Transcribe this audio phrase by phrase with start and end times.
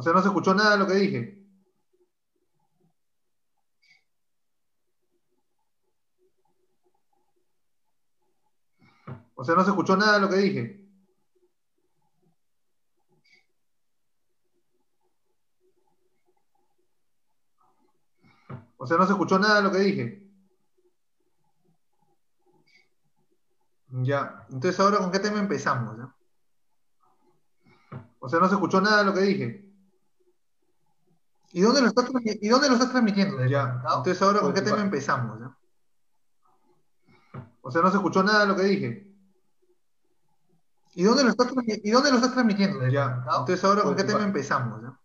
[0.00, 1.46] O sea, no se escuchó nada de lo que dije.
[9.34, 10.88] O sea, no se escuchó nada de lo que dije.
[18.78, 20.30] O sea, no se escuchó nada de lo que dije.
[23.90, 26.14] Ya, entonces ahora con qué tema empezamos, ¿no?
[28.18, 29.69] O sea, no se escuchó nada de lo que dije.
[31.52, 33.44] ¿Y dónde lo estás, ¿y dónde lo estás transmitiendo?
[33.46, 35.56] Ya, entonces ahora con qué tema empezamos, ¿no?
[37.62, 39.06] O sea, no se escuchó nada de lo que dije.
[40.94, 42.86] ¿Y dónde lo estás, ¿y dónde lo estás transmitiendo?
[42.88, 44.98] Ya, entonces ahora con qué tema empezamos, ¿no?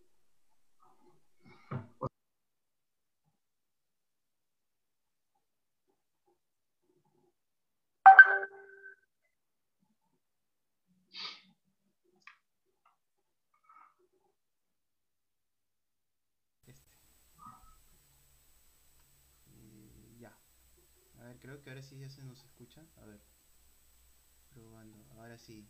[16.68, 16.92] Este.
[19.54, 20.36] Eh, ya.
[21.20, 22.84] A ver, creo que ahora sí ya se nos escucha.
[22.98, 23.22] A ver.
[24.50, 24.98] Probando.
[25.12, 25.70] Ahora sí.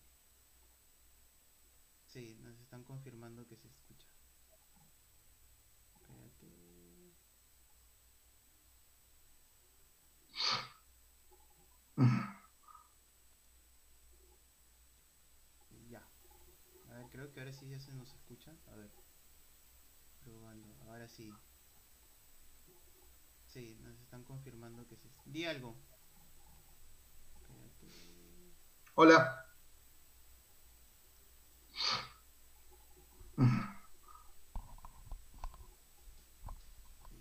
[2.06, 4.08] Sí, nos están confirmando que se escucha.
[6.02, 6.48] Espérate.
[15.90, 16.02] Ya.
[16.90, 18.56] A ver, creo que ahora sí ya se nos escucha.
[18.68, 18.92] A ver.
[20.24, 20.74] Probando.
[20.88, 21.34] Ahora sí.
[23.56, 25.10] Sí, nos están confirmando que se...
[25.24, 25.78] Di algo.
[27.40, 27.88] Espérate.
[28.96, 29.48] Hola.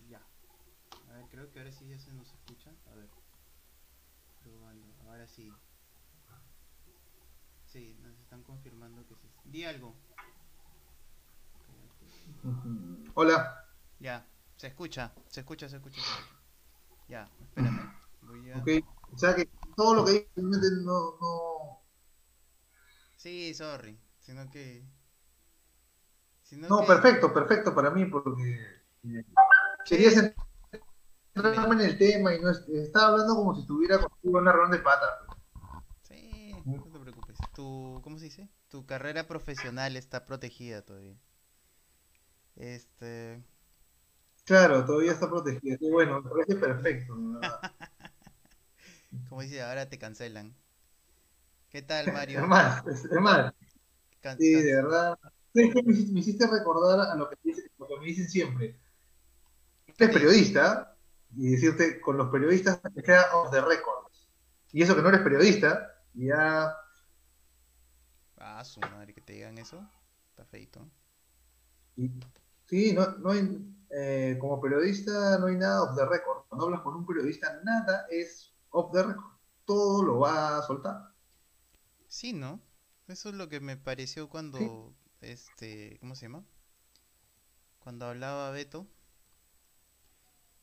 [0.09, 0.21] Ya.
[1.09, 2.73] A ver, creo que ahora sí ya se nos escucha.
[2.91, 3.09] A ver.
[4.43, 4.93] Probando.
[5.07, 5.53] Ahora sí.
[7.65, 9.29] Sí, nos están confirmando que se...
[9.45, 9.95] Di algo.
[11.61, 13.13] Espérate.
[13.15, 13.69] Hola.
[14.01, 16.01] Ya, se escucha, se escucha, se escucha.
[17.09, 17.93] Ya, espérame.
[18.23, 18.59] Voy a...
[18.59, 18.69] Ok.
[19.13, 21.81] O sea que todo lo que dije realmente no, no.
[23.17, 23.99] Sí, sorry.
[24.21, 24.85] Sino que...
[26.43, 28.33] Sino No, que- perfecto, perfecto para mí, porque
[29.05, 29.25] eh,
[29.85, 30.11] quería
[31.35, 34.53] centrarme en el tema y no es- estaba hablando como si estuviera contigo en una
[34.53, 35.11] reunión de patas.
[36.03, 37.45] Sí, no te preocupes.
[37.53, 38.49] Tu, ¿cómo se dice?
[38.69, 41.17] Tu carrera profesional está protegida todavía.
[42.57, 43.43] Este,
[44.45, 45.77] Claro, todavía está protegido.
[45.81, 47.17] Y bueno, me parece perfecto.
[47.17, 47.61] de verdad.
[49.29, 50.55] como dice, ahora te cancelan.
[51.71, 52.41] ¿Qué tal, Mario?
[52.41, 53.11] Es más, es, es.
[54.21, 55.19] Can- Sí, de verdad.
[55.55, 57.37] Me hiciste, me hiciste recordar a lo que,
[57.79, 58.81] lo que me dicen siempre.
[59.87, 60.97] Eres periodista
[61.37, 64.07] y decirte con los periodistas te queda off the record.
[64.73, 66.75] Y eso que no eres periodista, ya.
[68.39, 69.89] Ah, su madre, que te digan eso.
[70.31, 70.89] Está feito.
[71.97, 72.11] y-
[72.67, 73.74] sí, no, no hay.
[73.97, 76.45] Eh, como periodista no hay nada off the record.
[76.49, 79.33] Cuando hablas con un periodista, nada es off the record.
[79.65, 81.15] Todo lo va a soltar.
[82.09, 82.61] Sí, ¿no?
[83.07, 86.45] Eso es lo que me pareció cuando, este, ¿cómo se llama?
[87.79, 88.87] Cuando hablaba Beto,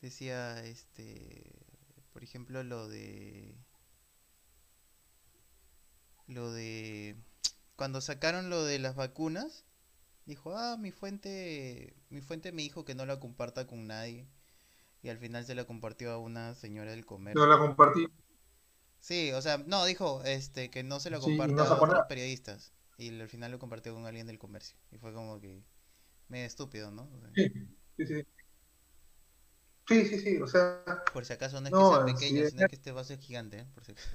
[0.02, 1.44] decía, este,
[2.12, 3.56] por ejemplo, lo de,
[6.28, 7.16] lo de,
[7.76, 9.64] cuando sacaron lo de las vacunas,
[10.26, 14.28] dijo, ah, mi fuente, mi fuente me dijo que no la comparta con nadie,
[15.04, 17.42] y al final se la compartió a una señora del comercio.
[17.42, 18.08] No la compartí.
[19.00, 22.06] Sí, o sea, no, dijo este que no se Sí, y comparta no a otros
[22.08, 22.72] periodistas.
[22.98, 24.78] Y al final lo compartió con alguien del comercio.
[24.92, 25.64] Y fue como que
[26.28, 27.10] medio estúpido, ¿no?
[27.12, 27.52] O sea, Sí,
[27.98, 28.28] sí, sí.
[29.88, 30.38] Sí, sí, sí.
[30.42, 32.92] O sea, por si acaso no es que sea sí, pequeño, es sino que este
[32.92, 33.68] vaso es gigante, ¿eh?
[33.74, 34.08] Por si acaso.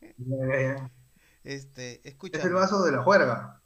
[0.00, 0.90] ya, ya, ya.
[1.44, 3.62] Este, es el vaso de la juerga.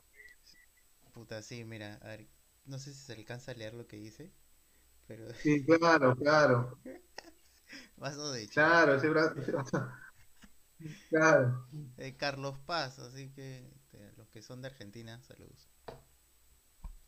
[1.19, 2.29] Puta, sí, mira, a ver,
[2.65, 4.33] no sé si se alcanza a leer lo que dice,
[5.07, 6.79] pero Sí, claro, claro.
[7.97, 8.97] vaso de Claro, brazo.
[8.97, 9.39] ese brazo.
[11.09, 11.69] Claro.
[11.99, 15.69] de Carlos Paz, así que este, los que son de Argentina, saludos.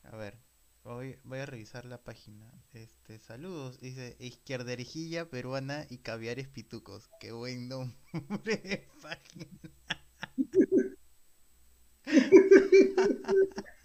[0.02, 0.38] A ver,
[0.84, 2.52] voy, voy a revisar la página.
[2.74, 7.08] Este, saludos, dice izquierderijilla peruana y caviares pitucos.
[7.18, 9.46] Qué buen nombre de página.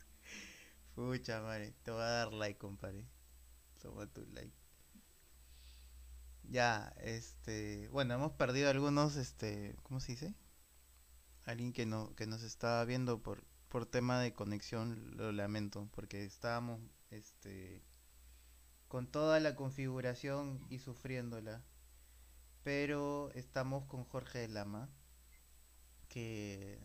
[0.95, 3.06] Pucha madre, te voy a dar like, compadre.
[3.81, 4.53] Toma tu like.
[6.44, 10.33] Ya, este, bueno, hemos perdido algunos, este, ¿cómo se dice?
[11.44, 16.24] Alguien que no, que nos estaba viendo por, por tema de conexión, lo lamento, porque
[16.24, 16.80] estábamos,
[17.12, 17.83] este,
[18.88, 21.62] con toda la configuración y sufriéndola.
[22.63, 24.89] Pero estamos con Jorge Lama,
[26.07, 26.80] que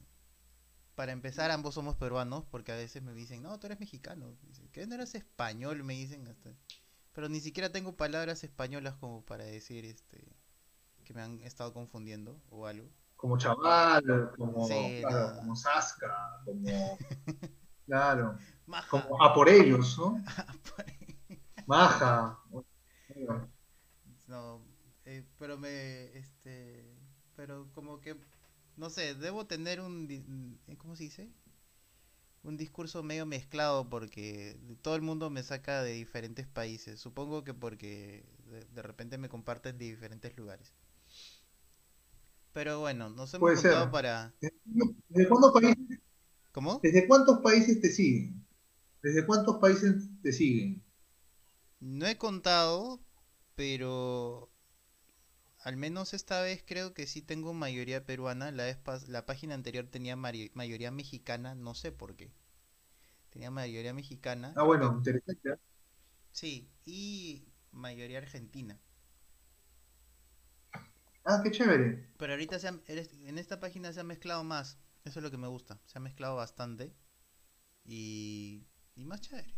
[1.01, 4.37] para empezar, ambos somos peruanos, porque a veces me dicen, no, tú eres mexicano.
[4.43, 5.83] Dicen, ¿Qué no eres español?
[5.83, 6.51] Me dicen hasta.
[7.15, 10.31] Pero ni siquiera tengo palabras españolas como para decir este
[11.03, 12.87] que me han estado confundiendo o algo.
[13.17, 16.99] Como chaval, como, Sí, claro, como Sasca, como.
[17.87, 18.37] Claro.
[18.67, 18.89] Maja.
[18.91, 20.23] Como a por ellos, ¿no?
[21.67, 22.39] Maja.
[22.51, 23.49] Bueno,
[24.27, 24.61] No,
[25.07, 26.95] eh, pero me, este,
[27.37, 28.21] pero como que,
[28.77, 31.31] no sé, debo tener un, eh, ¿cómo se dice?
[32.43, 36.99] Un discurso medio mezclado porque todo el mundo me saca de diferentes países.
[36.99, 40.73] Supongo que porque de, de repente me comparten de diferentes lugares.
[42.53, 44.35] Pero bueno, nos hemos juntado para...
[44.41, 46.01] ¿Desde cuántos países,
[46.53, 46.81] ¿Cómo?
[46.83, 48.45] desde cuántos países te siguen?
[49.03, 50.83] ¿Desde cuántos países te siguen?
[51.79, 53.01] No he contado,
[53.55, 54.51] pero
[55.63, 58.51] al menos esta vez creo que sí tengo mayoría peruana.
[58.53, 62.33] La vez la página anterior tenía mayoría mexicana, no sé por qué.
[63.31, 64.55] Tenía mayoría mexicana.
[64.55, 65.49] Ah, bueno, interesante.
[65.51, 65.57] ¿eh?
[66.33, 68.81] Sí, y mayoría argentina.
[71.25, 72.11] Ah, qué chévere.
[72.17, 74.79] Pero ahorita se ha- en esta página se ha mezclado más.
[75.05, 75.81] Eso es lo que me gusta.
[75.87, 76.95] Se ha mezclado bastante.
[77.85, 79.55] Y, y más chévere.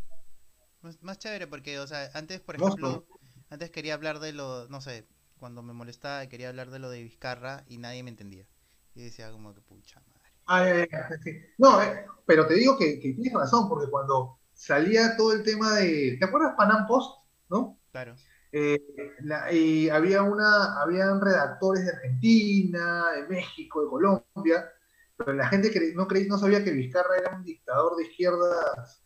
[0.82, 3.06] Más, más chévere porque, o sea, antes, por ejemplo,
[3.50, 5.06] antes quería hablar de lo, no sé,
[5.42, 8.46] cuando me molestaba quería hablar de lo de Vizcarra y nadie me entendía.
[8.94, 10.32] Y decía como que pucha madre.
[10.46, 11.30] Ah, ya, sí.
[11.58, 15.76] No, eh, pero te digo que, que tienes razón, porque cuando salía todo el tema
[15.76, 16.16] de.
[16.18, 17.22] ¿Te acuerdas Panam Post?
[17.48, 17.78] ¿No?
[17.92, 18.18] Claro,
[18.52, 18.78] Eh,
[19.22, 24.70] la- y había una, habían redactores de Argentina, de México, de Colombia,
[25.16, 29.04] pero la gente cre- no creí, no sabía que Vizcarra era un dictador de izquierdas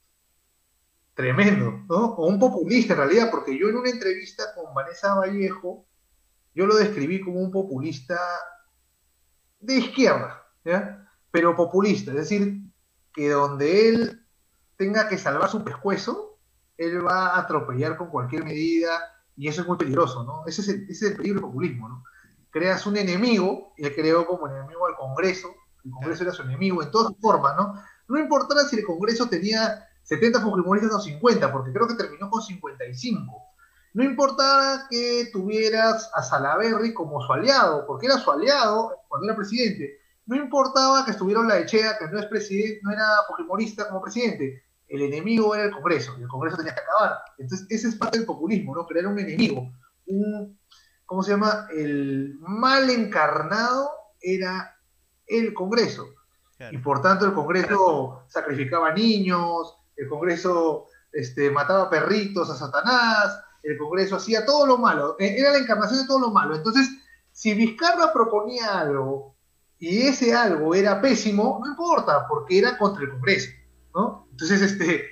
[1.15, 2.15] tremendo, ¿no?
[2.15, 5.87] O un populista en realidad, porque yo en una entrevista con Vanessa Vallejo,
[6.57, 8.19] yo lo describí como un populista
[9.61, 11.07] de izquierda, ¿ya?
[11.31, 12.63] Pero populista, es decir,
[13.13, 14.27] que donde él
[14.77, 16.39] tenga que salvar su pescuezo,
[16.79, 18.91] él va a atropellar con cualquier medida
[19.37, 20.47] y eso es muy peligroso, ¿no?
[20.47, 22.05] Ese es el, peligro del populismo, ¿no?
[22.51, 26.83] Creas un enemigo, y él creó como enemigo al Congreso, el Congreso era su enemigo
[26.83, 27.75] en todas formas, ¿no?
[28.09, 32.41] No importara si el Congreso tenía 70 fujimoristas o 50, porque creo que terminó con
[32.41, 33.46] 55.
[33.97, 39.35] No importaba que tuvieras a Salaverry como su aliado, porque era su aliado cuando era
[39.35, 40.01] presidente.
[40.27, 44.65] No importaba que estuviera la Echea, que no es presidente, no era fujimorista como presidente.
[44.87, 47.21] El enemigo era el Congreso, y el Congreso tenía que acabar.
[47.39, 48.85] Entonces, ese es parte del populismo, ¿no?
[48.85, 49.73] Crear un enemigo.
[50.05, 50.61] Un,
[51.07, 51.67] ¿cómo se llama?
[51.75, 53.89] El mal encarnado
[54.21, 54.79] era
[55.27, 56.05] el Congreso.
[56.71, 63.79] Y por tanto el Congreso sacrificaba niños, el Congreso este, mataba perritos a Satanás, el
[63.79, 66.55] Congreso hacía todo lo malo, eh, era la encarnación de todo lo malo.
[66.55, 66.89] Entonces,
[67.33, 69.35] si Vizcarra proponía algo
[69.79, 73.51] y ese algo era pésimo, no importa, porque era contra el Congreso,
[73.95, 74.29] ¿no?
[74.31, 75.05] Entonces, este,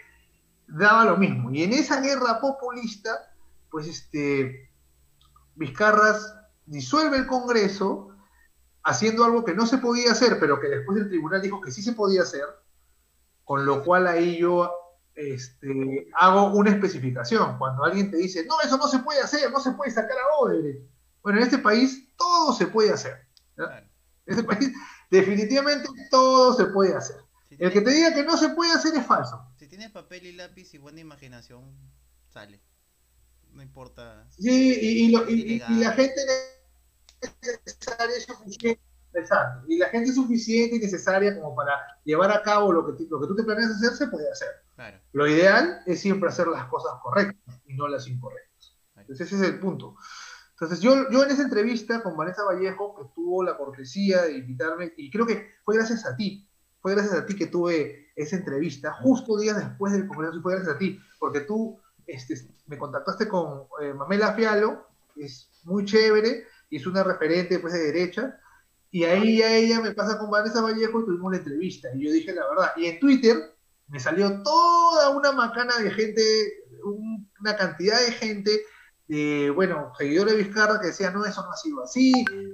[0.69, 1.51] daba lo mismo.
[1.51, 3.35] Y en esa guerra populista,
[3.71, 4.71] pues, este,
[5.57, 6.35] Vizcarras
[6.67, 8.11] disuelve el Congreso,
[8.85, 11.83] haciendo algo que no se podía hacer, pero que después el tribunal dijo que sí
[11.83, 12.45] se podía hacer,
[13.45, 14.71] con lo cual ahí yo
[15.15, 17.59] este, hago una especificación.
[17.59, 20.39] Cuando alguien te dice, no, eso no se puede hacer, no se puede sacar a
[20.41, 20.83] Odebrecht.
[21.23, 23.27] Bueno, en este país todo se puede hacer.
[23.57, 23.67] ¿no?
[23.67, 23.87] claro.
[24.27, 24.73] En este país
[25.11, 27.17] definitivamente todo se puede hacer.
[27.49, 29.47] Si El que te diga que no se puede hacer es falso.
[29.59, 31.63] si tienes papel y lápiz y buena imaginación,
[32.33, 32.61] sale.
[33.53, 34.27] No importa.
[34.31, 36.21] Sí, y, y lo- y- y- la gente
[37.43, 38.15] necesaria.
[39.15, 39.65] Exacto.
[39.69, 41.73] Y la gente suficiente y necesaria como para
[42.05, 44.49] llevar a cabo lo que, lo que tú te planeas hacer, se puede hacer.
[44.75, 48.77] Claro, Lo ideal es siempre hacer las cosas correctas y no las incorrectas.
[48.93, 49.07] claro.
[49.09, 49.97] Entonces ese es el punto.
[50.53, 54.93] Entonces yo, yo en esa entrevista con Vanessa Vallejo, que tuvo la cortesía de invitarme,
[54.97, 56.49] y creo que fue gracias a ti,
[56.81, 60.55] fue gracias a ti que tuve esa entrevista, justo días después del Congreso, y fue
[60.55, 62.35] gracias a ti, porque tú este,
[62.67, 67.73] me contactaste con eh, Mamela Fialo, que es muy chévere, y es una referente pues,
[67.73, 68.39] de derecha,
[68.95, 72.13] y ahí ya ella me pasa con Vanessa Vallejo y tuvimos la entrevista, y yo
[72.13, 73.37] dije la verdad, y en Twitter
[73.89, 76.23] me salió toda una macana de gente,
[76.85, 78.63] un- una cantidad de gente,
[79.09, 82.13] de, bueno, seguidores de Vizcarra que decían, no, eso no ha sido así,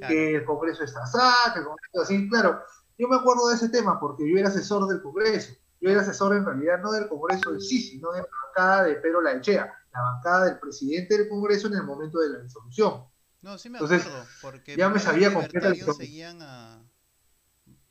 [0.09, 1.19] que el Congreso está así,
[1.53, 2.29] que el Congreso así.
[2.31, 2.61] Claro,
[2.99, 5.53] yo me acuerdo de ese tema porque yo era asesor del Congreso.
[5.81, 8.95] Yo era asesor en realidad no del Congreso en sí, sino de la bancada de
[8.97, 13.05] Pedro Laechea, la bancada del presidente del Congreso en el momento de la disolución.
[13.43, 16.83] No, sí me Entonces, acuerdo, porque ya me sabía completa seguían a,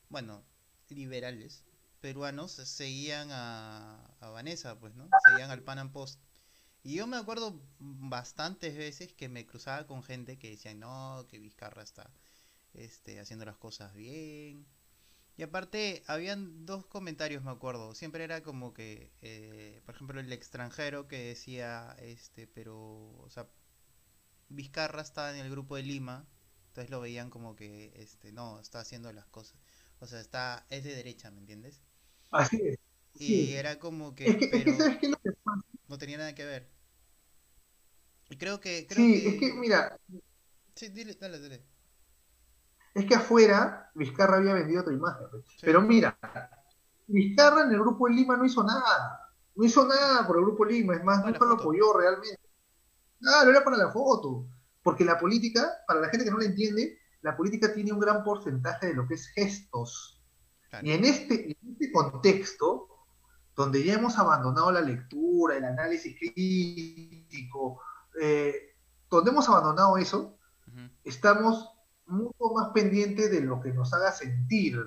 [0.08, 0.44] bueno,
[0.88, 1.64] liberales
[2.00, 5.08] peruanos seguían a, a Vanessa, pues, ¿no?
[5.26, 6.20] Seguían al Pan Post.
[6.82, 11.38] Y yo me acuerdo bastantes veces que me cruzaba con gente que decían, no, que
[11.38, 12.10] Vizcarra está
[12.72, 14.66] este, haciendo las cosas bien.
[15.36, 17.94] Y aparte, habían dos comentarios, me acuerdo.
[17.94, 22.76] Siempre era como que, eh, por ejemplo, el extranjero que decía, este, pero,
[23.18, 23.48] o sea,
[24.50, 26.26] Vizcarra estaba en el grupo de Lima,
[26.68, 29.58] entonces lo veían como que, este, no, está haciendo las cosas.
[30.00, 31.82] O sea, está, es de derecha, ¿me entiendes?
[32.30, 32.78] Así es.
[33.14, 35.30] Y era como que, Es que, es que ¿sabes qué que
[35.88, 36.68] no tenía nada que ver.
[38.30, 39.96] Y creo que, creo Sí, es que, que, mira,
[40.74, 41.62] sí, dile, dale, dale.
[42.94, 45.26] es que afuera Vizcarra había vendido otra imagen.
[45.30, 45.44] pues.
[45.56, 46.16] Sí, Pero mira,
[47.06, 49.20] Vizcarra en el grupo de Lima no hizo nada.
[49.56, 52.39] No hizo nada por el grupo de Lima, es más, nunca lo apoyó realmente.
[53.20, 54.46] Claro, era para la foto.
[54.82, 58.24] Porque la política, para la gente que no la entiende, la política tiene un gran
[58.24, 60.22] porcentaje de lo que es gestos.
[60.70, 60.86] Claro.
[60.86, 62.88] Y en este, en este contexto,
[63.54, 67.80] donde ya hemos abandonado la lectura, el análisis crítico,
[68.20, 68.74] eh,
[69.10, 70.88] donde hemos abandonado eso, Ujú.
[71.04, 71.68] estamos
[72.06, 74.80] mucho más pendientes de lo que nos haga sentir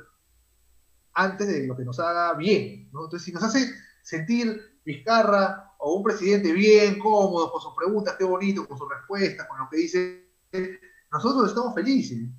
[1.13, 2.89] antes de lo que nos haga bien.
[2.91, 3.05] ¿no?
[3.05, 8.23] Entonces, si nos hace sentir Vizcarra o un presidente bien, cómodo, con sus preguntas, qué
[8.23, 10.29] bonito, con sus respuestas, con lo que dice,
[11.11, 12.29] nosotros estamos felices.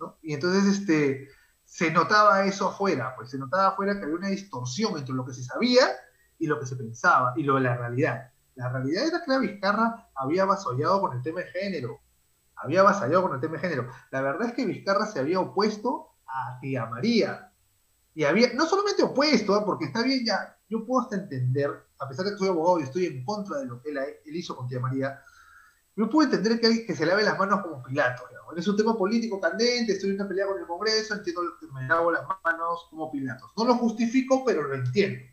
[0.00, 0.16] ¿no?
[0.22, 1.28] Y entonces este,
[1.62, 5.34] se notaba eso afuera, pues se notaba afuera que había una distorsión entre lo que
[5.34, 5.84] se sabía
[6.38, 8.32] y lo que se pensaba, y lo de la realidad.
[8.54, 12.00] La realidad era que la Vizcarra había avasallado con el tema de género,
[12.54, 13.90] había avasallado con el tema de género.
[14.10, 17.52] La verdad es que Vizcarra se había opuesto a Tía María,
[18.14, 19.66] y había, no solamente opuesto, ¿ah?
[19.66, 22.84] porque está bien ya, yo puedo hasta entender, a pesar de que soy abogado y
[22.84, 25.22] estoy en contra de lo que él, él hizo con Tía María,
[25.96, 28.22] yo puedo entender que, hay, que se lave las manos como Pilato.
[28.54, 31.86] Es un tema político candente, estoy en una pelea con el Congreso, entiendo que me
[31.86, 33.50] lavo las manos como Pilatos.
[33.56, 35.24] No lo justifico, pero lo entiendo.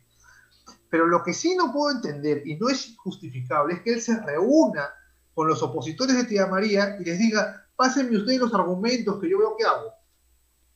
[0.90, 4.20] Pero lo que sí no puedo entender, y no es justificable, es que él se
[4.20, 4.90] reúna
[5.34, 9.38] con los opositores de Tía María y les diga, pásenme ustedes los argumentos que yo
[9.38, 9.92] veo que hago.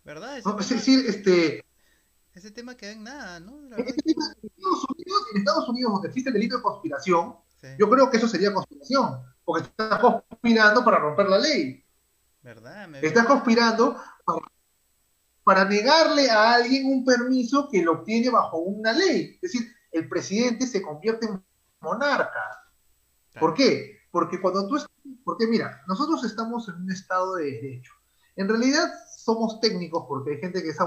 [0.04, 0.38] ¿Verdad?
[0.44, 0.58] ¿No?
[0.58, 1.64] Es decir, este,
[2.38, 3.60] ese tema queda en nada, ¿no?
[3.62, 7.36] La en, este tema, Estados Unidos, en Estados Unidos, donde existe el delito de conspiración,
[7.60, 7.68] sí.
[7.78, 11.84] yo creo que eso sería conspiración, porque estás conspirando para romper la ley.
[12.42, 12.88] ¿Verdad?
[12.88, 14.40] Me Estás conspirando para,
[15.44, 19.38] para negarle a alguien un permiso que lo obtiene bajo una ley.
[19.42, 21.44] Es decir, el presidente se convierte en
[21.80, 22.64] monarca.
[23.38, 23.98] ¿Por qué?
[24.10, 24.90] Porque cuando tú estás,
[25.24, 27.92] porque mira, nosotros estamos en un estado de derecho.
[28.36, 30.80] En realidad somos técnicos porque hay gente que es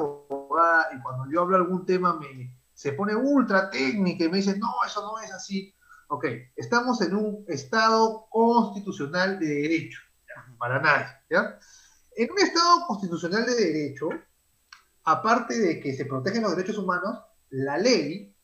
[0.96, 4.74] y cuando yo hablo algún tema me se pone ultra técnica y me dice, no,
[4.84, 5.72] eso no es así.
[6.08, 10.00] Ok, estamos en un estado constitucional de derecho,
[10.58, 11.60] para nadie, ¿ya?
[12.16, 14.10] En un estado constitucional de derecho,
[15.04, 17.20] aparte de que se protegen los derechos humanos,
[17.52, 18.36] la ley,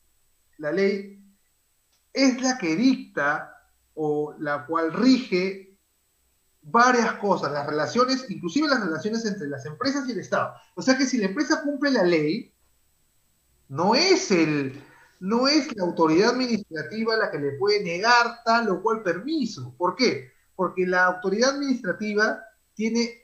[0.59, 1.19] la ley
[2.13, 3.53] es la que dicta
[3.95, 5.66] o la cual rige
[6.69, 10.53] varias cosas, las relaciones, inclusive las relaciones entre las empresas y el Estado.
[10.75, 12.53] O sea que si la empresa cumple la ley,
[13.69, 14.81] no es el,
[15.19, 19.73] no es la autoridad administrativa la que le puede negar tal o cual permiso.
[19.77, 20.31] ¿Por qué?
[20.55, 22.41] Porque la autoridad administrativa
[22.73, 23.23] tiene,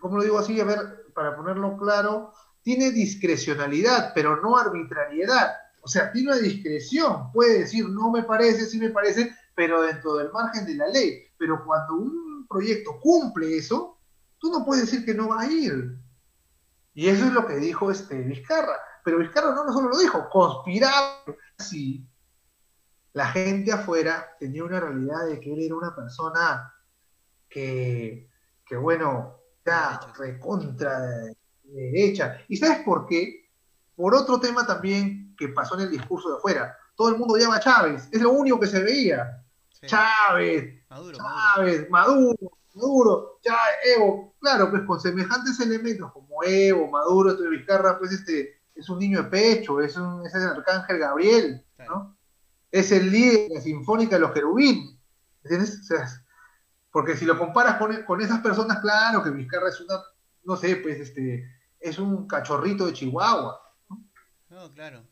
[0.00, 0.58] ¿cómo lo digo así?
[0.60, 2.32] A ver, para ponerlo claro,
[2.62, 5.52] tiene discrecionalidad, pero no arbitrariedad.
[5.82, 7.32] O sea, tiene una discreción.
[7.32, 11.24] Puede decir, no me parece, sí me parece, pero dentro del margen de la ley.
[11.38, 13.98] Pero cuando un proyecto cumple eso,
[14.38, 15.96] tú no puedes decir que no va a ir.
[16.92, 18.76] Y eso es lo que dijo este Vizcarra.
[19.04, 21.22] Pero Vizcarra no, solo lo dijo, conspiraba.
[21.58, 22.04] Sí,
[23.12, 26.74] la gente afuera tenía una realidad de que él era una persona
[27.48, 28.28] que,
[28.66, 32.38] que bueno, era recontra de derecha.
[32.48, 33.48] ¿Y sabes por qué?
[33.94, 36.76] Por otro tema también que pasó en el discurso de afuera.
[36.96, 39.39] Todo el mundo llama a Chávez, es lo único que se veía.
[39.80, 39.86] Sí.
[39.86, 41.18] Chávez, Maduro.
[41.18, 42.36] Chávez, Maduro,
[42.74, 44.34] Maduro, Chávez, Evo.
[44.40, 49.22] Claro, pues con semejantes elementos como Evo, Maduro, este Vizcarra, pues este es un niño
[49.22, 51.64] de pecho, es, un, es el arcángel Gabriel.
[51.78, 52.16] ¿no?
[52.70, 54.96] Es el líder de la sinfónica de los querubines.
[55.42, 55.80] ¿Entiendes?
[55.80, 56.06] O sea,
[56.90, 59.96] porque si lo comparas con, con esas personas, claro que Vizcarra es una,
[60.44, 63.60] no sé, pues este, es un cachorrito de Chihuahua.
[64.48, 65.04] No, claro.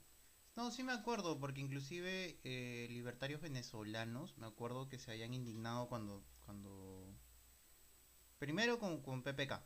[0.59, 5.89] No, sí me acuerdo, porque inclusive eh, libertarios venezolanos, me acuerdo que se habían indignado
[5.89, 7.07] cuando, cuando...
[8.39, 9.63] Primero con, con PPK.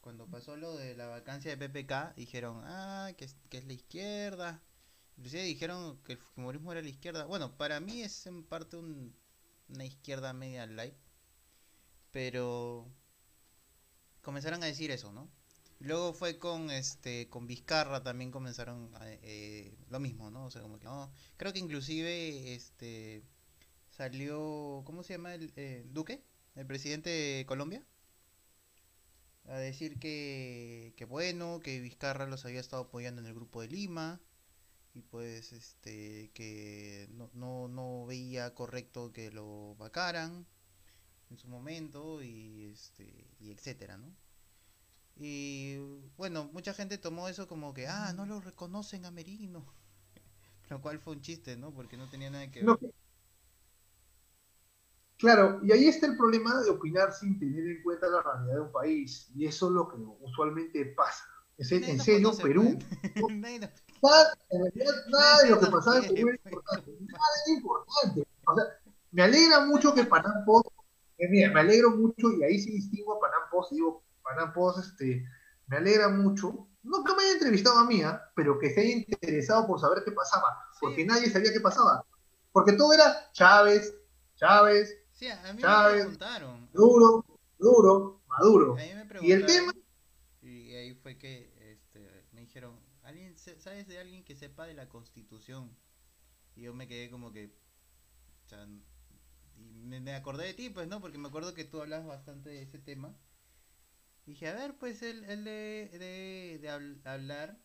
[0.00, 3.72] Cuando pasó lo de la vacancia de PPK, dijeron, ah, que es, que es la
[3.74, 4.62] izquierda.
[5.16, 7.24] Inclusive dijeron que el fujimorismo era la izquierda.
[7.26, 9.14] Bueno, para mí es en parte un-
[9.68, 10.94] una izquierda media light.
[12.12, 12.90] Pero
[14.22, 15.28] comenzaron a decir eso, ¿no?
[15.80, 20.46] Luego fue con este con Vizcarra también comenzaron eh, lo mismo, ¿no?
[20.46, 23.22] O sea, como que no, creo que inclusive este
[23.90, 26.24] salió ¿cómo se llama el eh, Duque?
[26.56, 27.84] El presidente de Colombia.
[29.46, 33.68] a decir que, que bueno, que Vizcarra los había estado apoyando en el grupo de
[33.68, 34.20] Lima
[34.94, 40.46] y pues este que no, no, no veía correcto que lo vacaran
[41.30, 44.14] en su momento y este y etcétera, ¿no?
[45.18, 45.78] Y
[46.16, 49.64] bueno, mucha gente tomó eso como que, ah, no lo reconocen a Merino.
[50.70, 51.72] Lo cual fue un chiste, ¿no?
[51.72, 52.66] Porque no tenía nada que ver.
[52.66, 52.78] No,
[55.16, 58.60] claro, y ahí está el problema de opinar sin tener en cuenta la realidad de
[58.60, 59.30] un país.
[59.34, 61.24] Y eso es lo que usualmente pasa.
[61.56, 62.78] Es, en serio, conoce, Perú,
[63.18, 63.34] pues.
[64.00, 64.38] Nada,
[65.08, 66.92] nada de lo que pasaba en Perú era importante.
[67.00, 68.28] Nada era importante.
[68.46, 68.64] O sea,
[69.10, 70.68] me alegra mucho que Panam Post,
[71.18, 74.04] eh, mira, me alegro mucho, y ahí sí distingo a Panam Post, digo,
[74.54, 75.24] Post, este,
[75.66, 78.22] me alegra mucho, no que me haya entrevistado a mí, ¿ah?
[78.34, 81.04] pero que se haya interesado por saber qué pasaba, porque Sí.
[81.06, 82.04] nadie sabía qué pasaba.
[82.52, 83.94] Porque todo era Chávez,
[84.36, 86.00] Chávez, Sí, a mí me Chávez.
[86.02, 86.68] preguntaron.
[86.72, 87.24] duro,
[87.58, 88.72] duro, maduro.
[88.74, 89.72] A mí me Y el tema,
[90.42, 94.88] Y ahí fue que este, me dijeron, ¿alguien ¿sabes de alguien que sepa de la
[94.88, 95.76] constitución?
[96.54, 97.52] Y yo me quedé como que...
[98.46, 98.66] o sea,
[99.56, 101.00] y me, me acordé de ti, pues, ¿no?
[101.00, 103.14] Porque me acuerdo que tú hablas bastante de ese tema.
[104.28, 107.58] Dije, a ver, pues, él, él de, de, de habl- hablar.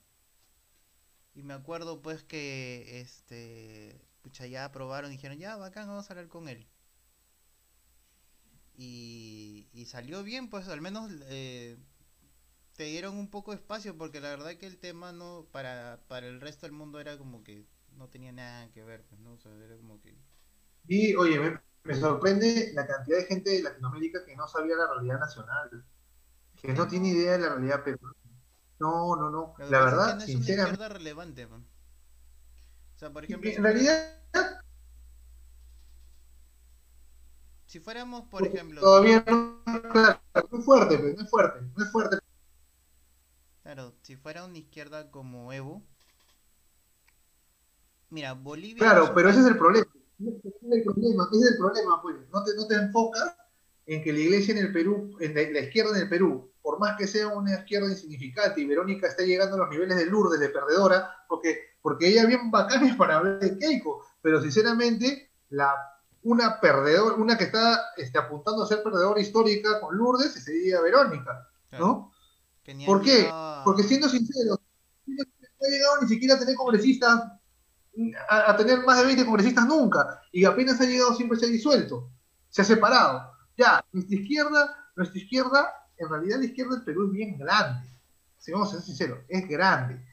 [1.36, 6.28] Y me acuerdo, pues, que, este, pucha, ya aprobaron, dijeron, ya, bacán, vamos a hablar
[6.30, 6.68] con él.
[8.76, 11.78] Y, y salió bien, pues, al menos eh,
[12.78, 16.28] te dieron un poco de espacio, porque la verdad que el tema no, para, para
[16.28, 17.66] el resto del mundo era como que
[17.98, 19.34] no tenía nada que ver, pues, ¿no?
[19.34, 20.18] O sea, era como que...
[20.88, 24.88] y oye, me, me sorprende la cantidad de gente de Latinoamérica que no sabía la
[24.94, 25.86] realidad nacional,
[26.64, 28.16] que no tiene idea de la realidad peruana.
[28.80, 29.54] No, no, no.
[29.58, 31.62] La pasa es que verdad, no es una sinceramente, izquierda relevante, pues.
[31.62, 34.22] O sea, por ejemplo, si, en realidad,
[37.66, 40.22] si fuéramos, por ejemplo, todavía no, claro,
[40.52, 42.18] no es fuerte, pues, no es fuerte, no es fuerte.
[43.62, 45.84] claro, si fuera una izquierda como Evo,
[48.10, 49.88] mira, Bolivia Claro, pero ese es el problema.
[50.20, 52.16] Ese es el problema, ese es el problema, pues.
[52.32, 53.36] No te, no te enfocas
[53.86, 56.98] en que la iglesia en el Perú, en la, izquierda en el Perú, por más
[56.98, 60.50] que sea una izquierda insignificante y Verónica está llegando a los niveles de Lourdes, de
[60.50, 65.74] perdedora, porque, porque ella bien bacanes para hablar de Keiko, pero sinceramente, la,
[66.24, 71.50] una perdedora, una que está este, apuntando a ser perdedora histórica con Lourdes, sería Verónica,
[71.70, 72.12] claro, ¿no?
[72.74, 73.28] ni ¿Por qué?
[73.30, 74.62] a- Porque siendo sincero,
[75.06, 77.22] no ha llegado ni siquiera a tener congresistas,
[78.30, 81.50] a, a tener más de 20 congresistas nunca, y apenas ha llegado siempre se ha
[81.50, 82.10] disuelto,
[82.50, 83.33] se ha separado.
[83.58, 87.90] Ya, nuestra izquierda, nuestra izquierda, en realidad la izquierda del Perú es bien grande,
[88.38, 90.04] si vamos a ser sinceros, es grande,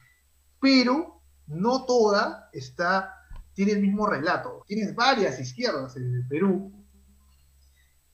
[0.59, 3.15] pero no toda está,
[3.53, 6.71] tiene el mismo relato, tienes varias izquierdas en el Perú,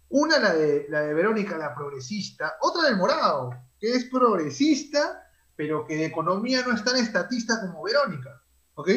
[0.09, 5.23] una la de, la de Verónica, la progresista, otra del Morado, que es progresista,
[5.55, 8.41] pero que de economía no es tan estatista como Verónica,
[8.75, 8.89] ¿ok?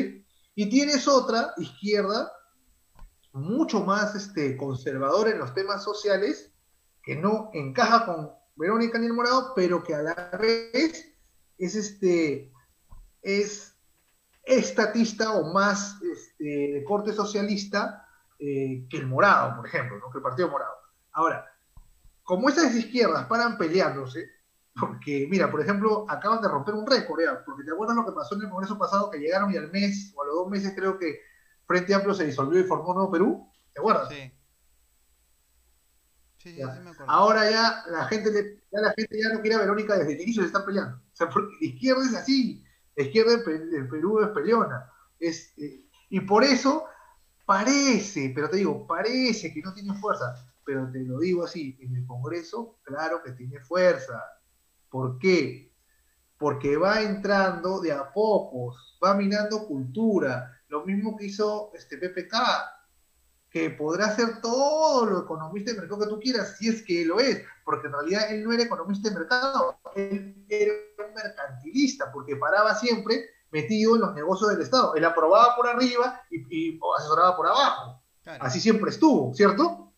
[0.55, 2.31] Y tienes otra izquierda
[3.33, 6.53] mucho más este, conservadora en los temas sociales,
[7.03, 11.15] que no encaja con Verónica ni el Morado, pero que a la vez
[11.59, 12.53] es este
[13.23, 13.77] es
[14.45, 18.07] estatista o más este, de corte socialista
[18.39, 20.11] eh, que el Morado, por ejemplo, ¿no?
[20.11, 20.73] que el Partido Morado.
[21.13, 21.47] Ahora,
[22.23, 24.31] como esas izquierdas paran peleándose,
[24.79, 27.45] porque, mira, por ejemplo, acaban de romper un récord, ¿ya?
[27.45, 30.13] porque te acuerdas lo que pasó en el Congreso pasado, que llegaron y al mes,
[30.17, 31.21] o a los dos meses creo que
[31.71, 34.09] Frente Amplio se disolvió y formó Nuevo Perú, ¿te acuerdas?
[34.09, 34.33] Sí.
[36.39, 36.75] Sí, sí, Ya.
[36.75, 37.13] sí me acuerdo.
[37.13, 40.43] Ahora ya la gente ya la gente ya no quiere a Verónica desde el inicio
[40.43, 40.97] se están peleando.
[40.97, 42.65] O sea, porque la izquierda es así,
[42.97, 44.91] la izquierda en Perú es peleona.
[45.21, 46.87] Es, eh, y por eso
[47.47, 51.95] parece, pero te digo, parece que no tiene fuerza, pero te lo digo así, en
[51.95, 54.21] el Congreso, claro que tiene fuerza.
[54.89, 55.73] ¿Por qué?
[56.37, 62.35] Porque va entrando de a pocos, va minando cultura, lo mismo que hizo este PPK,
[63.51, 67.19] que podrá ser todo lo economista de mercado que tú quieras, si es que lo
[67.19, 70.73] es, porque en realidad él no era economista de mercado, él era
[71.07, 74.95] un mercantilista, porque paraba siempre metido en los negocios del Estado.
[74.95, 78.01] Él aprobaba por arriba y, y asesoraba por abajo.
[78.23, 78.45] Claro.
[78.45, 79.93] Así siempre estuvo, ¿cierto?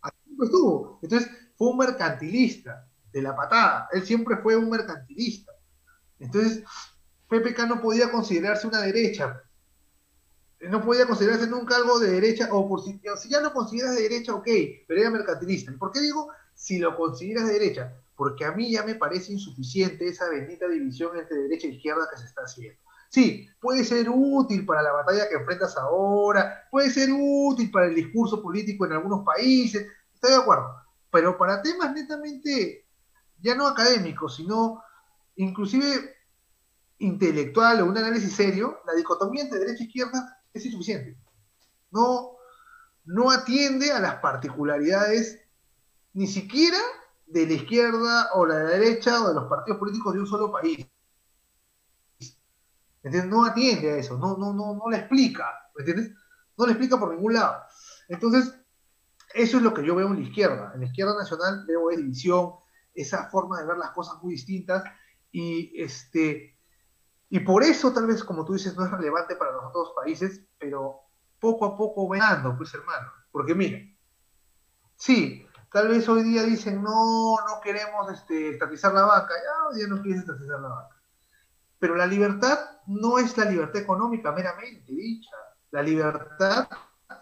[0.00, 0.98] Así siempre estuvo.
[1.02, 3.88] Entonces, fue un mercantilista de la patada.
[3.92, 5.52] Él siempre fue un mercantilista.
[6.18, 6.64] Entonces,
[7.28, 9.42] PPK no podía considerarse una derecha.
[10.60, 14.34] No podía considerarse nunca algo de derecha, o por si, ya lo consideras de derecha,
[14.34, 14.48] ok,
[14.88, 15.70] pero era mercantilista.
[15.70, 17.94] ¿Y por qué digo si lo consideras de derecha?
[18.16, 22.18] Porque a mí ya me parece insuficiente esa bendita división entre derecha e izquierda que
[22.18, 22.80] se está haciendo.
[23.08, 27.94] Sí, puede ser útil para la batalla que enfrentas ahora, puede ser útil para el
[27.94, 30.74] discurso político en algunos países, estoy de acuerdo,
[31.10, 32.86] pero para temas netamente
[33.40, 34.82] ya no académico, sino
[35.36, 36.16] inclusive
[36.98, 41.16] intelectual o un análisis serio, la dicotomía entre derecha e izquierda es insuficiente.
[41.90, 42.32] No,
[43.04, 45.40] no atiende a las particularidades
[46.12, 46.78] ni siquiera
[47.26, 50.86] de la izquierda o la derecha o de los partidos políticos de un solo país.
[53.02, 53.30] ¿Entiendes?
[53.30, 56.12] No atiende a eso, no, no, no, no le explica, ¿me entiendes?
[56.58, 57.62] No le explica por ningún lado.
[58.08, 58.52] Entonces,
[59.34, 60.72] eso es lo que yo veo en la izquierda.
[60.74, 62.52] En la izquierda nacional veo división,
[62.94, 64.82] esa forma de ver las cosas muy distintas
[65.30, 66.55] y este
[67.28, 70.42] y por eso tal vez como tú dices no es relevante para los otros países,
[70.58, 71.00] pero
[71.40, 73.78] poco a poco venando, pues hermano, porque mira,
[74.96, 79.76] sí, tal vez hoy día dicen no, no queremos este, estatizar la vaca, ya hoy
[79.76, 80.96] día no quieres estatizar la vaca,
[81.78, 85.36] pero la libertad no es la libertad económica meramente dicha,
[85.70, 86.68] la libertad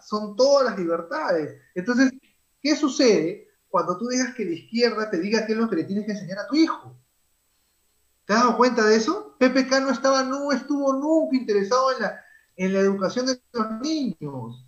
[0.01, 1.59] son todas las libertades.
[1.73, 2.13] Entonces,
[2.61, 5.83] ¿qué sucede cuando tú digas que la izquierda te diga qué es lo que le
[5.83, 6.95] tienes que enseñar a tu hijo?
[8.25, 9.35] ¿Te has dado cuenta de eso?
[9.39, 12.21] PPK no estaba, no estuvo nunca interesado en la,
[12.55, 14.65] en la educación de los niños,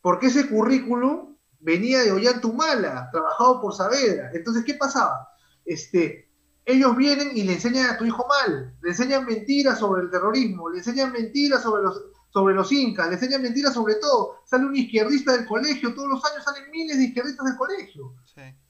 [0.00, 4.30] porque ese currículum venía de Ollantumala, trabajado por Saavedra.
[4.32, 5.28] Entonces, ¿qué pasaba?
[5.64, 6.30] Este,
[6.64, 10.70] ellos vienen y le enseñan a tu hijo mal, le enseñan mentiras sobre el terrorismo,
[10.70, 14.36] le enseñan mentiras sobre los, sobre los incas, le enseñan mentiras sobre todo.
[14.44, 18.14] Sale un izquierdista del colegio, todos los años salen miles de izquierdistas del colegio.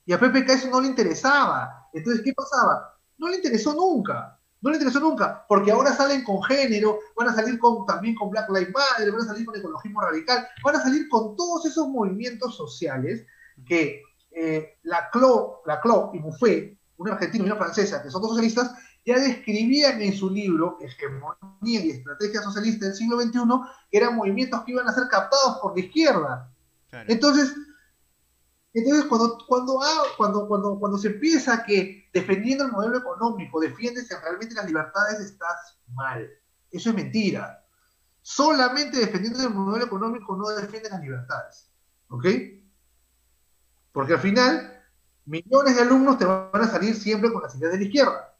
[0.06, 1.88] Y a PPK eso no le interesaba.
[1.92, 2.95] Entonces, ¿qué pasaba?
[3.18, 4.38] No le interesó nunca.
[4.62, 8.30] No le interesó nunca, porque ahora salen con género, van a salir con, también con
[8.30, 11.86] Black Lives Matter, van a salir con ecologismo radical, van a salir con todos esos
[11.88, 13.24] movimientos sociales
[13.66, 14.02] que
[14.32, 18.30] eh, la CLO, la CLO y Buffet, una argentina y una francesa, que son dos
[18.30, 18.72] socialistas,
[19.04, 23.38] ya describían en su libro Hegemonía y Estrategia Socialista del siglo XXI
[23.90, 26.50] que eran movimientos que iban a ser captados por la izquierda.
[27.06, 27.54] Entonces,
[28.78, 29.80] entonces cuando, cuando,
[30.16, 35.78] cuando, cuando, cuando se empieza que defendiendo el modelo económico defiendes realmente las libertades, estás
[35.94, 36.28] mal.
[36.70, 37.64] Eso es mentira.
[38.20, 41.70] Solamente defendiendo el modelo económico no defiendes las libertades.
[42.08, 42.26] ¿Ok?
[43.92, 44.84] Porque al final,
[45.24, 48.36] millones de alumnos te van a salir siempre con las ideas de la izquierda.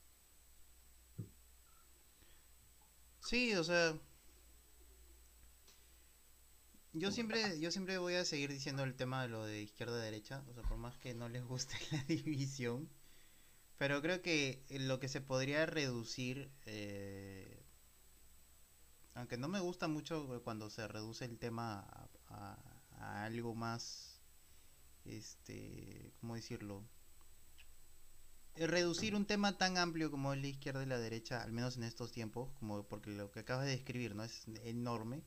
[3.21, 3.95] Sí, o sea,
[6.99, 10.55] yo siempre, yo siempre voy a seguir diciendo el tema de lo de izquierda-derecha, o
[10.55, 12.89] sea, por más que no les guste la división,
[13.77, 17.63] pero creo que lo que se podría reducir, eh,
[19.15, 21.87] aunque no me gusta mucho cuando se reduce el tema
[22.29, 22.59] a,
[23.25, 24.23] algo más,
[25.05, 26.83] este, ¿cómo decirlo?
[28.59, 31.83] reducir un tema tan amplio como es la izquierda y la derecha, al menos en
[31.83, 35.23] estos tiempos, como porque lo que acabas de describir no es enorme,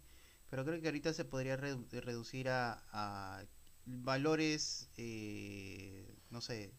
[0.49, 3.45] pero creo que ahorita se podría reducir a,
[3.85, 6.73] valores, eh, no sé,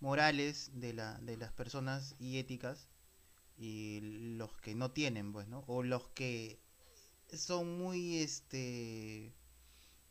[0.00, 2.88] morales de, la, de las personas y éticas
[3.56, 4.00] y
[4.36, 5.64] los que no tienen, pues, ¿no?
[5.66, 6.60] O los que
[7.32, 9.34] son muy, este,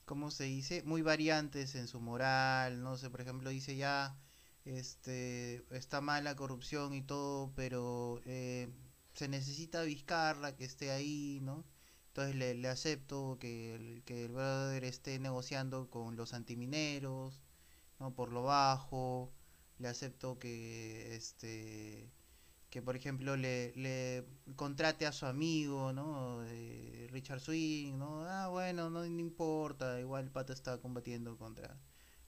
[0.06, 0.84] ¿cómo se dice?
[0.84, 4.18] Muy variantes en su moral, no sé, por ejemplo, dice ya
[4.66, 8.70] este, está mal la corrupción y todo, pero eh,
[9.14, 11.66] se necesita viscarla, que esté ahí, ¿no?
[12.18, 17.44] Entonces le, acepto que el, que el brother esté negociando con los antimineros,
[18.00, 18.16] ¿no?
[18.16, 19.32] Por lo bajo,
[19.78, 22.10] le acepto que, este,
[22.72, 24.26] que por ejemplo le, le
[24.56, 26.44] contrate a su amigo, ¿no?
[27.12, 28.24] Richard Swing, ¿no?
[28.28, 31.78] Ah, bueno, no, importa, igual el pato está combatiendo contra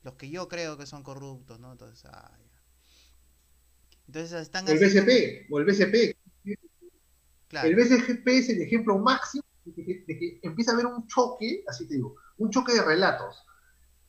[0.03, 1.71] los que yo creo que son corruptos, ¿no?
[1.71, 2.37] Entonces, ah,
[4.05, 6.15] Entonces están El BCP, o el BCP.
[7.63, 11.95] El BCP es el ejemplo máximo de que, empieza a haber un choque, así te
[11.95, 13.45] digo, un choque de relatos.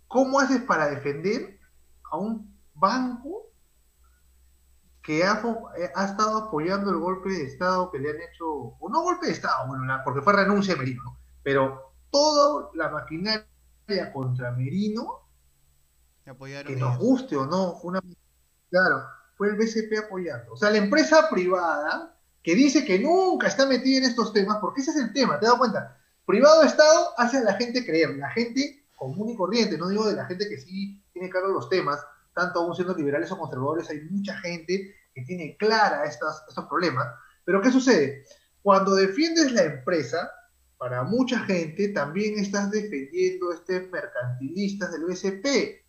[0.06, 1.58] ¿Cómo haces para defender
[2.10, 3.50] a un banco
[5.02, 5.42] que ha,
[5.78, 9.26] eh, ha, estado apoyando el golpe de Estado que le han hecho, o no golpe
[9.26, 13.46] de Estado, bueno, porque fue renuncia de Merino, pero toda la maquinaria
[14.12, 15.20] contra Merino
[16.66, 18.02] que nos guste o no, fue una...
[18.70, 19.04] Claro,
[19.36, 20.52] fue el BCP apoyando.
[20.52, 24.80] O sea, la empresa privada que dice que nunca está metida en estos temas, porque
[24.80, 25.98] ese es el tema, ¿te das cuenta?
[26.24, 30.14] Privado Estado hace a la gente creer, la gente común y corriente, no digo de
[30.14, 32.00] la gente que sí tiene claro los temas,
[32.34, 37.06] tanto aún siendo liberales o conservadores, hay mucha gente que tiene clara estas, estos problemas,
[37.44, 38.24] pero ¿qué sucede?
[38.62, 40.30] Cuando defiendes la empresa,
[40.78, 45.84] para mucha gente también estás defendiendo este mercantilistas del BCP,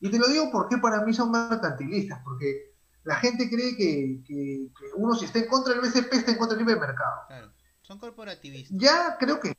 [0.00, 2.73] y te lo digo porque para mí son mercantilistas, porque
[3.04, 6.66] la gente cree que, uno si está en contra del BCP está en contra del
[6.66, 7.22] libre mercado.
[7.28, 8.76] Claro, son corporativistas.
[8.78, 9.54] Ya creo que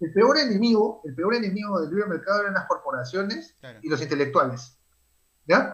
[0.00, 4.78] el peor enemigo, el peor enemigo del libre mercado eran las corporaciones y los intelectuales.
[5.46, 5.72] ¿Ya?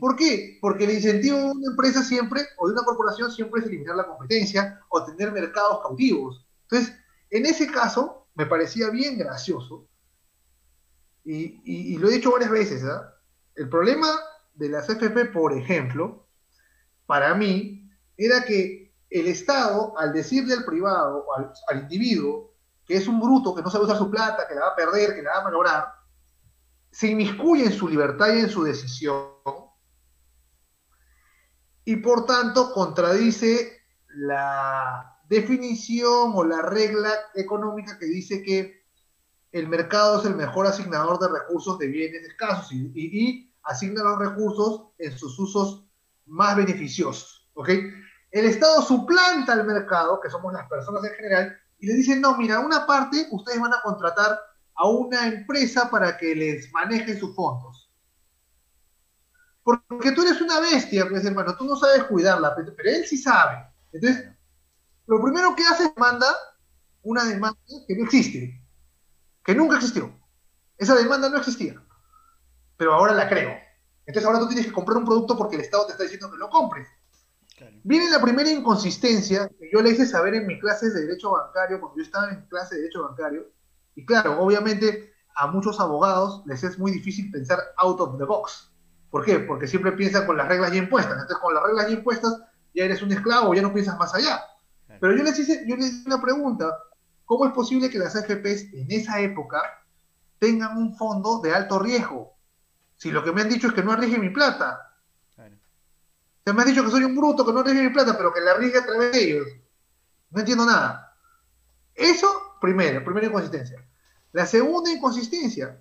[0.00, 0.58] ¿Por qué?
[0.60, 4.06] Porque el incentivo de una empresa siempre, o de una corporación siempre es eliminar la
[4.06, 6.46] competencia o tener mercados cautivos.
[6.62, 6.94] Entonces,
[7.30, 9.88] en ese caso, me parecía bien gracioso,
[11.24, 13.14] y, lo he dicho varias veces, ¿ah?
[13.54, 14.08] el problema
[14.58, 16.26] de las FP, por ejemplo,
[17.06, 23.06] para mí, era que el Estado, al decirle al privado, al, al individuo, que es
[23.06, 25.30] un bruto, que no sabe usar su plata, que la va a perder, que la
[25.30, 25.84] va a malograr,
[26.90, 29.38] se inmiscuye en su libertad y en su decisión,
[31.84, 38.84] y por tanto contradice la definición o la regla económica que dice que
[39.52, 44.88] el mercado es el mejor asignador de recursos de bienes escasos y, asigna los recursos
[44.98, 45.84] en sus usos
[46.26, 47.50] más beneficiosos.
[47.54, 47.68] ¿ok?
[48.30, 52.36] El Estado suplanta al mercado, que somos las personas en general, y le dice, no,
[52.36, 54.38] mira, una parte ustedes van a contratar
[54.74, 57.90] a una empresa para que les maneje sus fondos.
[59.62, 63.66] Porque tú eres una bestia, pues hermano, tú no sabes cuidarla, pero, él sí sabe.
[63.92, 64.30] Entonces,
[65.06, 66.26] lo primero que hace es manda
[67.02, 68.62] una demanda que no existe,
[69.44, 70.12] que nunca existió.
[70.76, 71.82] Esa demanda no existía,
[72.78, 73.54] pero ahora la creo.
[74.06, 76.38] Entonces ahora tú tienes que comprar un producto porque el Estado te está diciendo que
[76.38, 76.88] lo compres.
[77.82, 81.80] Viene la primera inconsistencia que yo le hice saber en mis clases de Derecho Bancario,
[81.80, 83.50] cuando yo estaba en clase de Derecho Bancario,
[83.96, 88.72] y claro, obviamente a muchos abogados les es muy difícil pensar out of the box.
[89.10, 89.40] ¿Por qué?
[89.40, 91.14] Porque siempre piensan con las reglas ya impuestas.
[91.14, 92.40] Entonces, con las reglas ya impuestas,
[92.74, 94.40] ya eres un esclavo, ya no piensas más allá.
[95.00, 96.76] Pero yo les hice, yo les hice una pregunta.
[97.24, 99.62] ¿Cómo es posible que las AFPs en esa época
[100.38, 102.37] tengan un fondo de alto riesgo?
[102.98, 104.94] Si lo que me han dicho es que no arriesgue mi plata.
[106.44, 108.40] Se me ha dicho que soy un bruto, que no arriesgue mi plata, pero que
[108.40, 109.48] la arriesgue a través de ellos.
[110.30, 111.16] No entiendo nada.
[111.94, 113.82] Eso, primero, primera inconsistencia.
[114.32, 115.80] La segunda inconsistencia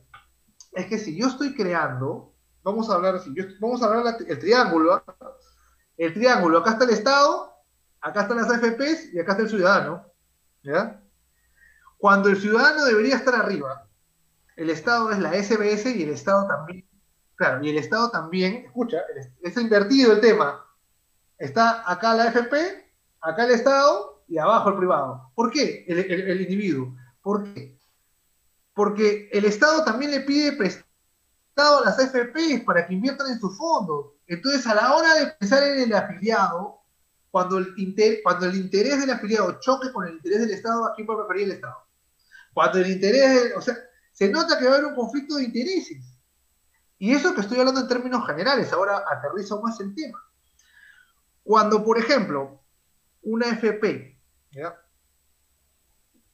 [0.72, 2.34] es que si yo estoy creando
[2.68, 5.04] vamos a hablar así, vamos a hablar el triángulo, ¿ah?
[5.98, 7.54] el triángulo, acá está el Estado,
[8.02, 10.06] acá están las AFPs y acá está el ciudadano,
[10.64, 11.02] ¿ya?
[11.98, 13.88] Cuando el ciudadano debería estar arriba,
[14.58, 16.86] el Estado es la SBS y el Estado también,
[17.38, 18.98] claro, y el Estado también, escucha,
[19.42, 20.66] es invertido el tema,
[21.38, 22.54] está acá la AFP,
[23.22, 25.32] acá el Estado y abajo el privado.
[25.36, 26.96] ¿Por qué el, individuo?
[27.22, 27.80] ¿Por qué?
[28.74, 30.86] Porque el Estado también le pide prestar
[31.56, 34.14] a las AFPs para que inviertan en sus fondos.
[34.28, 36.82] Entonces, a la hora de pensar en el afiliado,
[37.32, 37.74] cuando el,
[38.24, 41.26] cuando el interés del afiliado choque con el interés del Estado, ¿a quién va a
[41.26, 41.78] preferir el Estado?
[42.54, 43.76] Cuando el interés, o sea,
[44.12, 46.17] se nota que va a haber un conflicto de intereses.
[47.00, 50.24] Y eso que estoy hablando en términos generales, ahora aterrizo más el tema.
[51.44, 52.62] Cuando, por ejemplo,
[53.22, 54.20] una FP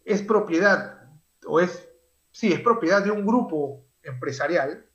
[0.06, 1.10] es propiedad,
[1.46, 1.88] o es,
[2.32, 4.90] sí, es propiedad de un grupo empresarial,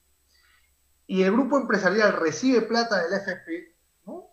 [1.07, 3.77] y el grupo empresarial recibe plata del FP,
[4.07, 4.29] ¿no?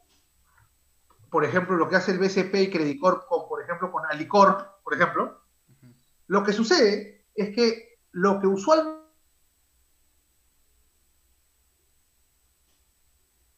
[1.29, 4.93] por ejemplo, lo que hace el BCP y Credicorp, con, por ejemplo, con Alicorp, por
[4.93, 5.41] ejemplo,
[6.27, 9.04] lo que sucede es que lo que usualmente...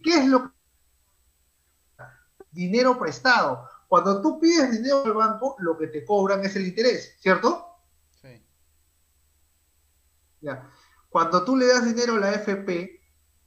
[0.07, 0.49] ¿Qué es lo que...
[2.51, 3.67] Dinero prestado.
[3.89, 7.75] Cuando tú pides dinero al banco, lo que te cobran es el interés, ¿cierto?
[8.21, 8.41] Sí.
[10.39, 10.71] Ya.
[11.09, 13.01] Cuando tú le das dinero a la FP,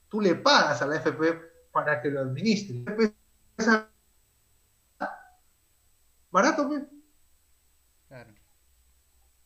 [0.07, 2.85] tú le pagas a la FP para que lo administre.
[6.29, 6.83] Barato, pues.
[8.07, 8.35] Claro.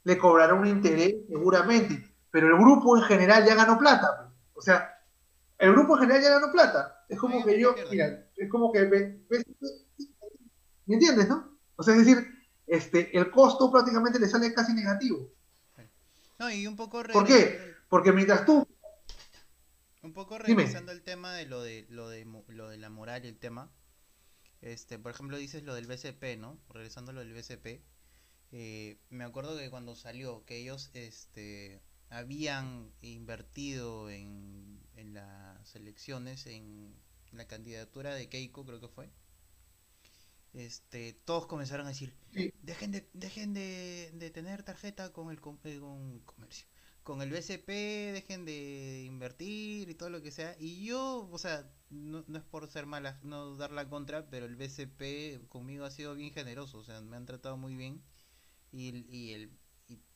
[0.04, 4.34] Le cobrará un interés seguramente, pero el grupo en general ya ganó plata.
[4.54, 4.58] Pues.
[4.58, 4.95] O sea,
[5.66, 7.06] el grupo en general ya ganó plata.
[7.10, 9.20] Es como que yo, mira, es como que ¿me,
[10.96, 11.58] entiendes, no?
[11.76, 12.26] O sea, es decir,
[12.68, 15.32] este, el costo prácticamente le sale casi negativo.
[16.38, 17.76] No, y un poco ¿Por qué?
[17.88, 18.68] Porque mientras tú
[20.06, 23.28] un poco revisando el tema de lo de lo de lo de la moral y
[23.28, 23.72] el tema.
[24.62, 26.60] Este, por ejemplo, dices lo del BCP, ¿no?
[26.70, 27.84] Regresando a lo del BCP.
[28.52, 36.46] Eh, me acuerdo que cuando salió que ellos este habían invertido en, en las elecciones
[36.48, 36.96] en
[37.32, 39.10] la candidatura de Keiko, creo que fue.
[40.54, 42.16] Este, todos comenzaron a decir,
[42.62, 46.68] dejen de dejen de, de tener tarjeta con el eh, con comercio
[47.04, 50.56] con el BCP dejen de invertir y todo lo que sea.
[50.60, 54.56] Y yo, o sea, no, es por ser mala, no dar la contra, pero el
[54.56, 58.02] BCP conmigo ha sido bien generoso, o sea, me han tratado muy bien.
[58.72, 59.52] Y, y, el,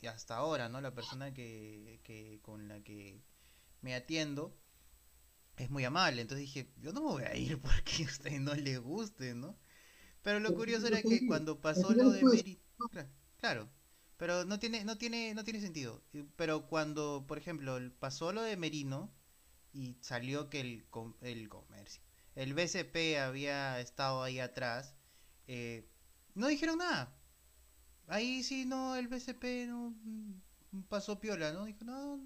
[0.02, 0.82] y hasta ahora, ¿no?
[0.82, 3.22] La persona que, que con la que
[3.82, 4.59] me atiendo
[5.60, 6.22] es muy amable.
[6.22, 9.58] Entonces dije, yo no me voy a ir porque a usted no le guste, ¿no?
[10.24, 12.62] Pero lo curioso era que cuando pasó lo de Mérito,
[13.38, 13.70] claro,
[14.18, 16.04] pero no tiene, no tiene, no tiene sentido.
[16.36, 19.12] Pero cuando, por ejemplo, pasó lo de Merino,
[19.74, 20.86] y salió que el,
[21.22, 22.02] el comercio,
[22.36, 24.96] el BCP había estado ahí atrás,
[25.48, 25.88] eh,
[26.36, 27.16] no dijeron nada.
[28.08, 31.66] Ahí sí, no, el BCP no mm, pasó piola, ¿no?
[31.66, 32.22] Dijo, no,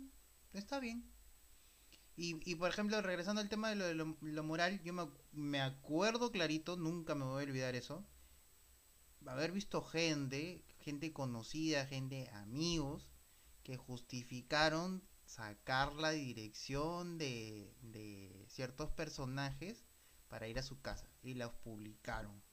[0.54, 1.13] está bien.
[2.16, 5.62] Y, y por ejemplo, regresando al tema de lo, de lo, moral, yo me, me,
[5.62, 8.06] acuerdo clarito, nunca me voy a olvidar eso,
[9.26, 13.10] haber visto gente, gente conocida, gente, amigos,
[13.64, 19.86] que justificaron sacar la dirección de, de ciertos personajes
[20.28, 22.44] para ir a su casa y los publicaron.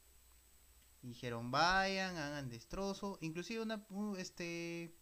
[1.03, 3.19] dijeron, vayan, hagan destrozo.
[3.21, 3.87] Inclusive una,
[4.19, 4.95] este,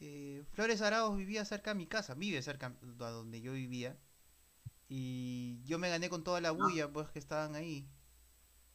[0.00, 3.98] eh, Flores Araos vivía cerca de mi casa, vive cerca de donde yo vivía.
[4.88, 7.88] Y yo me gané con toda la bulla, pues, que estaban ahí.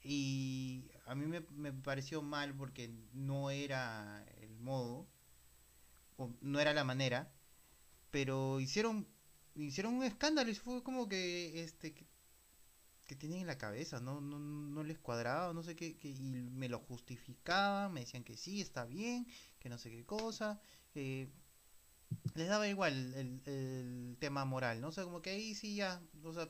[0.04, 5.08] Y a mí me, me pareció mal porque no era el modo,
[6.18, 7.32] o no era la manera,
[8.12, 9.08] pero hicieron
[9.56, 12.06] hicieron un escándalo y fue como que este que,
[13.18, 14.22] tienen en la cabeza, ¿no?
[14.22, 18.62] No, no les cuadraba, no sé qué, y me lo justificaban, me decían que sí,
[18.62, 19.28] está bien,
[19.60, 20.62] que no sé qué cosa,
[20.96, 21.30] eh,
[22.36, 24.90] les daba igual el, el, tema moral, ¿no?
[24.90, 26.50] O sea, como que ahí sí ya, o sea,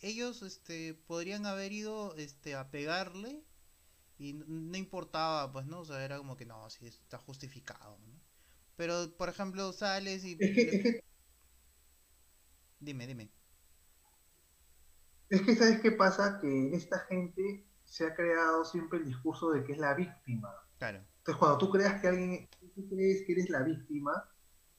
[0.00, 3.42] ellos este, podrían haber ido este, a pegarle
[4.18, 5.80] y no, importaba, pues, ¿no?
[5.80, 8.20] O sea, era como que no, sí, está justificado, ¿no?
[8.76, 10.36] Pero, por ejemplo, sales y...
[12.78, 13.30] Dime, dime.
[15.30, 16.38] Es que, ¿sabes qué pasa?
[16.40, 20.54] Que en esta gente se ha creado siempre el discurso de que es la víctima.
[20.78, 20.98] Claro.
[21.18, 24.28] Entonces, cuando tú creas que alguien, tú crees que eres la víctima,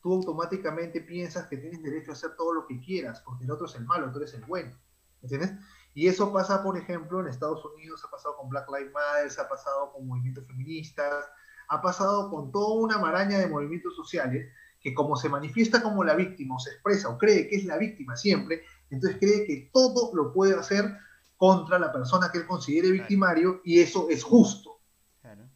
[0.01, 3.65] tú automáticamente piensas que tienes derecho a hacer todo lo que quieras, porque el otro
[3.65, 4.77] es el malo, tú eres el bueno.
[5.23, 5.51] ¿Entiendes?
[5.95, 9.49] Y eso pasa, por ejemplo, en Estados Unidos, ha pasado con Black Lives Matter, ha
[9.49, 11.25] pasado con movimientos feministas,
[11.69, 14.47] ha pasado con toda una maraña de movimientos sociales
[14.79, 17.79] que como se manifiesta como la víctima o se expresa o cree que es la
[17.79, 20.95] víctima siempre, entonces cree que todo lo puede hacer
[21.35, 24.79] contra la persona que él considere victimario y eso es justo.
[25.21, 25.49] Claro.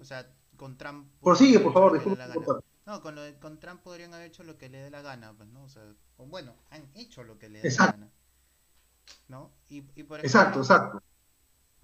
[0.00, 1.10] O sea, con Trump...
[1.22, 2.22] Prosigue, por favor, disculpe.
[2.84, 5.34] No, con, lo de, con Trump podrían haber hecho lo que le dé la gana,
[5.34, 5.64] pues, ¿no?
[5.64, 5.82] O sea,
[6.18, 8.10] bueno, han hecho lo que le dé la gana.
[9.28, 9.52] ¿no?
[9.68, 11.02] Y, por exacto, exacto.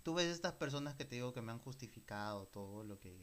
[0.02, 3.16] Tú ves estas personas que te digo que me han justificado todo lo que,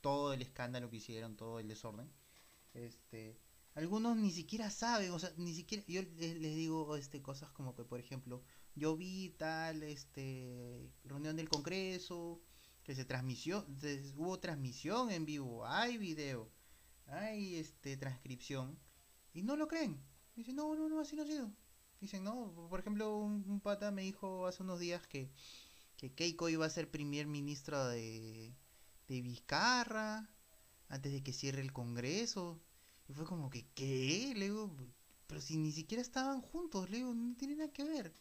[0.00, 2.10] todo el escándalo que hicieron, todo el desorden.
[2.74, 3.38] Este,
[3.74, 7.84] algunos ni siquiera saben, o sea, ni siquiera, yo les, digo este cosas como que,
[7.84, 8.42] por ejemplo,
[8.74, 12.40] yo vi tal, este, reunión del Congreso,
[12.90, 16.50] que se hubo transmisión en vivo, hay video,
[17.06, 18.76] hay este transcripción,
[19.32, 20.02] y no lo creen.
[20.34, 21.52] Dicen, no, no, no, así no ha sido.
[22.00, 25.30] Dicen, no, por ejemplo, un, pata me dijo hace unos días que,
[25.96, 28.52] que Keiko iba a ser primer ministro de,
[29.06, 30.28] de Vizcarra
[30.88, 32.60] antes de que cierre el Congreso.
[33.06, 34.32] Y fue como que, ¿qué?
[34.34, 34.76] Le digo,
[35.28, 38.14] pero si ni siquiera estaban juntos, le digo, no tiene nada que ver.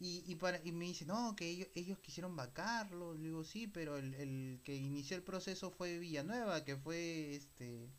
[0.00, 3.14] Y, y, para, y me dice, no, que ellos, ellos quisieron vacarlo.
[3.14, 7.92] Le digo, sí, pero el, el, que inició el proceso fue Villanueva, que fue este.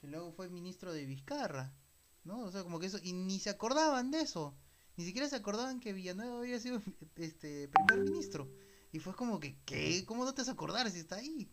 [0.00, 1.74] Que luego fue ministro de Vizcarra.
[2.24, 2.40] ¿no?
[2.44, 4.54] O sea, como que eso, y ni se acordaban de eso,
[4.96, 6.80] ni siquiera se acordaban que Villanueva había sido
[7.16, 8.48] este primer ministro.
[8.92, 10.04] Y fue como que, ¿qué?
[10.04, 11.50] ¿Cómo no te vas a acordar si está ahí?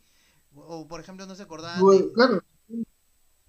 [0.56, 2.42] O, por ejemplo, no se acordaban de...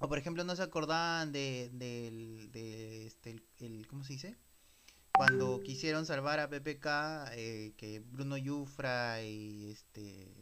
[0.01, 4.36] O por ejemplo, no se acordaban de, de, este, el, ¿cómo se dice?
[5.19, 6.87] Cuando quisieron salvar a PPK,
[7.33, 10.33] eh, que Bruno Yufra y este,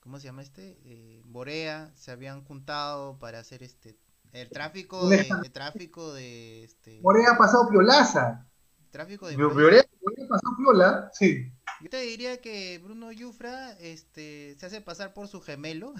[0.00, 0.78] ¿cómo se llama este?
[0.84, 3.98] Eh, Borea se habían juntado para hacer este
[4.32, 7.00] el tráfico de, el tráfico de este.
[7.02, 8.46] Morea ha pasado piolaza.
[8.90, 9.36] Tráfico de.
[9.36, 11.52] Morea, ha pasado piola, sí.
[11.80, 15.92] Yo te diría que Bruno Yufra este, se hace pasar por su gemelo.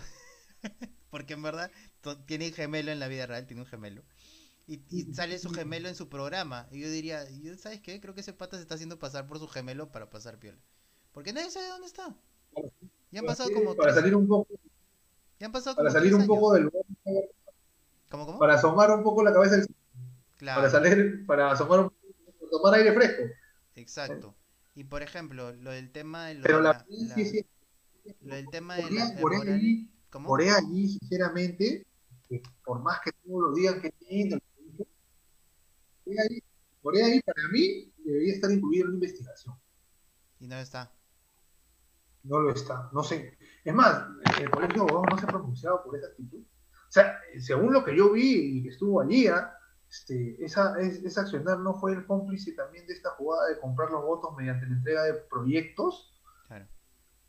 [1.10, 1.70] porque en verdad
[2.26, 4.02] tiene gemelo en la vida real, tiene un gemelo.
[4.68, 6.66] Y, sale su gemelo en su programa.
[6.72, 7.24] Y yo diría,
[7.56, 8.00] ¿sabes qué?
[8.00, 10.58] Creo que ese pata se está haciendo pasar por su gemelo para pasar piola.
[11.12, 12.14] Porque nadie sabe dónde está.
[13.10, 13.76] Ya han pasado como.
[13.76, 14.48] Para salir un poco.
[15.38, 16.70] Ya han pasado para salir un poco del
[18.38, 19.66] para asomar un poco la cabeza del...
[20.38, 23.22] Para salir, para asomar un poco, tomar aire fresco.
[23.74, 24.34] Exacto.
[24.74, 26.84] Y por ejemplo, lo del tema de lo Pero la,
[28.20, 29.14] lo del tema de la,
[30.10, 31.86] Corea, allí, sinceramente,
[32.64, 34.38] por más que todos lo digan que lindo,
[36.82, 39.54] Corea ahí, para mí, debería estar incluido en la investigación.
[40.38, 40.92] Y no está.
[42.22, 43.36] No lo está, no sé.
[43.64, 44.04] Es más,
[44.40, 46.40] el colegio de no se ha pronunciado por esa actitud.
[46.40, 49.52] O sea, según lo que yo vi y que estuvo allí, ¿ah?
[49.90, 54.04] este, esa, esa accionar no fue el cómplice también de esta jugada de comprar los
[54.04, 56.12] votos mediante la entrega de proyectos.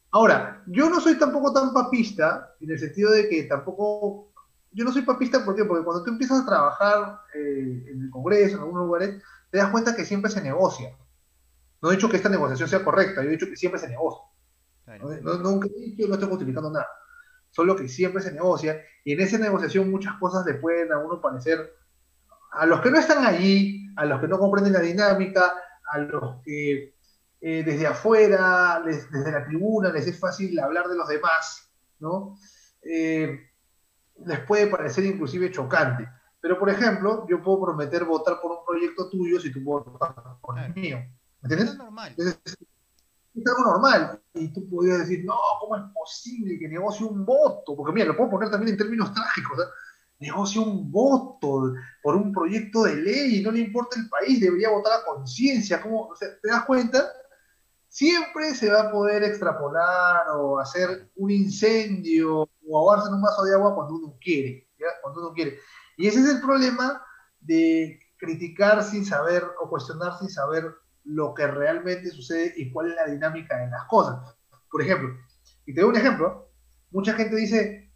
[0.09, 4.26] Ahora, yo no soy tampoco tan papista, en el sentido de que tampoco
[4.77, 5.65] yo no soy papista, ¿por qué?
[5.65, 9.71] Porque cuando tú empiezas a trabajar eh, en el Congreso, en algunos lugares, te das
[9.71, 10.95] cuenta que siempre se negocia.
[11.81, 14.21] No he dicho que esta negociación sea correcta, yo he dicho que siempre se negocia.
[15.23, 16.87] No, nunca he dicho, no estoy justificando nada.
[17.49, 21.19] Solo que siempre se negocia, y en esa negociación muchas cosas le pueden a uno
[21.19, 21.73] parecer,
[22.51, 25.53] a los que no están allí, a los que no comprenden la dinámica,
[25.91, 26.93] a los que
[27.41, 31.67] eh, desde afuera, desde la tribuna, les es fácil hablar de los demás,
[31.97, 32.37] ¿no?
[32.83, 33.39] Eh,
[34.25, 36.07] les puede parecer inclusive chocante.
[36.39, 40.59] Pero, por ejemplo, yo puedo prometer votar por un proyecto tuyo si tú votas por
[40.59, 40.97] el mío.
[41.41, 41.69] ¿Me entiendes?
[41.69, 42.15] Es normal.
[42.17, 42.57] Es,
[43.45, 44.21] algo normal.
[44.33, 47.75] Y tú podrías decir, no, ¿cómo es posible que negocie un voto?
[47.75, 49.59] Porque, mira, lo puedo poner también en términos trágicos.
[49.59, 49.69] ¿eh?
[50.19, 54.69] Negocie un voto por un proyecto de ley y no le importa el país, debería
[54.69, 55.81] votar a conciencia.
[55.81, 56.07] ¿Cómo?
[56.07, 57.11] O sea, ¿te das cuenta?
[57.89, 63.43] siempre se va a poder extrapolar o hacer un incendio o ahogarse en un vaso
[63.43, 64.67] de agua cuando uno quiere,
[65.01, 65.59] cuando uno quiere.
[65.97, 67.01] Y ese es el problema
[67.39, 72.95] de criticar sin saber o cuestionar sin saber lo que realmente sucede y cuál es
[72.95, 74.35] la dinámica de las cosas.
[74.69, 75.15] Por ejemplo,
[75.65, 76.49] y te doy un ejemplo,
[76.91, 77.91] mucha gente dice,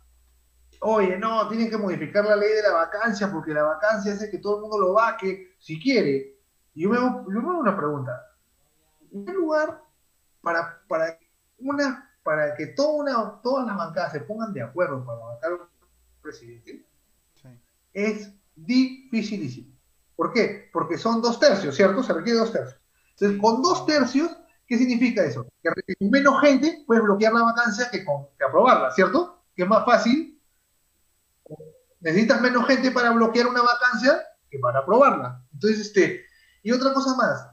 [0.81, 4.39] oye, no, tienen que modificar la ley de la vacancia porque la vacancia hace que
[4.39, 6.39] todo el mundo lo vaque si quiere.
[6.73, 8.11] Y yo me hago, yo una pregunta.
[9.11, 9.81] ¿En lugar
[10.41, 11.17] para, para,
[11.59, 15.59] una, para que toda una, todas las bancadas se pongan de acuerdo para bancar un
[16.21, 16.85] presidente,
[17.93, 19.75] es dificilísimo.
[20.15, 20.69] ¿Por qué?
[20.71, 22.03] Porque son dos tercios, ¿cierto?
[22.03, 22.79] Se requiere dos tercios.
[23.11, 25.47] Entonces, con dos tercios, ¿qué significa eso?
[25.61, 29.43] Que menos gente puedes bloquear la vacancia que, con, que aprobarla, ¿cierto?
[29.55, 30.39] Que es más fácil.
[31.99, 35.43] Necesitas menos gente para bloquear una vacancia que para aprobarla.
[35.53, 36.25] Entonces, este,
[36.63, 37.50] y otra cosa más,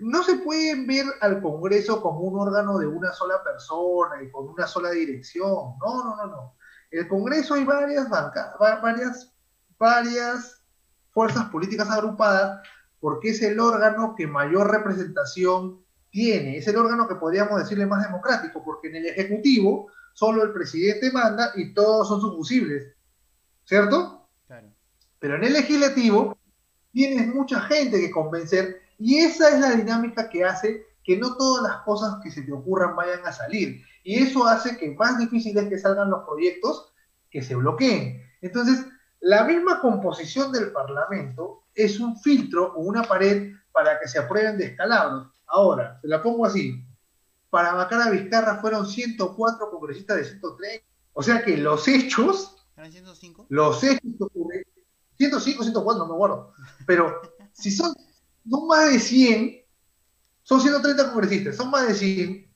[0.00, 4.48] no se puede ver al Congreso como un órgano de una sola persona y con
[4.48, 5.44] una sola dirección.
[5.44, 6.56] No, no, no, no.
[6.90, 9.32] El Congreso hay varias bancas, varias,
[9.78, 10.62] varias
[11.10, 12.66] fuerzas políticas agrupadas
[13.00, 16.58] porque es el órgano que mayor representación tiene.
[16.58, 21.10] Es el órgano que podríamos decirle más democrático, porque en el Ejecutivo solo el presidente
[21.10, 22.94] manda y todos son sus fusibles.
[23.64, 24.28] ¿Cierto?
[24.46, 24.68] Claro.
[25.18, 26.36] Pero en el Legislativo
[26.92, 31.62] tienes mucha gente que convencer y esa es la dinámica que hace que no todas
[31.62, 33.82] las cosas que se te ocurran vayan a salir.
[34.04, 36.92] Y eso hace que más difícil es que salgan los proyectos
[37.30, 38.22] que se bloqueen.
[38.42, 38.84] Entonces,
[39.20, 44.58] la misma composición del Parlamento es un filtro o una pared para que se aprueben
[44.58, 45.28] descalabros.
[45.46, 46.84] Ahora, te la pongo así.
[47.48, 50.82] Para vacar a Vizcarra fueron 104 congresistas de 103.
[51.14, 52.54] O sea que los hechos...
[52.76, 53.46] ¿Eran 105?
[53.48, 54.62] Los hechos ocurren...
[55.16, 56.52] 105, 104, no me acuerdo.
[56.86, 57.20] Pero
[57.52, 57.94] si son
[58.50, 59.64] son más de 100,
[60.42, 62.52] son 130 congresistas, son más de 100.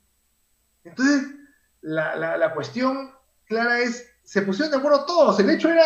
[0.84, 1.26] Entonces,
[1.80, 3.12] la, cuestión
[3.47, 5.84] clara es, se pusieron de acuerdo todos, el hecho era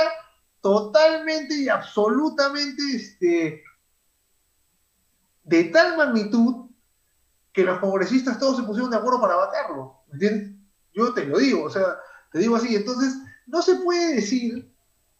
[0.60, 3.62] totalmente y absolutamente este,
[5.44, 6.70] de tal magnitud
[7.52, 10.54] que los congresistas todos se pusieron de acuerdo para baterlo, ¿entiendes?
[10.94, 11.96] Yo te lo digo, o sea,
[12.32, 13.14] te digo así, entonces
[13.46, 14.74] no se puede decir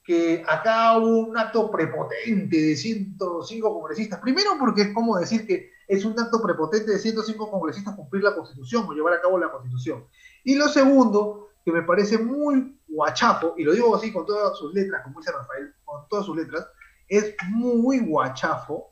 [0.08, 4.18] que acá hubo un acto prepotente de 105 congresistas.
[4.20, 8.34] Primero porque es como decir que es un acto prepotente de 105 congresistas cumplir la
[8.34, 10.06] constitución o llevar a cabo la constitución.
[10.44, 14.72] Y lo segundo, que me parece muy guachapo, y lo digo así con todas sus
[14.72, 16.66] letras, como dice Rafael, con todas sus letras,
[17.06, 18.90] es muy guachafo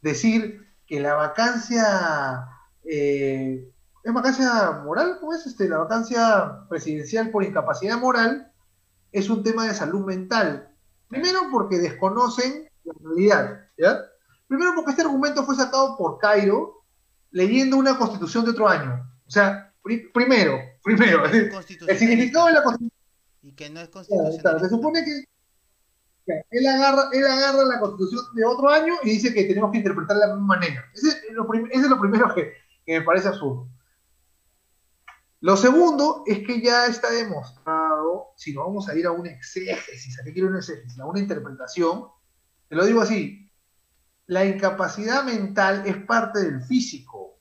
[0.00, 2.48] decir que la vacancia,
[2.84, 3.70] eh,
[4.02, 5.18] ¿es vacancia moral?
[5.20, 5.68] ¿Cómo es este?
[5.68, 8.49] La vacancia presidencial por incapacidad moral
[9.12, 10.68] es un tema de salud mental.
[11.08, 14.00] Primero porque desconocen la realidad, ¿ya?
[14.46, 16.84] Primero porque este argumento fue sacado por Cairo
[17.30, 19.06] leyendo una constitución de otro año.
[19.26, 19.72] O sea,
[20.12, 22.90] primero, primero, el significado de la constitución.
[23.42, 24.60] Y que no es constitucional.
[24.60, 25.24] se supone que
[26.50, 30.26] él agarra, él agarra la constitución de otro año y dice que tenemos que interpretarla
[30.26, 30.84] de la misma manera.
[30.94, 32.52] Ese, es lo, primero que,
[32.84, 33.68] que me parece absurdo.
[35.40, 40.18] Lo segundo es que ya está demostrado, si no vamos a ir a un exégesis,
[40.18, 40.98] ¿a qué quiero un exégesis?
[41.00, 42.08] A una interpretación,
[42.68, 43.50] te lo digo así,
[44.26, 47.38] la incapacidad mental es parte del físico.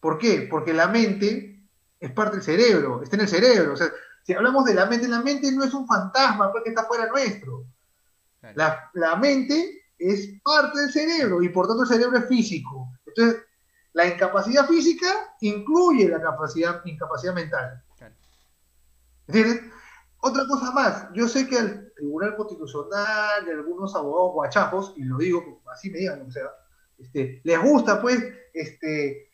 [0.00, 0.48] ¿Por qué?
[0.50, 1.62] Porque la mente
[2.00, 3.74] es parte del cerebro, está en el cerebro.
[3.74, 3.88] O sea,
[4.24, 7.66] si hablamos de la mente, la mente no es un fantasma porque está fuera nuestro.
[8.54, 12.88] La, la mente es parte del cerebro y por tanto el cerebro es físico.
[13.04, 13.42] Entonces,
[13.92, 17.82] la incapacidad física incluye la capacidad, incapacidad mental.
[19.26, 19.62] ¿Entiendes?
[20.20, 25.18] Otra cosa más, yo sé que al Tribunal Constitucional y algunos abogados guachapos, y lo
[25.18, 26.44] digo así me digan, o sea,
[26.98, 28.18] este, les gusta pues,
[28.52, 29.30] este,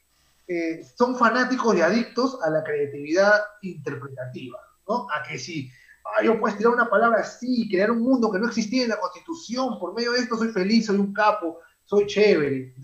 [0.47, 5.07] eh, son fanáticos y adictos a la creatividad interpretativa, ¿no?
[5.11, 5.71] A que si
[6.05, 9.01] ah, yo puedes tirar una palabra así, crear un mundo que no existía en la
[9.01, 12.75] Constitución, por medio de esto soy feliz, soy un capo, soy chévere.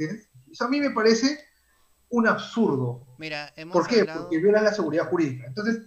[0.50, 1.38] Eso a mí me parece
[2.11, 3.06] un absurdo.
[3.18, 4.04] Mira, hemos ¿Por qué?
[4.04, 5.46] Porque viola la seguridad jurídica.
[5.46, 5.82] Entonces,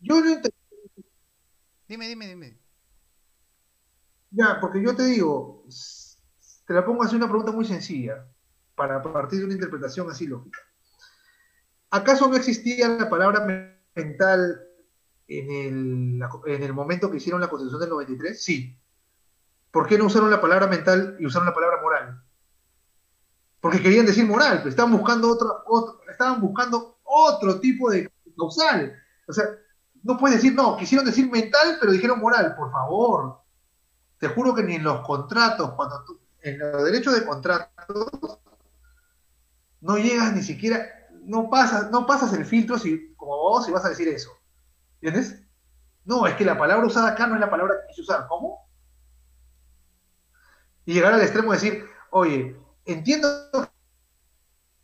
[0.00, 0.40] yo no
[1.88, 2.58] Dime, dime, dime.
[4.30, 5.64] Ya, porque yo te digo,
[6.66, 8.24] te la pongo así una pregunta muy sencilla,
[8.76, 10.60] para partir de una interpretación así lógica.
[11.90, 13.44] ¿Acaso no existía la palabra
[13.94, 14.62] mental
[15.26, 18.40] en el, en el momento que hicieron la Constitución del 93?
[18.40, 18.78] Sí.
[19.72, 22.19] ¿Por qué no usaron la palabra mental y usaron la palabra moral?
[23.60, 28.96] Porque querían decir moral, pero estaban buscando otro, estaban buscando otro tipo de causal.
[29.26, 29.44] O sea,
[30.02, 33.40] no puedes decir, no, quisieron decir mental, pero dijeron moral, por favor.
[34.18, 38.08] Te juro que ni en los contratos, cuando tú, en los derechos de contratos,
[39.80, 40.86] no llegas ni siquiera,
[41.22, 44.30] no pasas, no pasas el filtro si, como vos, si vas a decir eso.
[45.00, 45.42] ¿Entiendes?
[46.04, 48.26] No, es que la palabra usada acá no es la palabra que quise usar.
[48.28, 48.68] ¿Cómo?
[50.84, 53.68] Y llegar al extremo de decir, oye, entiendo que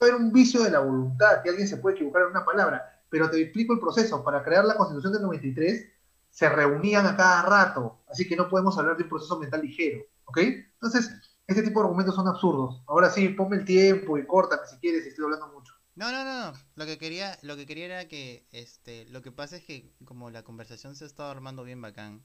[0.01, 3.31] haber un vicio de la voluntad, que alguien se puede equivocar en una palabra, pero
[3.31, 4.23] te explico el proceso.
[4.25, 5.87] Para crear la Constitución del 93
[6.31, 10.05] se reunían a cada rato, así que no podemos hablar de un proceso mental ligero,
[10.27, 10.39] ¿ok?
[10.39, 11.11] Entonces,
[11.47, 12.83] este tipo de argumentos son absurdos.
[12.87, 15.73] Ahora sí, ponme el tiempo y córtame si quieres, estoy hablando mucho.
[15.95, 16.59] No, no, no, no.
[16.75, 20.31] Lo que quería, lo que quería era que, este, lo que pasa es que como
[20.31, 22.23] la conversación se ha estado armando bien bacán.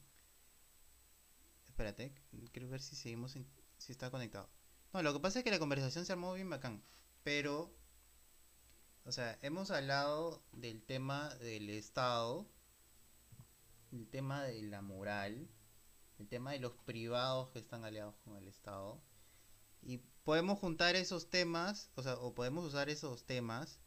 [1.67, 2.13] Espérate,
[2.51, 3.31] quiero ver si seguimos,
[3.77, 4.49] si está conectado.
[4.93, 6.83] No, lo que pasa es que la conversación se armó bien bacán,
[7.23, 7.73] pero,
[9.05, 12.45] o sea, hemos hablado del tema del Estado,
[13.93, 15.47] el tema de la moral,
[16.19, 19.01] el tema de los privados que están aliados con el Estado,
[19.81, 23.79] y podemos juntar esos temas, o sea, o podemos usar esos temas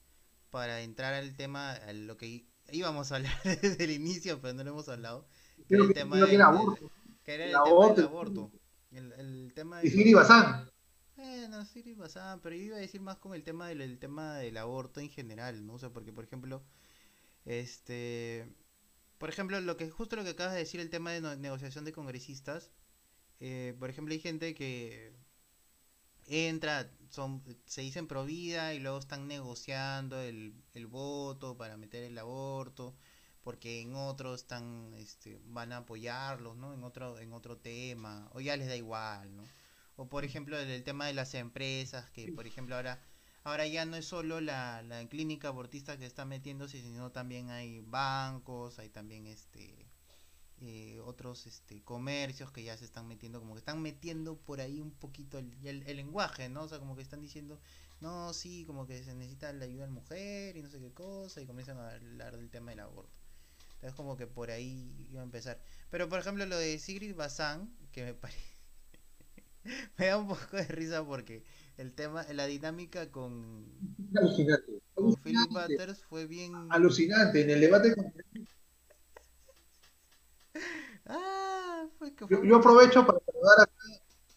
[0.49, 4.65] para entrar al tema, a lo que íbamos a hablar desde el inicio, pero no
[4.65, 5.29] lo hemos hablado,
[5.69, 6.91] que el tema del aborto.
[7.25, 8.53] Que era el, tema del aborto.
[8.91, 9.89] El, el tema de...
[9.89, 10.74] Y Bazán.
[11.25, 11.65] Bueno,
[11.97, 15.09] Bazán, pero yo iba a decir más con el tema del tema del aborto en
[15.09, 15.75] general, ¿no?
[15.75, 16.63] O sea, porque por ejemplo,
[17.47, 18.49] este,
[19.19, 21.93] por ejemplo, lo que justo lo que acabas de decir el tema de negociación de
[21.93, 22.71] congresistas,
[23.41, 25.15] eh, por ejemplo, hay gente que
[26.27, 32.03] entra, son, se dicen pro vida y luego están negociando el, el voto para meter
[32.05, 32.95] el aborto,
[33.43, 36.73] porque en otros están, este, van a apoyarlos, ¿no?
[36.75, 39.51] En otro, en otro tema, o ya les da igual, ¿no?
[39.97, 43.01] O por ejemplo el, tema de las empresas, que por ejemplo ahora,
[43.45, 47.81] ahora ya no es solo la, la clínica abortista que está metiéndose, sino también hay
[47.81, 49.87] bancos, hay también este
[50.61, 54.81] eh, otros este comercios que ya se están metiendo, como que están metiendo por ahí
[54.81, 56.63] un poquito el, el, lenguaje, ¿no?
[56.63, 57.61] O sea, como que están diciendo,
[58.01, 60.93] no, sí, como que se necesita la ayuda de la mujer y no sé qué
[60.93, 63.13] cosa, y comienzan a hablar del tema del aborto.
[63.75, 65.61] Entonces como que por ahí iba a empezar.
[65.91, 68.54] Pero por ejemplo lo de Sigrid Bazán, que me parece
[69.99, 71.45] me da un poco de risa porque
[71.77, 73.67] el tema, la dinámica con,
[74.17, 74.81] Alucinante.
[74.95, 76.53] con Philip Butters fue bien.
[76.71, 77.43] Alucinante.
[77.43, 78.13] En el debate con.
[81.07, 83.73] Ah, fue que yo, aprovecho para saludar acá.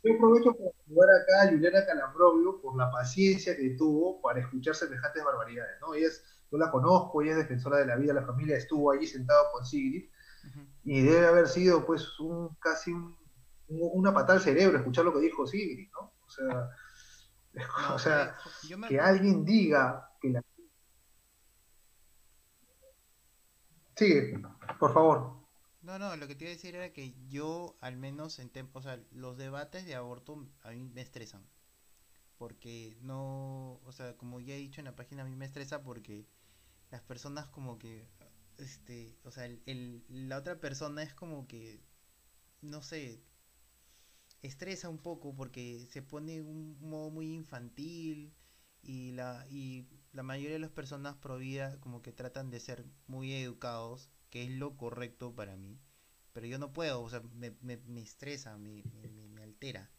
[0.04, 4.76] Yo aprovecho para saludar acá a Juliana Calambrovio por la paciencia que tuvo para escuchar
[4.76, 5.80] semejantes barbaridades.
[5.80, 5.94] ¿no?
[5.94, 9.08] Ella es, yo la conozco, ella es defensora de la vida, la familia estuvo ahí
[9.08, 10.10] sentado con Sigrid
[10.84, 13.16] y debe haber sido pues un casi un
[13.70, 16.14] una patada al cerebro escuchar lo que dijo Sigrid, ¿no?
[16.26, 16.70] O sea,
[17.94, 18.38] o sea
[18.88, 20.44] que alguien diga que la...
[23.96, 24.40] Sigue,
[24.80, 25.38] por favor.
[25.82, 28.82] No, no, lo que te iba a decir era que yo, al menos en o
[28.82, 31.48] sea, los debates de aborto a mí me estresan.
[32.38, 35.82] Porque no, o sea, como ya he dicho en la página, a mí me estresa
[35.84, 36.28] porque
[36.92, 38.08] las personas como que,
[38.58, 41.82] este, o sea, el, la otra persona es como que,
[42.62, 43.24] no sé,
[44.42, 48.34] estresa un poco porque se pone un modo muy infantil
[48.84, 52.86] y la, y la mayoría de las personas pro vida como que tratan de ser
[53.08, 55.80] muy educados, que es lo correcto para mí,
[56.34, 58.84] pero yo no puedo, o sea, me, me, me estresa, me,
[59.34, 59.90] me, altera.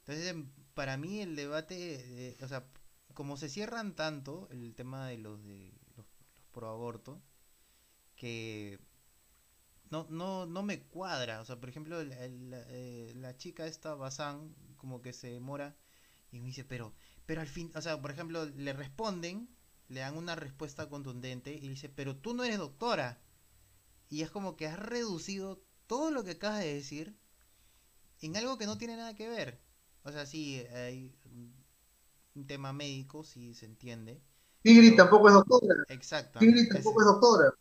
[0.00, 2.66] Entonces, em, para mí el debate, eh, o sea,
[3.14, 6.06] como se cierran tanto el tema de los de los
[6.52, 7.22] pro aborto,
[8.16, 8.78] que
[9.92, 11.42] no, no, no me cuadra.
[11.42, 15.76] O sea, por ejemplo, eh, la chica esta, Bazán, como que se demora
[16.30, 16.94] y me dice, pero,
[17.26, 19.54] pero al fin, o sea, por ejemplo, le responden,
[19.88, 23.20] le dan una respuesta contundente y dice, pero tú no eres doctora.
[24.08, 27.18] Y es como que has reducido todo lo que acabas de decir
[28.22, 29.60] en algo que no tiene nada que ver.
[30.04, 31.14] O sea, sí, hay
[32.34, 34.22] un tema médico, sí se entiende.
[34.64, 35.84] Sigrid tampoco es doctora.
[35.88, 36.38] Exacto.
[36.38, 37.54] Sigrid tampoco es doctora.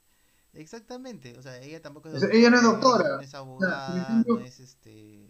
[0.54, 2.38] Exactamente, o sea, ella tampoco es doctora.
[2.38, 3.16] ella no es doctora.
[3.16, 5.28] No es abogada, no es este...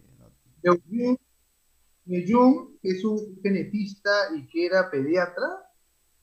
[2.05, 5.47] Jung, que es un genetista y que era pediatra,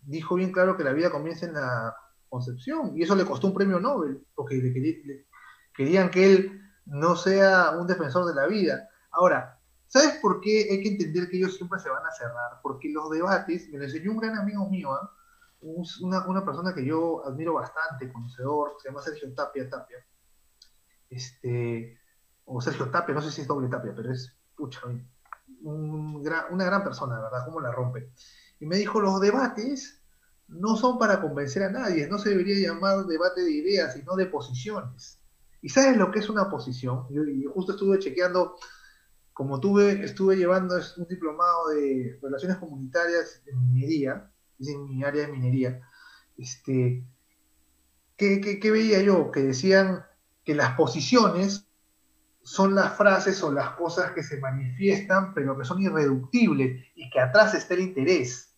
[0.03, 1.94] dijo bien claro que la vida comienza en la
[2.28, 5.26] concepción, y eso le costó un premio Nobel, porque le,
[5.74, 8.88] querían que él no sea un defensor de la vida.
[9.11, 12.61] Ahora, ¿sabes por qué hay que entender que ellos siempre se van a cerrar?
[12.62, 15.11] Porque los debates, me lo enseñó un gran amigo mío, ¿ah?
[15.61, 20.04] Una, una, persona que yo admiro bastante, conocedor, se llama Sergio Tapia Tapia.
[21.11, 21.98] Este,
[22.44, 24.80] o Sergio Tapia, no sé si es doble Tapia, pero es, pucha,
[25.62, 27.44] una gran persona, ¿verdad?
[27.44, 28.12] ¿Cómo la rompe?
[28.61, 30.02] Y me dijo, los debates
[30.48, 34.26] no son para convencer a nadie, no se debería llamar debate de ideas, sino de
[34.26, 35.20] posiciones.
[35.61, 37.06] ¿Y sabes lo que es una posición?
[37.11, 38.56] Yo, justo estuve chequeando,
[39.32, 45.32] como tuve, estuve llevando un diplomado de relaciones comunitarias en minería, en mi área de
[45.32, 45.80] minería,
[46.36, 47.04] este,
[48.16, 49.30] ¿qué, qué veía yo?
[49.30, 50.04] Que decían
[50.44, 51.68] que las posiciones
[52.42, 57.20] son las frases o las cosas que se manifiestan, pero que son irreductibles y que
[57.20, 58.54] atrás está el interés.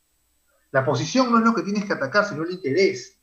[0.71, 3.19] La posición no es lo que tienes que atacar, sino el interés.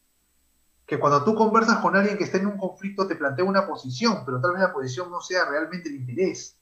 [0.85, 4.23] Que cuando tú conversas con alguien que está en un conflicto te plantea una posición,
[4.25, 6.57] pero tal vez la posición no sea realmente el interés.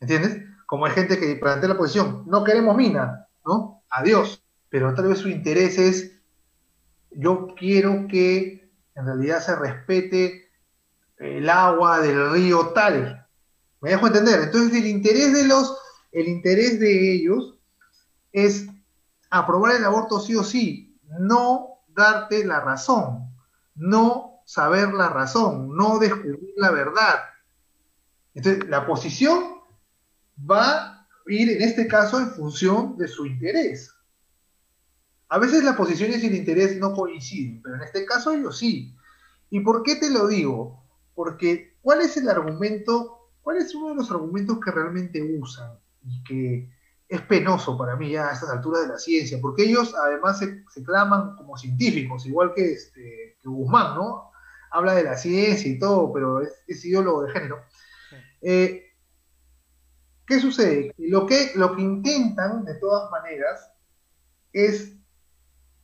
[0.00, 0.42] ¿Entiendes?
[0.66, 3.82] Como hay gente que plantea la posición, no queremos mina, ¿no?
[3.88, 4.45] Adiós.
[4.76, 6.12] Pero tal vez su interés es,
[7.10, 10.50] yo quiero que en realidad se respete
[11.16, 13.26] el agua del río tal.
[13.80, 14.38] ¿Me dejo entender?
[14.42, 15.78] Entonces el interés de los,
[16.12, 17.58] el interés de ellos
[18.32, 18.66] es
[19.30, 23.34] aprobar el aborto sí o sí, no darte la razón,
[23.76, 27.20] no saber la razón, no descubrir la verdad.
[28.34, 29.54] Entonces la posición
[30.38, 33.95] va a ir en este caso en función de su interés.
[35.28, 38.94] A veces las posiciones y el interés no coinciden, pero en este caso yo sí.
[39.50, 40.84] ¿Y por qué te lo digo?
[41.14, 43.30] Porque, ¿cuál es el argumento?
[43.42, 46.70] ¿Cuál es uno de los argumentos que realmente usan y que
[47.08, 49.38] es penoso para mí ya a estas alturas de la ciencia?
[49.40, 54.30] Porque ellos además se, claman como científicos, igual que, este, Guzmán, ¿no?
[54.70, 57.60] Habla de la ciencia y todo, pero es, es ideólogo de género.
[58.42, 58.82] Eh,
[60.26, 60.92] ¿Qué sucede?
[60.98, 63.70] Lo que, lo que intentan, de todas maneras,
[64.52, 64.95] es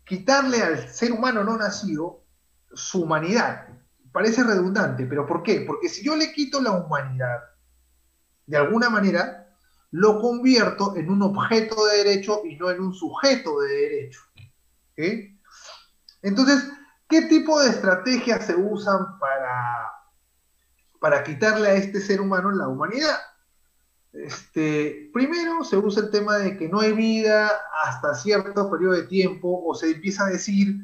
[0.05, 2.25] quitarle al ser humano no nacido
[2.73, 3.69] su humanidad
[4.13, 5.65] parece redundante, pero ¿por qué?
[5.67, 7.41] Porque si yo le quito la humanidad,
[8.47, 9.57] de alguna manera,
[9.91, 14.21] lo convierto en un objeto de derecho y no en un sujeto de derecho.
[16.23, 16.71] Entonces,
[17.09, 19.93] ¿qué tipo de estrategias se usan para,
[21.01, 23.19] para quitarle a este ser humano la humanidad?
[24.13, 27.51] Este, primero se usa el tema de que no hay vida
[27.85, 30.77] hasta cierto periodo de tiempo, o se empieza a decir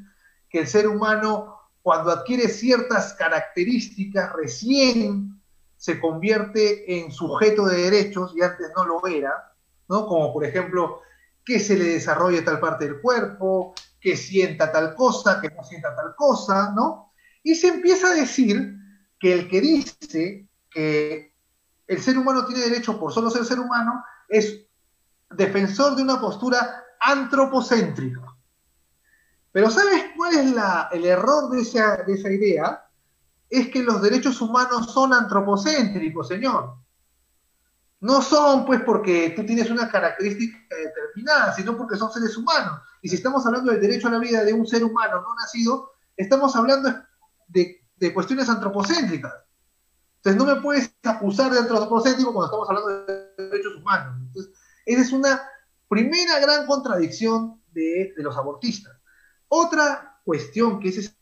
[0.49, 1.59] que el ser humano
[1.89, 5.41] cuando adquiere ciertas características, recién
[5.79, 9.55] se convierte en sujeto de derechos y antes no lo era,
[9.89, 10.07] ¿no?
[10.07, 11.01] Como por ejemplo,
[11.45, 15.97] que se le desarrolle tal parte del cuerpo, que sienta tal cosa, que no sienta
[15.97, 17.15] tal cosa, ¿no?
[17.43, 18.75] Y se empieza a decir
[19.19, 21.28] que el que dice que
[21.89, 24.61] el ser humano tiene derecho por solo ser ser humano es
[25.31, 28.21] defensor de una postura antropocéntrica.
[29.51, 30.55] Pero ¿sabes cuál es
[30.93, 32.87] el error de esa, idea?
[33.49, 36.77] Es que los derechos humanos son antropocéntricos, señor.
[38.01, 42.81] No son pues porque tú tienes una característica determinada, sino porque son seres humanos.
[43.03, 45.93] Y si estamos hablando del derecho a la vida de un ser humano no nacido,
[46.17, 46.95] estamos hablando
[47.49, 47.81] de,
[48.13, 49.33] cuestiones antropocéntricas.
[50.19, 54.17] Entonces no me puedes acusar de antropocéntrico cuando estamos hablando de derechos humanos.
[54.21, 54.53] Entonces,
[54.85, 55.43] esa es una
[55.89, 58.97] primera gran contradicción de los abortistas.
[59.49, 61.17] Otra cuestión que es,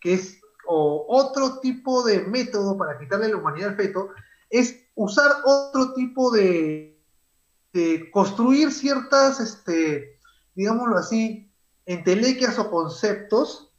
[0.00, 4.10] que es otro tipo de método para quitarle la humanidad al feto
[4.50, 7.02] es usar otro tipo de,
[7.72, 10.18] de construir ciertas, este,
[10.54, 11.52] digámoslo así,
[11.84, 13.72] entelequias o conceptos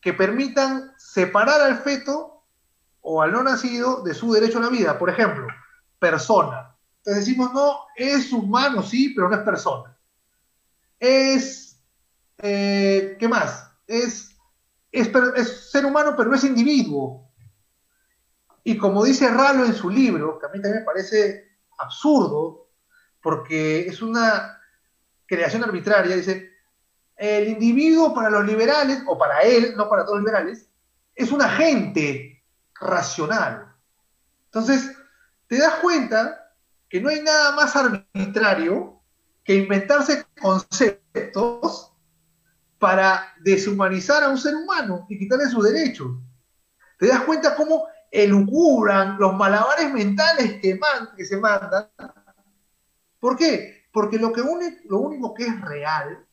[0.00, 2.35] que permitan separar al feto
[3.08, 4.98] o al no nacido de su derecho a la vida.
[4.98, 5.46] Por ejemplo,
[5.98, 6.76] persona.
[6.98, 9.96] Entonces decimos, no, es humano, sí, pero no es persona.
[10.98, 11.66] Es
[12.38, 13.70] eh, ¿qué más?
[13.86, 14.36] Es,
[14.90, 15.10] es,
[15.70, 17.30] ser humano, pero no es individuo.
[18.64, 22.68] Y como dice Ralo en su libro, que a mí también me parece absurdo,
[23.22, 24.60] porque es una
[25.26, 26.50] creación arbitraria, dice,
[27.16, 30.68] el individuo para los liberales, o para él, no para todos los liberales,
[31.14, 32.35] es un agente
[32.80, 33.74] racional.
[34.46, 34.96] Entonces,
[35.46, 36.54] te das cuenta
[36.88, 39.00] que no hay nada más arbitrario
[39.44, 41.92] que inventarse conceptos
[42.78, 46.08] para deshumanizar a un ser humano y quitarle sus derechos.
[46.98, 50.78] ¿Te das cuenta cómo elucubran los malabares mentales que,
[51.24, 51.88] se mandan?
[53.20, 53.86] ¿Por qué?
[53.92, 54.32] Porque lo,
[54.88, 56.26] lo único que es real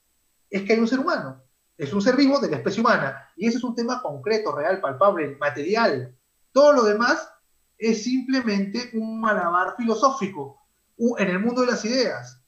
[0.50, 1.42] es que hay un ser humano.
[1.78, 3.30] Es un ser vivo de la especie humana.
[3.36, 6.16] Y ese es un tema concreto, real, palpable, material.
[6.54, 7.30] Todo lo demás
[7.78, 10.64] es simplemente un malabar filosófico
[11.18, 12.40] en el mundo de las ideas.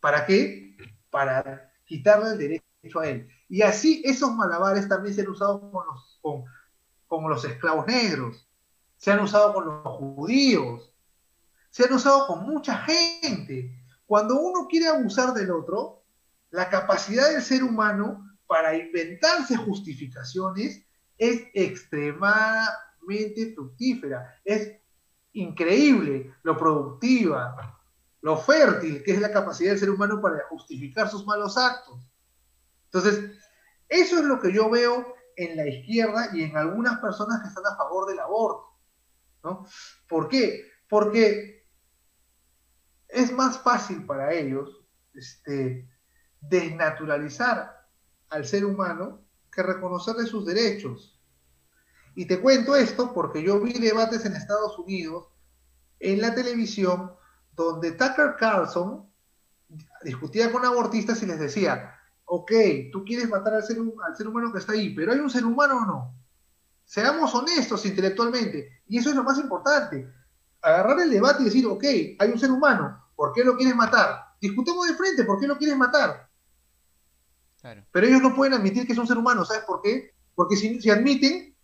[0.00, 0.76] ¿Para qué?
[1.08, 3.28] Para quitarle el derecho a él.
[3.48, 6.20] Y así esos malabares también se han usado con los,
[7.10, 8.48] los esclavos negros,
[8.96, 10.92] se han usado con los judíos,
[11.70, 13.72] se han usado con mucha gente.
[14.06, 16.02] Cuando uno quiere abusar del otro,
[16.50, 20.84] la capacidad del ser humano para inventarse justificaciones
[21.20, 24.40] es extremadamente fructífera.
[24.42, 24.72] Es
[25.32, 27.78] increíble lo productiva,
[28.22, 32.00] lo fértil que es la capacidad del ser humano para justificar sus malos actos.
[32.86, 33.38] Entonces,
[33.88, 37.66] eso es lo que yo veo en la izquierda y en algunas personas que están
[37.66, 38.66] a favor del aborto.
[39.44, 39.66] ¿no?
[40.08, 40.64] ¿Por qué?
[40.88, 41.66] Porque
[43.08, 45.86] es más fácil para ellos este,
[46.40, 47.86] desnaturalizar
[48.30, 49.22] al ser humano
[49.60, 51.18] que reconocerle sus derechos.
[52.14, 55.28] Y te cuento esto porque yo vi debates en Estados Unidos,
[55.98, 57.12] en la televisión,
[57.54, 59.06] donde Tucker Carlson
[60.02, 61.94] discutía con abortistas y les decía,
[62.24, 62.52] ok,
[62.92, 65.44] tú quieres matar al ser, al ser humano que está ahí, pero ¿hay un ser
[65.44, 66.14] humano o no?
[66.84, 68.82] Seamos honestos intelectualmente.
[68.88, 70.12] Y eso es lo más importante.
[70.62, 71.84] Agarrar el debate y decir, ok,
[72.18, 74.24] hay un ser humano, ¿por qué lo quieres matar?
[74.40, 76.29] Discutemos de frente, ¿por qué lo quieres matar?
[77.92, 80.12] Pero ellos no pueden admitir que es un ser humano, ¿sabes por qué?
[80.34, 81.54] Porque si, si admiten,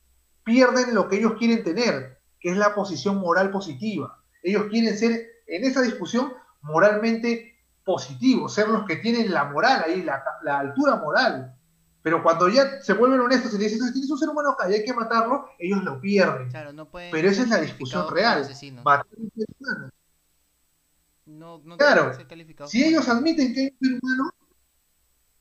[0.45, 4.23] pierden lo que ellos quieren tener, que es la posición moral positiva.
[4.43, 6.33] Ellos quieren ser, en esa discusión,
[6.63, 10.23] moralmente positivos, ser los que tienen la moral ahí, la,
[10.59, 11.55] altura moral.
[12.03, 14.85] Pero cuando ya se vuelven honestos y dicen, tienes un ser humano acá y hay
[14.85, 16.49] que matarlo, ellos lo pierden.
[17.11, 18.49] Pero esa es la discusión real.
[18.85, 19.91] Matar un ser humano.
[21.27, 22.13] No, no claro,
[22.69, 24.31] si ellos admiten que hay un ser humano,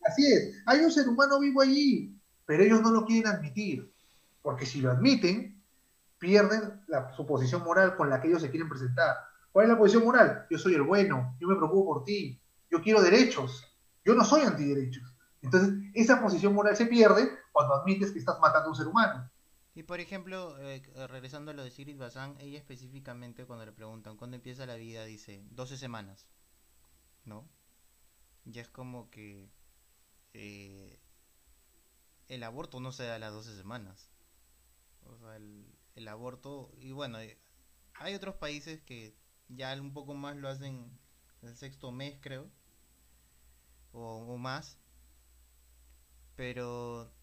[0.05, 3.91] Así es, hay un ser humano vivo allí, pero ellos no lo quieren admitir,
[4.41, 5.61] porque si lo admiten,
[6.19, 6.81] pierden
[7.15, 9.15] su posición moral con la que ellos se quieren presentar.
[9.51, 10.45] ¿Cuál es la posición moral?
[10.49, 12.39] Yo soy el bueno, yo me preocupo por ti,
[12.69, 13.63] yo quiero derechos,
[14.03, 15.15] yo no soy antiderechos.
[15.41, 19.29] Entonces, esa posición moral se pierde cuando admites que estás matando a un ser humano.
[19.73, 24.17] Y por ejemplo, eh, regresando a lo de Sirit Bazán, ella específicamente cuando le preguntan
[24.17, 26.27] cuándo empieza la vida, dice 12 semanas,
[27.25, 27.47] ¿no?
[28.45, 29.49] Ya es como que
[30.37, 30.99] eh,
[32.27, 34.09] el aborto no se da a las 12 semanas.
[35.05, 37.39] O sea, el, aborto, y bueno, eh,
[37.93, 39.15] hay otros países que
[39.47, 40.99] ya un poco más lo hacen
[41.41, 42.49] el sexto mes, creo,
[43.93, 44.77] o, más,
[46.35, 47.13] pero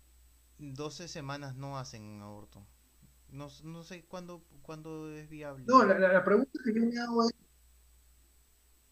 [0.59, 2.67] 12 semanas no hacen aborto.
[3.29, 5.65] No, no sé cuándo, cuándo es viable.
[5.67, 7.35] No, la, la pregunta que yo me hago es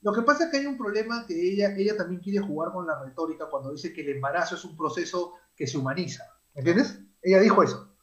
[0.03, 2.87] lo que pasa es que hay un problema que ella, ella también quiere jugar con
[2.87, 6.25] la retórica cuando dice que el embarazo es un proceso que se humaniza.
[6.55, 6.99] ¿Entiendes?
[7.23, 7.95] Ella dijo eso.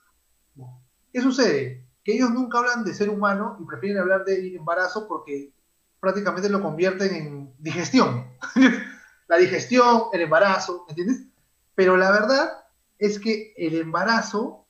[1.12, 1.88] ¿Qué sucede?
[2.04, 5.52] Que ellos nunca hablan de ser humano y prefieren hablar de embarazo porque
[6.00, 8.28] prácticamente lo convierten en digestión.
[9.28, 11.26] la digestión, el embarazo, ¿entiendes?
[11.74, 12.66] Pero la verdad
[13.00, 14.68] es que el embarazo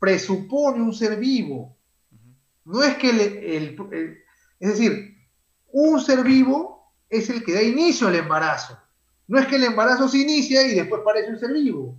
[0.00, 1.76] presupone un ser vivo.
[2.64, 3.78] No es que el
[4.60, 5.16] es decir,
[5.72, 8.78] un ser vivo es el que da inicio al embarazo.
[9.26, 11.96] No es que el embarazo se inicia y después aparece un ser vivo.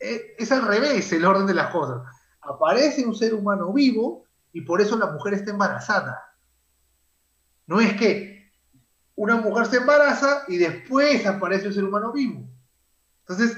[0.00, 2.02] Eh, es, al revés el orden de las cosas.
[2.40, 6.20] Aparece un ser humano vivo y por eso la mujer está embarazada.
[7.66, 8.52] No es que
[9.16, 12.48] una mujer se embaraza y después aparece un ser humano vivo.
[13.20, 13.56] Entonces,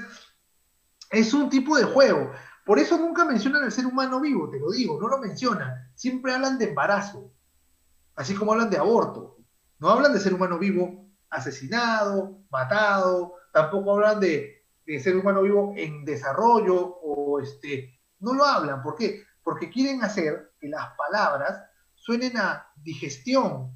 [1.09, 2.31] es un tipo de juego.
[2.65, 5.89] Por eso nunca mencionan al ser humano vivo, te lo digo, no lo mencionan.
[5.95, 7.31] Siempre hablan de embarazo
[8.17, 9.37] así como hablan de aborto.
[9.79, 14.65] No hablan de ser humano vivo asesinado, matado, tampoco hablan de,
[15.01, 18.81] ser humano vivo en desarrollo o este, no lo hablan.
[18.81, 19.23] ¿Por qué?
[19.43, 21.61] Porque quieren hacer que las palabras
[21.95, 23.71] suenen a digestión,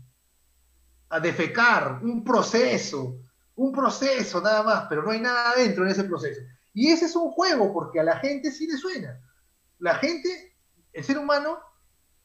[1.09, 3.19] a defecar, un proceso,
[3.55, 6.41] un proceso nada más, pero no hay nada dentro en ese proceso.
[6.73, 9.19] Y ese es un juego porque a la gente sí le suena.
[9.79, 10.55] La gente,
[10.93, 11.59] el ser humano,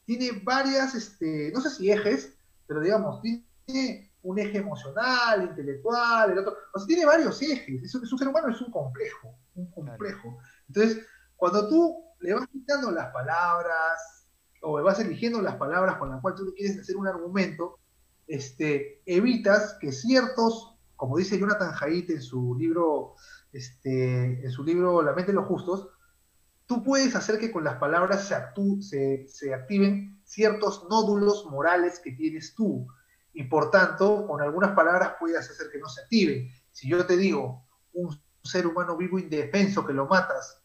[0.07, 2.33] tiene varias, este, no sé si ejes,
[2.65, 7.93] pero digamos, tiene un eje emocional, intelectual, el otro, o sea, tiene varios ejes, es,
[7.93, 10.39] un ser humano, es un complejo, un complejo.
[10.67, 11.05] Entonces,
[11.35, 14.27] cuando tú le vas quitando las palabras,
[14.61, 17.77] o vas eligiendo las palabras con las cuales tú quieres hacer un argumento,
[18.25, 23.15] este, evitas que ciertos como dice Jonathan Haidt en su libro,
[23.53, 25.89] este, en su libro La mente de los justos,
[26.67, 28.27] tú puedes hacer que con las palabras
[28.81, 32.85] se, se, activen ciertos nódulos morales que tienes tú.
[33.33, 36.49] Y por tanto, con algunas palabras puedes hacer que no se activen.
[36.71, 40.61] Si yo te digo, un ser humano vivo indefenso que lo matas,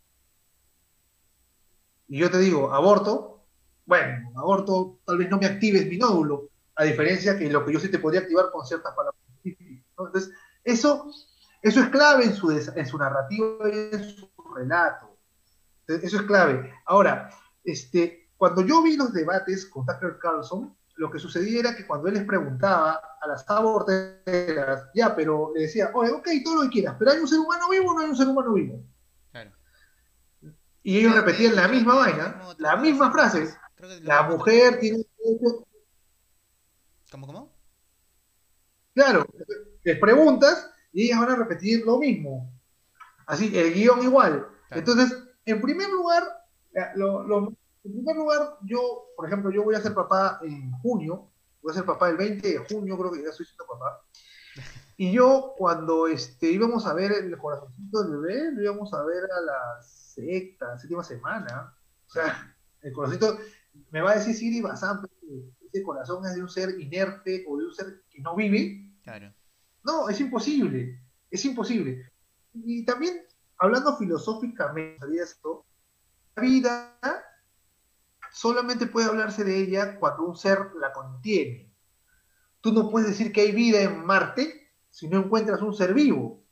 [2.09, 3.47] y yo te digo, aborto,
[3.87, 7.81] bueno, aborto tal vez no me actives mi nódulo, a diferencia que lo que yo
[7.81, 9.23] sí te podría activar con ciertas palabras.
[9.45, 10.31] Entonces,
[10.65, 11.11] eso,
[11.63, 15.12] eso es clave en su, en su narrativa y en su relato.
[15.97, 16.73] Eso es clave.
[16.87, 17.31] Ahora,
[17.65, 22.09] este, cuando yo vi los debates con Tucker Carlson, lo que sucedía era que cuando
[22.09, 26.71] él les preguntaba a las aborteras, ya, pero le decía, oye, ok, todo lo que
[26.71, 28.85] quieras, pero ¿hay un ser humano vivo o no hay un ser humano vivo?
[29.31, 29.51] Claro.
[30.83, 33.49] Y ellos repetían la misma vaina, la misma frase.
[34.03, 35.05] La mujer tiene
[37.11, 37.53] ¿Cómo, cómo?
[38.95, 39.27] Claro,
[39.85, 42.53] les preguntas y ellas van a repetir lo mismo.
[43.27, 44.47] Así, el guion igual.
[44.71, 46.23] Entonces, en primer lugar,
[46.73, 51.31] en primer lugar, yo, por ejemplo, yo voy a ser papá en junio,
[51.61, 54.03] voy a ser papá el 20 de junio, creo que ya estoy siendo papá.
[54.97, 59.25] Y yo, cuando este, íbamos a ver el corazoncito del bebé, lo íbamos a ver
[59.25, 61.75] a la sexta, séptima semana.
[62.07, 63.39] O sea, el corazoncito,
[63.91, 65.01] me va a decir Siri Bazán,
[65.63, 68.93] ese corazón es de un ser inerte o de un ser que no vive.
[69.03, 69.33] Claro.
[69.85, 72.13] No, es imposible, es imposible.
[72.53, 73.23] Y también,
[73.63, 75.65] hablando filosóficamente de esto,
[76.35, 76.99] la vida
[78.33, 81.73] solamente puede hablarse de ella cuando un ser la contiene.
[82.61, 86.43] Tú no puedes decir que hay vida en Marte si no encuentras un ser vivo.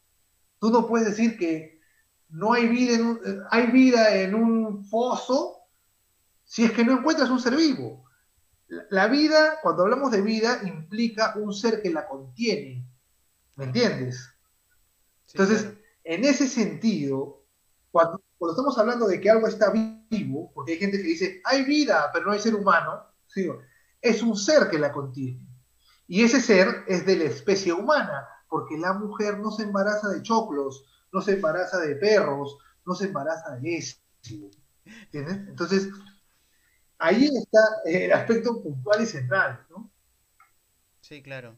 [0.60, 1.80] Tú no puedes decir que
[2.28, 5.56] no hay vida en un, hay vida en un foso
[6.44, 8.04] si es que no encuentras un ser vivo.
[8.68, 12.86] La vida, cuando hablamos de vida, implica un ser que la contiene.
[13.56, 14.32] ¿Me entiendes?
[15.32, 17.44] Entonces, en ese sentido,
[17.90, 19.72] cuando, estamos hablando de que algo está
[20.10, 23.04] vivo, porque hay gente que dice, hay vida, pero no hay ser humano,
[24.00, 25.40] es un ser que la contiene.
[26.06, 30.22] Y ese ser es de la especie humana, porque la mujer no se embaraza de
[30.22, 33.96] choclos, no se embaraza de perros, no se embaraza de eso.
[34.84, 35.48] ¿Entiendes?
[35.48, 35.88] Entonces,
[36.98, 39.90] ahí está el aspecto puntual y central, ¿no?
[41.00, 41.56] Sí, claro.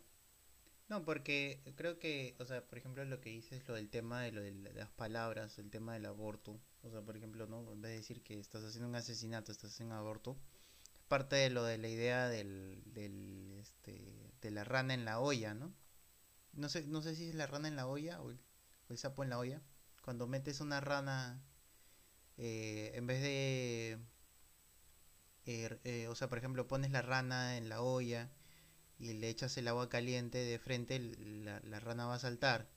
[0.92, 4.30] No, porque creo que, o sea, por ejemplo, lo que dices, lo del tema de,
[4.30, 7.72] lo de las palabras, el tema del aborto, o sea, por ejemplo, ¿no?
[7.72, 10.36] En vez de decir que estás haciendo un asesinato, estás haciendo aborto,
[11.08, 15.54] parte de lo de la idea del, del, este, de la rana en la olla,
[15.54, 15.72] ¿no?
[16.52, 18.38] No sé, no sé si es la rana en la olla o el,
[18.98, 19.62] sapo en la olla.
[20.04, 21.42] Cuando metes una rana,
[22.36, 23.98] eh, en vez de
[25.46, 28.30] Er, eh, o sea, por ejemplo, pones la rana en la olla
[29.02, 32.68] y le echas el agua caliente de frente, la, rana va a saltar.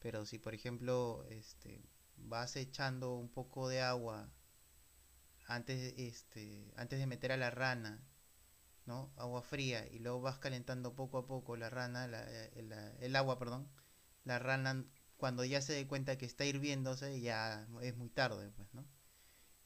[0.00, 1.80] Pero si, por ejemplo, este,
[2.16, 4.28] vas echando un poco de agua
[5.46, 8.02] antes, este, antes de meter a la rana,
[8.84, 9.12] ¿no?
[9.16, 13.68] Agua fría y luego vas calentando poco a poco la rana, eh, el agua, perdón,
[14.24, 14.84] la rana
[15.16, 18.84] cuando ya se dé cuenta que está hirviéndose ya es muy tarde, pues, ¿no?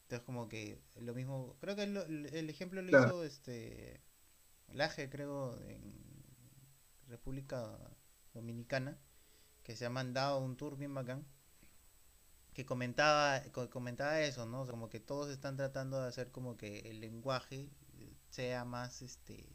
[0.03, 4.03] Entonces como que lo mismo, creo que el ejemplo lo hizo este
[4.72, 5.92] Laje, creo, en
[7.08, 7.78] República
[8.34, 8.98] Dominicana,
[9.62, 11.26] que se ha mandado un tour bien bacán,
[12.54, 14.66] que comentaba, comentaba eso, ¿no?
[14.66, 17.70] como que todos están tratando de hacer como que el lenguaje
[18.30, 19.48] sea más este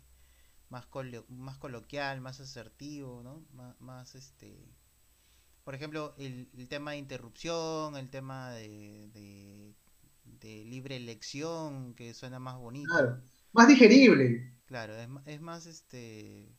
[0.70, 0.88] más,
[1.28, 3.46] más coloquial, más asertivo, ¿no?
[3.80, 4.58] Más, este
[5.64, 9.76] por ejemplo, el, tema de interrupción, el tema de
[10.40, 13.22] de libre elección, que suena más bonito.
[13.54, 14.54] Más digerible.
[14.66, 16.54] Claro, es, es, más este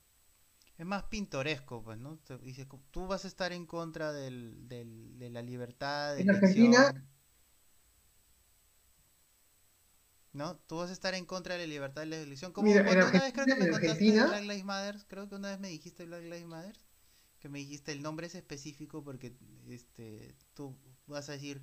[0.79, 2.19] es más pintoresco, pues, ¿no?
[2.43, 6.95] Dice, tú vas a estar en contra del, del, de la libertad de En Argentina
[10.35, 10.57] ¿No?
[10.67, 12.53] Tú vas a estar en contra de la libertad de la elección.
[12.53, 15.69] Como una vez creo que me contaste Black Lives Matter, creo que una vez me
[15.69, 16.77] dijiste Black Lives Matter,
[17.39, 19.37] que me dijiste el nombre es específico porque
[19.69, 20.77] este tú
[21.07, 21.63] vas a decir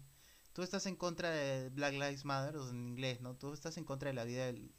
[0.53, 3.35] tú estás en contra de Black Lives Matter, o en inglés, ¿no?
[3.35, 4.71] Tú estás en contra de la vida de,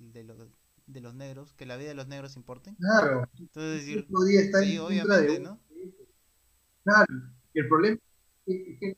[0.86, 2.74] de, los negros, que la vida de los negros importe.
[2.78, 3.28] Claro.
[3.38, 5.58] Entonces decir, sí, obviamente, ¿no?
[6.84, 7.06] Claro,
[7.54, 7.98] el problema
[8.46, 8.94] es que,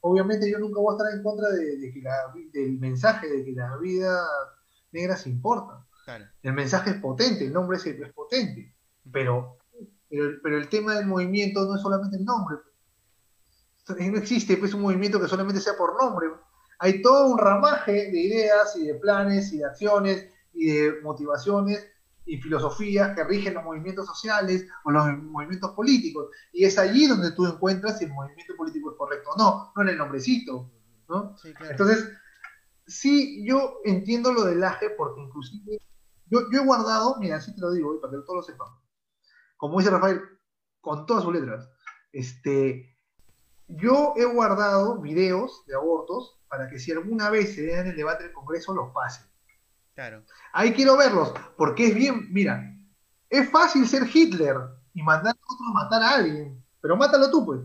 [0.00, 2.14] obviamente yo nunca voy a estar en contra de, que la,
[2.52, 4.22] del mensaje de que la vida
[4.92, 5.86] negra se importa.
[6.04, 6.26] Claro.
[6.42, 8.76] El mensaje es potente, el nombre es, es potente,
[9.10, 9.56] pero,
[10.10, 12.58] pero, pero el tema del movimiento no es solamente el nombre,
[13.88, 16.28] no existe pues, un movimiento que solamente sea por nombre.
[16.78, 21.90] Hay todo un ramaje de ideas y de planes y de acciones y de motivaciones
[22.26, 26.28] y filosofías que rigen los movimientos sociales o los movimientos políticos.
[26.52, 29.82] Y es allí donde tú encuentras si el movimiento político es correcto o no, no
[29.82, 30.70] en el nombrecito.
[31.08, 31.36] ¿no?
[31.70, 32.08] Entonces,
[32.86, 35.80] sí, yo entiendo lo del AGE porque inclusive
[36.26, 38.68] yo, yo he guardado, mira, así te lo digo, para que todos lo sepan,
[39.56, 40.20] como dice Rafael,
[40.80, 41.68] con todas sus letras,
[42.12, 42.93] este,
[43.68, 48.24] yo he guardado videos de abortos para que si alguna vez se den el debate
[48.24, 49.24] del Congreso los pase.
[49.94, 50.22] Claro.
[50.52, 52.74] Ahí quiero verlos, porque es bien, mira,
[53.30, 54.56] es fácil ser Hitler
[54.92, 57.60] y mandar a otro a matar a alguien, pero mátalo tú, pues.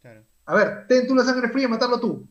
[0.00, 0.22] Claro.
[0.46, 2.28] A ver, ten tú la sangre fría y matarlo tú.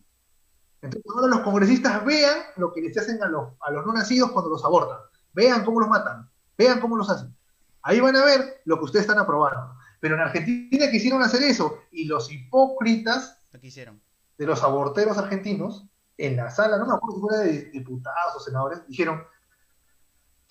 [0.82, 4.32] Entonces ahora los congresistas vean lo que les hacen a los, a los no nacidos
[4.32, 4.98] cuando los abortan.
[5.34, 7.36] Vean cómo los matan, vean cómo los hacen.
[7.84, 9.76] Ahí van a ver lo que ustedes están aprobando.
[10.02, 14.02] Pero en Argentina quisieron hacer eso y los hipócritas quisieron.
[14.38, 15.88] de los aborteros argentinos
[16.18, 19.24] en la sala, no me acuerdo si fuera de diputados o senadores, dijeron,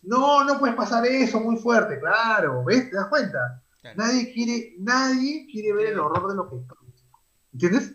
[0.03, 2.89] no, no puedes pasar eso muy fuerte, claro, ¿ves?
[2.89, 3.63] ¿Te das cuenta?
[3.97, 6.57] Nadie quiere, nadie quiere ver el horror de lo que
[7.53, 7.95] ¿Entiendes?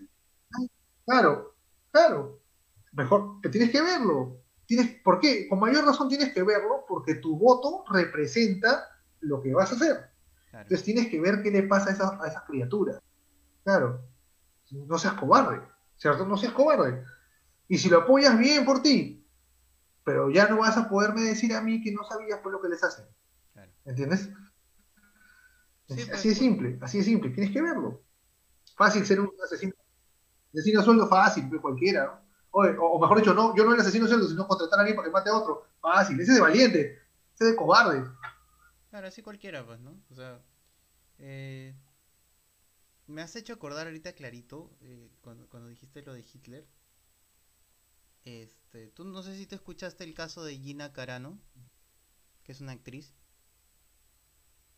[1.05, 1.55] Claro,
[1.91, 2.41] claro.
[2.91, 4.41] Mejor, que tienes que verlo.
[4.65, 5.47] Tienes, ¿Por qué?
[5.47, 8.89] Con mayor razón tienes que verlo porque tu voto representa
[9.21, 10.14] lo que vas a hacer.
[10.61, 13.01] Entonces tienes que ver qué le pasa a esas, a esas criaturas.
[13.63, 14.01] Claro.
[14.71, 15.61] No seas cobarde.
[15.97, 16.25] ¿Cierto?
[16.25, 17.03] No seas cobarde.
[17.67, 19.25] Y si lo apoyas bien por ti,
[20.03, 22.69] pero ya no vas a poderme decir a mí que no sabías por lo que
[22.69, 23.05] les hacen.
[23.85, 24.29] ¿Entiendes?
[25.87, 27.29] Pues, así de simple, así de simple.
[27.31, 28.01] Tienes que verlo.
[28.75, 29.73] Fácil ser un asesino.
[30.53, 32.21] Asesino sueldo fácil, pues, cualquiera.
[32.51, 35.11] O, mejor dicho, no, yo no el asesino sueldo, sino contratar a alguien para que
[35.11, 35.65] mate a otro.
[35.81, 36.19] Fácil.
[36.19, 36.79] Ese es de valiente.
[37.33, 38.03] Ese es de cobarde.
[38.95, 40.01] Claro, así cualquiera, pues, ¿no?
[40.09, 40.41] O sea,
[41.17, 41.75] eh,
[43.07, 46.65] me has hecho acordar ahorita clarito eh, cuando, cuando dijiste lo de Hitler.
[48.23, 51.37] Este, tú no sé si te escuchaste el caso de Gina Carano,
[52.45, 53.13] que es una actriz.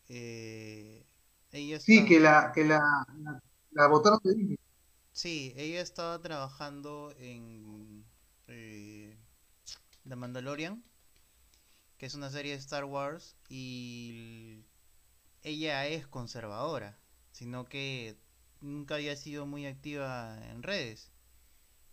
[0.08, 1.06] Eh,
[1.52, 2.80] ella sí, que la, que la,
[3.70, 4.58] la, votaron de
[5.12, 8.04] Sí, ella estaba trabajando en
[8.48, 9.16] eh,
[10.08, 10.82] The Mandalorian
[11.98, 14.64] que es una serie de Star Wars y
[15.42, 16.98] ella es conservadora,
[17.32, 18.16] sino que
[18.60, 21.10] nunca había sido muy activa en redes.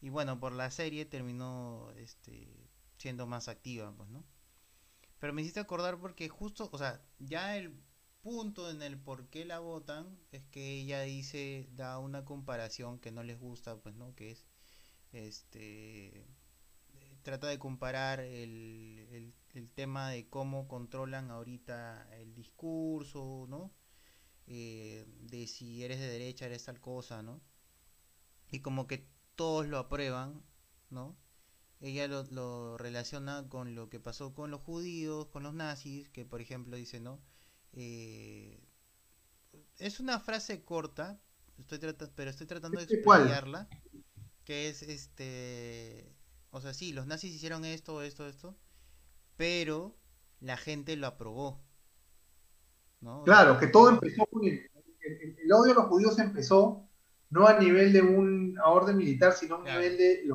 [0.02, 2.48] Y bueno, por la serie terminó este,
[2.98, 4.24] siendo más activa, pues, ¿no?
[5.20, 7.74] Pero me hiciste acordar porque justo, o sea, ya el
[8.22, 13.12] punto en el por qué la votan es que ella dice, da una comparación que
[13.12, 14.14] no les gusta, pues, ¿no?
[14.16, 14.46] Que es,
[15.14, 16.28] este,
[17.26, 23.74] trata de comparar el, el, tema de cómo controlan ahorita el discurso, ¿no?
[24.46, 27.42] Eh, de si eres de derecha, eres tal cosa, ¿no?
[28.52, 30.44] Y como que todos lo aprueban,
[30.92, 31.18] ¿no?
[31.82, 36.26] Ella lo, lo relaciona con lo que pasó con los judíos, con los nazis, que
[36.26, 37.20] por ejemplo dice, ¿no?
[37.74, 38.64] Eh,
[39.80, 41.20] es una frase corta,
[41.58, 41.80] estoy
[42.16, 43.68] pero estoy tratando de explicarla,
[44.44, 46.15] que es este
[46.56, 48.56] o sea, sí, los nazis hicieron esto, esto, esto,
[49.36, 49.94] pero
[50.40, 51.62] la gente lo aprobó.
[53.02, 53.24] ¿no?
[53.26, 54.66] Claro, que todo empezó con el,
[55.52, 56.88] odio a los judíos empezó
[57.30, 60.30] no a nivel de un orden militar, sino a un, nivel de,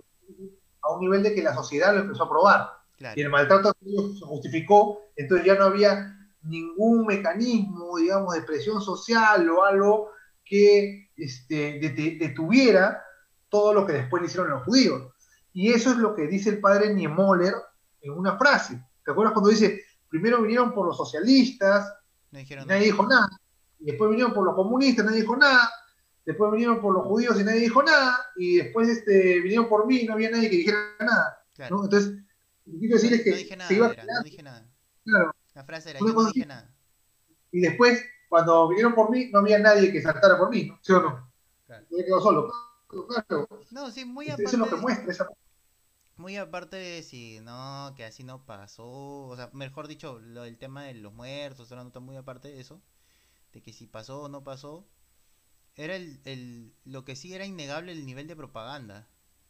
[0.83, 2.69] a un nivel de que la sociedad lo empezó a aprobar.
[3.17, 8.35] Y el maltrato a los judíos se justificó, entonces ya no había ningún mecanismo, digamos,
[8.35, 10.11] de presión social o algo
[10.45, 11.81] que este,
[12.21, 13.03] detuviera
[13.49, 15.15] todo lo que después le hicieron los judíos.
[15.53, 17.55] Y eso es lo que dice el padre Niemöller
[18.01, 18.83] en una frase.
[19.05, 21.93] ¿Te acuerdas cuando dice, primero vinieron por los socialistas,
[22.31, 23.29] nadie dijo nada,
[23.79, 25.71] y después vinieron por los comunistas, nadie dijo nada,
[26.25, 30.01] después vinieron por los judíos y nadie dijo nada, y después este, vinieron por mí
[30.01, 31.45] y no había nadie que dijera nada.
[31.57, 32.13] Entonces,
[32.67, 34.69] lo que quiero decir es que no dije nada, no dije nada.
[35.55, 36.73] La frase era, yo no dije nada.
[37.53, 41.01] Y después, cuando vinieron por mí, no había nadie que saltara por mí, ¿sí o
[41.01, 41.33] no?
[41.67, 41.85] Claro.
[41.91, 42.53] Yo quedó solo.
[43.71, 44.57] No, sí, muy aparte.
[46.17, 48.87] Muy aparte de decir, no, que así no pasó.
[48.89, 52.61] O sea, mejor dicho, lo del tema de los muertos, no está muy aparte de
[52.61, 52.83] eso.
[53.53, 54.87] De que si pasó o no pasó.
[55.77, 59.09] Era el, el, lo que sí era innegable el nivel de propaganda.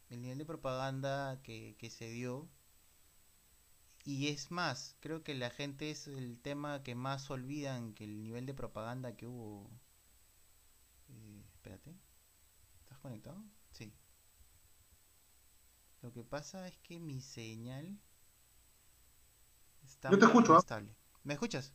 [0.09, 2.49] El nivel de propaganda que, que se dio.
[4.05, 8.21] Y es más, creo que la gente es el tema que más olvidan que el
[8.23, 9.69] nivel de propaganda que hubo.
[11.09, 12.00] Eh, espérate
[13.01, 13.43] conectado?
[13.71, 13.93] Sí.
[16.01, 17.99] Lo que pasa es que mi señal
[19.83, 20.81] está Yo te escucho, ¿ah?
[21.23, 21.73] ¿Me escuchas?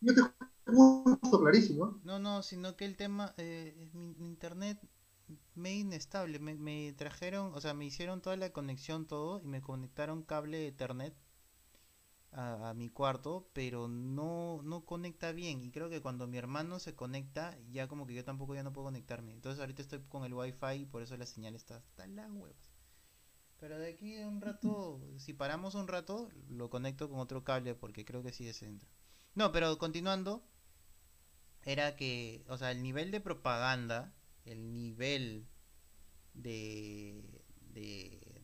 [0.00, 0.20] Yo te
[0.66, 2.00] escucho clarísimo.
[2.04, 4.78] No, no, sino que el tema, eh, mi, internet
[5.54, 6.38] me inestable.
[6.38, 10.68] Me, me, trajeron, o sea, me hicieron toda la conexión, todo, y me conectaron cable
[10.68, 11.14] Ethernet.
[12.32, 15.62] A, mi cuarto, pero no, no conecta bien.
[15.62, 18.72] Y creo que cuando mi hermano se conecta, ya como que yo tampoco ya no
[18.72, 19.32] puedo conectarme.
[19.32, 22.70] Entonces ahorita estoy con el wifi y por eso la señal está hasta la huevas.
[23.58, 27.74] Pero de aquí a un rato, si paramos un rato, lo conecto con otro cable
[27.74, 28.88] porque creo que sí es entra.
[29.34, 30.42] No, pero continuando,
[31.64, 34.14] era que, o sea, el nivel de propaganda,
[34.44, 35.46] el nivel
[36.34, 37.22] de,
[37.72, 38.42] de,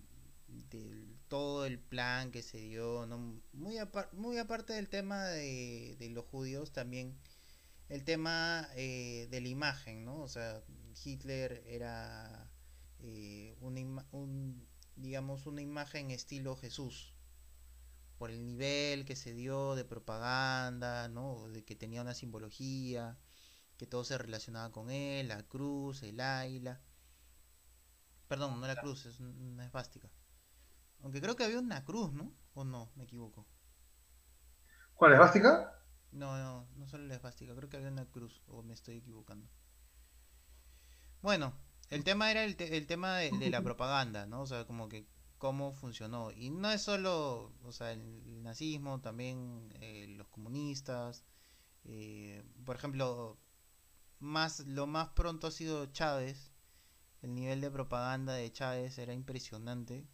[0.48, 3.18] de todo el plan que se dio, ¿no?
[3.52, 3.76] muy,
[4.12, 7.18] muy aparte del tema de, los judíos, también
[7.88, 10.20] el tema eh, de la imagen, ¿no?
[10.20, 10.62] O sea,
[11.04, 12.48] Hitler era
[13.00, 17.14] eh, una, un, digamos, una imagen estilo Jesús,
[18.16, 21.48] por el nivel que se dio de propaganda, ¿no?
[21.48, 23.18] De que tenía una simbología,
[23.76, 26.80] que todo se relacionaba con él, la cruz, el águila.
[28.28, 30.08] Perdón, no la cruz, es una esvástica.
[31.04, 32.32] Aunque creo que había una cruz, ¿no?
[32.54, 32.90] ¿O no?
[32.96, 33.46] Me equivoco.
[34.94, 35.78] ¿Cuál es esvástica?
[36.12, 39.46] No, no, no solo la esvástica, creo que había una cruz, o me estoy equivocando.
[41.20, 41.52] Bueno,
[41.90, 42.56] el tema era el,
[42.86, 44.40] tema de, la propaganda, ¿no?
[44.40, 45.06] O sea, como que
[45.36, 46.30] cómo funcionó.
[46.32, 51.26] Y no es solo, o sea, el, nazismo, también eh, los comunistas.
[51.84, 53.38] Eh, por ejemplo,
[54.20, 56.50] más, lo más pronto ha sido Chávez.
[57.20, 60.06] El nivel de propaganda de Chávez era impresionante.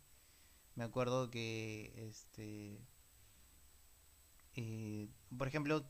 [0.80, 2.80] Me acuerdo que, este,
[4.54, 5.84] eh, por ejemplo,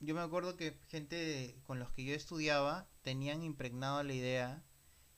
[0.00, 4.64] yo me acuerdo que gente con los que yo estudiaba tenían impregnado la idea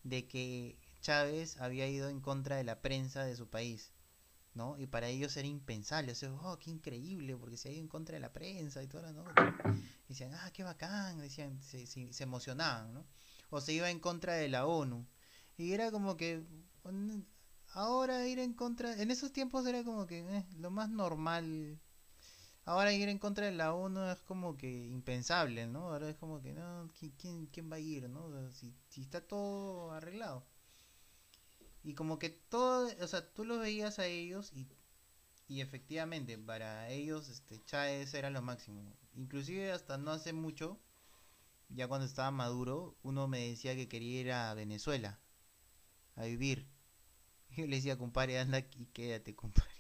[0.03, 3.95] de que Chávez había ido en contra de la prensa de su país,
[4.53, 4.77] ¿no?
[4.77, 7.89] Y para ellos era impensable, o sea, oh, qué increíble, porque se ha ido en
[7.89, 9.25] contra de la prensa y todo, ¿no?
[10.05, 13.07] Y decían, ah, qué bacán, decían, se, se, emocionaban, ¿no?
[13.49, 15.07] O se iba en contra de la ONU.
[15.57, 16.45] Y era como que,
[17.75, 21.81] ahora ir en contra, en esos tiempos era como que eh, lo más normal.
[22.65, 25.91] Ahora ir en contra de la ONU es como que impensable, ¿no?
[25.91, 28.51] Ahora es como que, no, ¿quién, quién, va a ir, no?
[28.53, 30.47] si, si está todo arreglado.
[31.83, 34.67] Y como que todo, o sea, tú los veías a ellos y,
[35.49, 38.97] y efectivamente para ellos este Chávez era lo máximo.
[39.15, 40.81] Inclusive hasta no hace mucho,
[41.69, 45.21] ya cuando estaba maduro, uno me decía que quería ir a Venezuela
[46.17, 46.74] a vivir.
[47.57, 49.71] Yo le decía, compadre, anda aquí, quédate, compadre.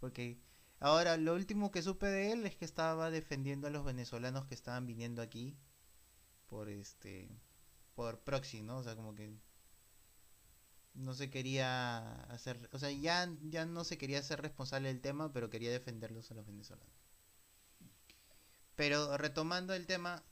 [0.00, 0.40] Porque
[0.80, 4.54] ahora lo último que supe de él es que estaba defendiendo a los venezolanos que
[4.54, 5.56] estaban viniendo aquí
[6.46, 7.30] por este
[7.94, 8.78] por proxy, ¿no?
[8.78, 9.36] O sea, como que
[10.94, 15.32] no se quería hacer, o sea, ya, ya no se quería ser responsable del tema,
[15.32, 16.94] pero quería defenderlos a los venezolanos.
[18.76, 20.22] Pero retomando el tema,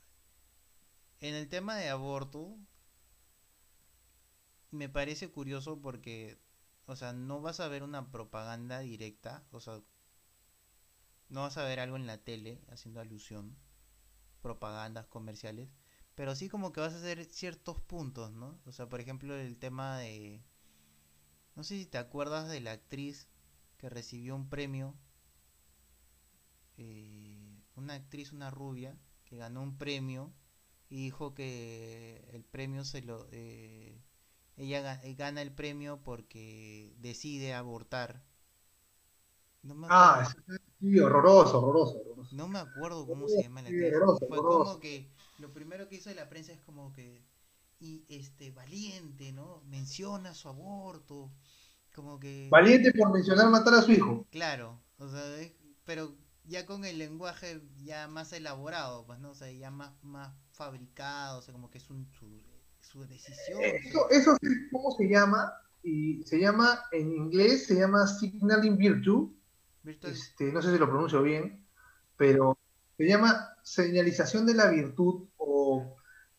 [1.19, 2.57] en el tema de aborto,
[4.71, 6.39] me parece curioso porque,
[6.85, 9.81] o sea, no vas a ver una propaganda directa, o sea,
[11.29, 13.55] no vas a ver algo en la tele haciendo alusión,
[14.41, 15.69] propagandas comerciales,
[16.15, 18.59] pero sí como que vas a hacer ciertos puntos, ¿no?
[18.65, 20.43] O sea, por ejemplo, el tema de
[21.55, 23.27] no sé si te acuerdas de la actriz
[23.77, 24.95] que recibió un premio.
[26.77, 30.33] Eh, una actriz, una rubia, que ganó un premio
[30.89, 33.27] y dijo que el premio se lo...
[33.31, 34.01] Eh,
[34.61, 38.23] ella eh, gana el premio porque decide abortar.
[39.89, 40.31] ah,
[40.79, 43.93] sí, horroroso, horroroso, No me acuerdo cómo se llama la actriz.
[44.27, 45.09] Fue como que
[45.39, 47.23] lo primero que hizo la prensa es como que
[47.79, 49.63] y este valiente, ¿no?
[49.65, 51.31] Menciona su aborto,
[51.95, 54.27] como que valiente por mencionar matar a su hijo.
[54.29, 55.23] Claro, o sea,
[55.83, 56.15] pero
[56.45, 61.39] ya con el lenguaje ya más elaborado, pues no, o sea, ya más más fabricado,
[61.39, 62.43] o sea, como que es un, su,
[63.07, 63.61] decisión.
[63.61, 64.37] Eso, eso
[64.71, 65.53] cómo se llama
[65.83, 69.33] y se llama en inglés se llama signaling virtue.
[69.85, 71.65] Este, no sé si lo pronuncio bien,
[72.17, 72.57] pero
[72.97, 75.95] se llama señalización de la virtud o,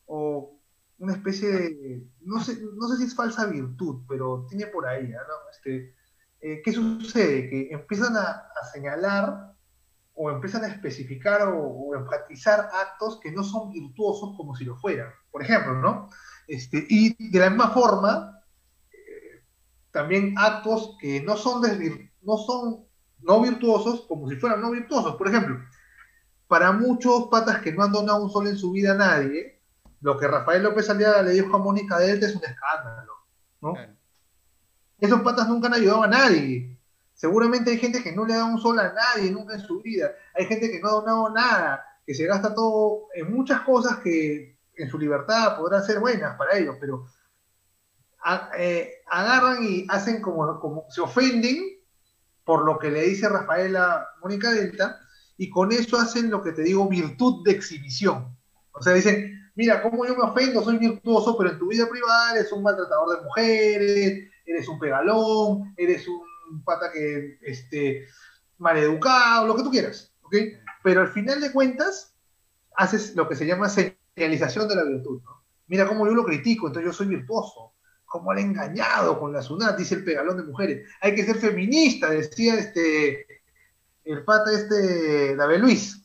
[0.06, 0.58] o
[1.02, 5.08] una especie de, no sé, no sé si es falsa virtud, pero tiene por ahí,
[5.08, 5.18] ¿no?
[5.50, 5.96] Este,
[6.40, 7.48] eh, ¿Qué sucede?
[7.48, 9.54] Que empiezan a, señalar
[10.14, 15.10] o empiezan a especificar o, enfatizar actos que no son virtuosos como si lo fueran,
[15.30, 16.08] por ejemplo, ¿no?
[16.46, 18.42] Este, y de la misma forma,
[18.92, 19.42] eh,
[19.90, 21.62] también actos que no son,
[22.22, 22.84] no son
[23.20, 25.16] no virtuosos como si fueran no virtuosos.
[25.16, 25.58] Por ejemplo,
[26.48, 29.60] para muchos patas que no han donado un sol en su vida a nadie,
[30.00, 33.12] lo que Rafael López Aliaga le dijo a Mónica Delta es un escándalo,
[33.60, 33.74] ¿no?
[34.98, 36.78] Esos patas nunca han ayudado a nadie.
[37.14, 40.10] Seguramente hay gente que no le da un sol a nadie nunca en su vida.
[40.34, 44.51] Hay gente que no ha donado nada, que se gasta todo en muchas cosas que
[44.82, 47.06] en su libertad podrán ser buenas para ellos, pero
[48.56, 51.58] eh, agarran y hacen como, como se ofenden
[52.44, 55.00] por lo que le dice Rafaela Mónica Delta,
[55.36, 58.36] y con eso hacen lo que te digo, virtud de exhibición.
[58.72, 62.34] O sea, dicen, mira, como yo me ofendo, soy virtuoso, pero en tu vida privada
[62.34, 68.06] eres un maltratador de mujeres, eres un pegalón, eres un pata que, este,
[68.58, 70.12] maleducado, lo que tú quieras.
[70.82, 72.14] Pero al final de cuentas,
[72.76, 73.68] haces lo que se llama
[74.14, 75.42] señalización de la virtud, ¿no?
[75.68, 77.72] Mira cómo yo lo critico, entonces yo soy virtuoso.
[78.04, 80.86] Cómo le he engañado con la SUNAT, dice el pegalón de mujeres.
[81.00, 83.26] Hay que ser feminista, decía este
[84.04, 86.04] el pata este David Luis.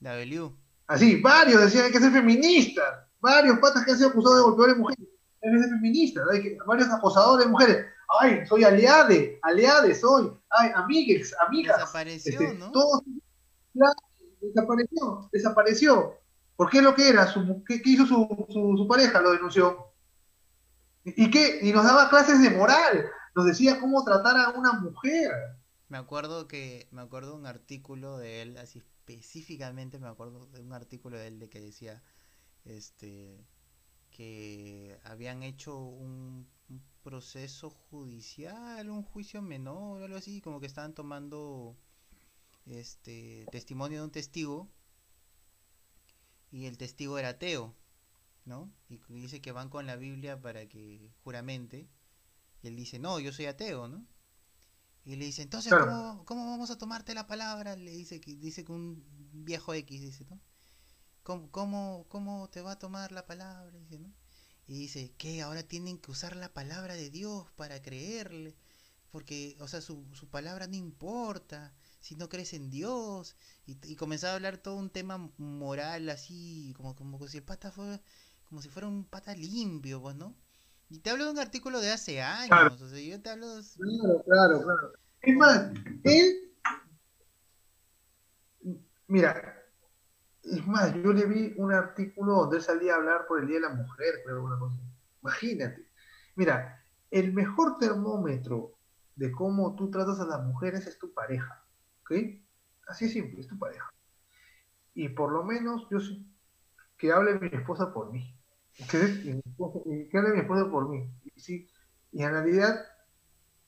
[0.00, 0.50] David
[0.86, 3.08] Así, varios decían hay que ser feminista.
[3.20, 5.06] Varios patas que han sido acusados de golpear a mujeres.
[5.42, 6.22] Hay que ser feminista.
[6.30, 7.86] Hay que, varios acosadores de mujeres.
[8.20, 10.32] Ay, soy aliade, aliade soy.
[10.50, 11.78] Ay, amigues, amigas.
[11.78, 12.70] Desapareció, este, ¿no?
[12.72, 13.02] Todos,
[14.40, 16.14] desapareció, desapareció.
[16.58, 17.24] ¿Por qué lo que era?
[17.28, 18.26] Su, ¿qué, hizo su,
[18.76, 19.20] su, pareja?
[19.20, 19.92] Lo denunció.
[21.04, 21.60] ¿Y qué?
[21.62, 23.06] Y nos daba clases de moral.
[23.36, 25.30] Nos decía cómo tratar a una mujer.
[25.88, 30.72] Me acuerdo que, me acuerdo un artículo de él, así específicamente me acuerdo de un
[30.72, 32.02] artículo de él de que decía,
[32.64, 33.46] este,
[34.10, 40.92] que habían hecho un, un proceso judicial, un juicio menor, algo así, como que estaban
[40.92, 41.76] tomando,
[42.66, 44.68] este, testimonio de un testigo
[46.50, 47.74] y el testigo era ateo,
[48.44, 48.72] ¿no?
[48.88, 51.88] Y dice que van con la Biblia para que juramente,
[52.62, 54.06] y él dice, no, yo soy ateo, ¿no?
[55.04, 57.76] Y le dice, entonces, ¿cómo, ¿cómo, vamos a tomarte la palabra?
[57.76, 59.02] Le dice que dice que un
[59.32, 60.38] viejo X dice, ¿no?
[61.22, 63.78] ¿Cómo, cómo, cómo te va a tomar la palabra?
[63.78, 64.12] Dice, ¿no?
[64.66, 65.40] Y dice, ¿qué?
[65.40, 68.54] Ahora tienen que usar la palabra de Dios para creerle.
[69.10, 74.32] Porque, o sea, su, su palabra no importa si no crees en Dios, y, comenzaba
[74.32, 78.00] a hablar todo un tema moral así, como, como si el pata fuera,
[78.48, 80.34] como si fuera un pata limpio, pues, ¿no?
[80.90, 83.62] Y te hablo de un artículo de hace años, o sea, yo te hablo de...
[83.76, 84.92] Claro, claro, claro.
[85.20, 85.70] Es más,
[86.04, 86.52] él,
[89.06, 89.58] mira,
[90.42, 93.56] es más, yo le vi un artículo donde él salía a hablar por el Día
[93.56, 94.76] de la Mujer, creo, una cosa.
[95.22, 95.86] Imagínate.
[96.36, 98.74] Mira, el mejor termómetro
[99.16, 101.64] de cómo tú tratas a las mujeres es tu pareja.
[102.08, 102.40] ¿Ok?
[102.86, 103.92] Así es simple, es tu pareja.
[104.94, 106.26] Y por lo menos yo sí,
[106.96, 108.34] que hable mi esposa por mí.
[108.90, 109.40] Que,
[110.16, 111.08] hable mi esposa por mí.
[111.36, 111.68] Sí,
[112.12, 112.84] y en realidad,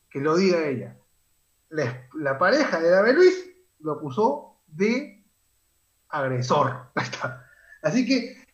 [0.09, 0.97] que lo diga ella.
[1.69, 3.51] La, pareja de David Luis
[3.81, 5.25] lo acusó de
[6.09, 6.91] agresor.
[7.83, 8.45] Así que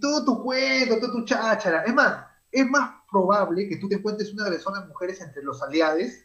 [0.00, 1.84] todo tu cuento, todo tu cháchara.
[1.84, 5.62] Es más, es más probable que tú te encuentres una agresor de mujeres entre los
[5.62, 6.24] aliados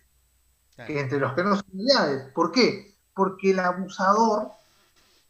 [0.86, 2.32] que entre los que no son aliados.
[2.34, 2.96] ¿Por qué?
[3.14, 4.52] Porque el abusador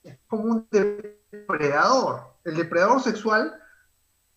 [0.04, 2.22] es como un depredador.
[2.44, 3.54] El depredador sexual,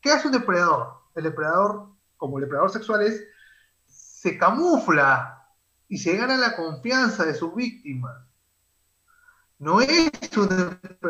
[0.01, 0.95] ¿qué hace un depredador?
[1.15, 3.25] El depredador, como el depredador sexual es,
[3.87, 5.47] se camufla
[5.89, 8.17] y se gana la confianza de sus víctimas.
[9.59, 10.11] No es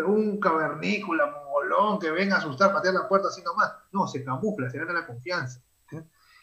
[0.06, 3.72] un, cavernícola, mongolón que venga a asustar, patear la puerta así nomás.
[3.92, 5.60] No, se camufla, se gana la confianza.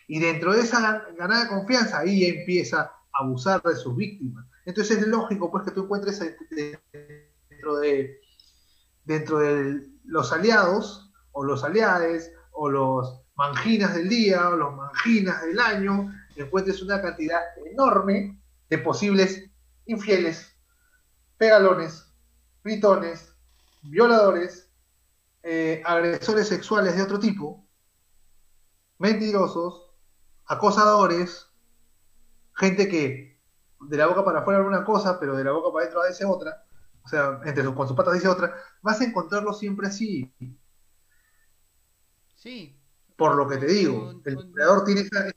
[0.08, 4.46] Y dentro de esa ganada confianza, ahí empieza abusar de sus víctimas.
[4.66, 8.20] Entonces es lógico pues que tú encuentres dentro de
[9.08, 15.42] dentro de los aliados o los aliades o los manginas del día o los manginas
[15.44, 18.40] del año, encuentres una cantidad enorme
[18.70, 19.50] de posibles
[19.86, 20.56] infieles,
[21.38, 22.06] pegalones,
[22.64, 23.34] gritones,
[23.84, 24.70] violadores,
[25.44, 27.66] eh, agresores sexuales de otro tipo,
[28.98, 29.92] mentirosos,
[30.46, 31.47] acosadores,
[32.58, 33.40] gente que
[33.80, 36.26] de la boca para afuera habla una cosa, pero de la boca para adentro dice
[36.26, 36.66] otra,
[37.04, 40.34] o sea, entre con sus patas dice otra, vas a encontrarlo siempre así.
[42.36, 42.78] Sí.
[43.16, 45.32] Por lo que te digo, el depredador tiene esa,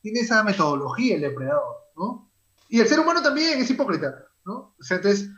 [0.00, 2.30] tiene esa metodología, el depredador, ¿no?
[2.68, 4.74] Y el ser humano también es hipócrita, ¿no?
[4.78, 5.30] O sea, entonces,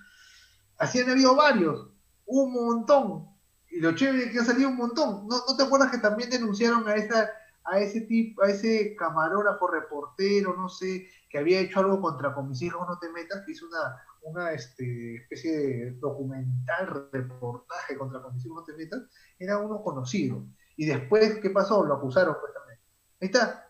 [0.78, 1.88] así han habido varios,
[2.26, 3.28] un montón.
[3.70, 5.28] Y lo chévere que ha salido un montón.
[5.28, 7.30] ¿No, ¿No te acuerdas que también denunciaron a esa
[7.70, 12.48] a ese tipo, a ese camarógrafo reportero, no sé, que había hecho algo contra con
[12.48, 18.22] mis hijos no te metas, que hizo una, una este, especie de documental reportaje contra
[18.22, 19.02] con mis hijos no te metas,
[19.38, 20.44] era uno conocido.
[20.76, 21.84] Y después, ¿qué pasó?
[21.84, 22.78] Lo acusaron pues también.
[23.20, 23.68] Ahí está,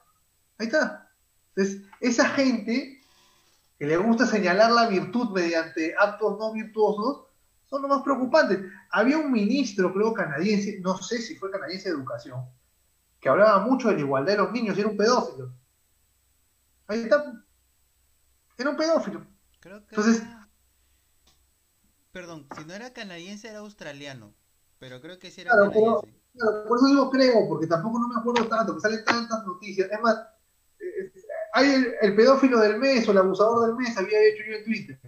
[0.58, 1.10] ahí está.
[1.54, 3.00] Entonces, esa gente
[3.78, 7.26] que le gusta señalar la virtud mediante actos no virtuosos,
[7.66, 8.60] son los más preocupantes.
[8.90, 12.44] Había un ministro, creo, canadiense, no sé si fue canadiense de educación,
[13.20, 15.52] que hablaba mucho de la igualdad de los niños y era un pedófilo.
[16.86, 17.44] Ahí está.
[18.56, 19.26] Era un pedófilo.
[19.60, 20.22] Creo que Entonces,
[22.12, 24.34] Perdón, si no era canadiense era australiano,
[24.78, 26.08] pero creo que sí era canadiense.
[26.32, 29.90] claro, por eso digo creo, porque tampoco no me acuerdo tanto, que salen tantas noticias.
[29.90, 30.16] Es más,
[30.80, 31.12] eh,
[31.52, 34.64] hay el, el pedófilo del mes o el abusador del mes, había hecho yo en
[34.64, 35.00] Twitter.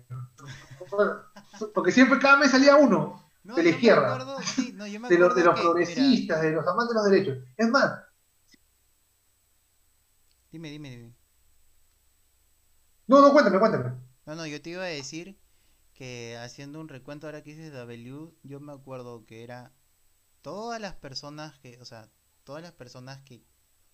[1.75, 4.15] Porque siempre cada mes salía uno No, de la izquierda.
[4.15, 7.11] acuerdo- sí, no, de los, de los que- mira, progresistas, de los amantes de los
[7.11, 7.39] derechos.
[7.57, 7.93] Es más,
[10.53, 11.15] dime, dime, dime.
[13.07, 13.93] no, no, cuéntame, cuéntame.
[14.27, 15.39] No, no, yo te iba a decir
[15.95, 19.73] que haciendo un recuento ahora que dices W, yo me acuerdo que era
[20.43, 22.11] todas las personas que, o sea,
[22.45, 23.45] todas las personas que,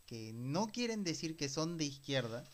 [0.07, 2.45] que no quieren decir que son de izquierda,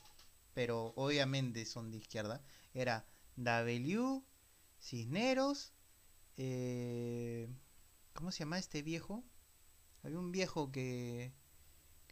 [0.55, 2.43] pero obviamente son de izquierda,
[2.75, 3.07] era
[3.37, 4.23] W,
[4.81, 5.72] Cisneros,
[6.37, 7.49] eh,
[8.15, 9.25] ¿cómo se llama este viejo?
[10.03, 11.33] Había un viejo que,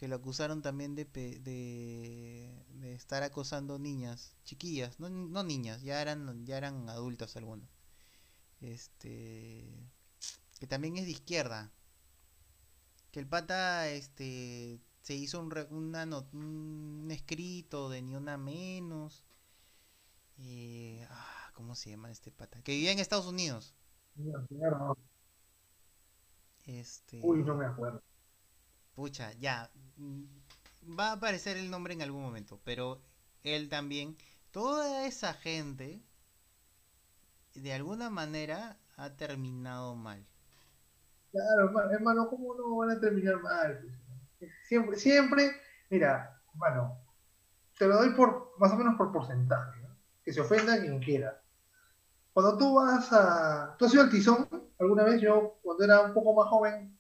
[0.00, 6.56] que lo acusaron también de, de, estar acosando niñas, chiquillas, no, niñas, ya eran, ya
[6.56, 7.68] eran adultos algunos.
[8.60, 9.90] Este,
[10.58, 11.70] que también es de izquierda.
[13.10, 19.24] Que el pata, este, se hizo un, una un escrito de ni una menos.
[20.38, 22.62] Y, ah, ¿cómo se llama este pata?
[22.62, 23.74] Que vivía en Estados Unidos.
[26.66, 28.02] Este, Uy, no me acuerdo.
[28.94, 29.68] Pucha, ya.
[29.96, 30.24] mm,
[30.98, 33.00] Va a aparecer el nombre en algún momento, pero
[33.44, 34.16] él también,
[34.50, 36.02] toda esa gente,
[37.54, 40.26] de alguna manera, ha terminado mal.
[41.32, 43.80] Claro, hermano, hermano, ¿cómo no van a terminar mal?
[44.66, 45.52] Siempre, siempre,
[45.90, 46.98] mira, hermano,
[47.78, 49.96] te lo doy por, más o menos por porcentaje, ¿no?
[50.24, 51.39] Que se ofenda quien quiera.
[52.32, 53.74] Cuando tú vas a...
[53.78, 54.48] ¿Tú has ido al Tizón
[54.78, 55.20] alguna vez?
[55.20, 56.96] Yo, cuando era un poco más joven,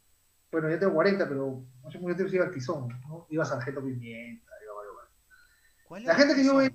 [0.50, 3.26] bueno, ya tengo 40, pero hace mucho tiempo iba al Tizón, ¿no?
[3.30, 4.94] Iba a Sargento Pimienta, iba a varios.
[5.88, 6.72] ¿Cuál La gente que yo ve...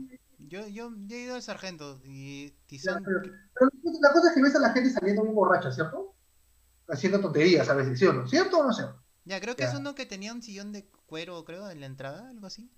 [0.48, 3.04] Yo, yo, yo he ido al sargento y Ya, Tizón.
[3.04, 3.22] pero-
[3.54, 3.72] pero
[4.02, 6.14] la cosa es que ves a la gente saliendo bien borracha, ¿cierto?
[6.88, 8.28] Haciendo tonterías a veces, ¿sí o no?
[8.28, 9.02] ¿Cierto o no cierto?
[9.26, 9.70] Ya, creo que Ya.
[9.70, 12.70] es uno que tenía un sillón de cuero, creo, en la entrada, algo así.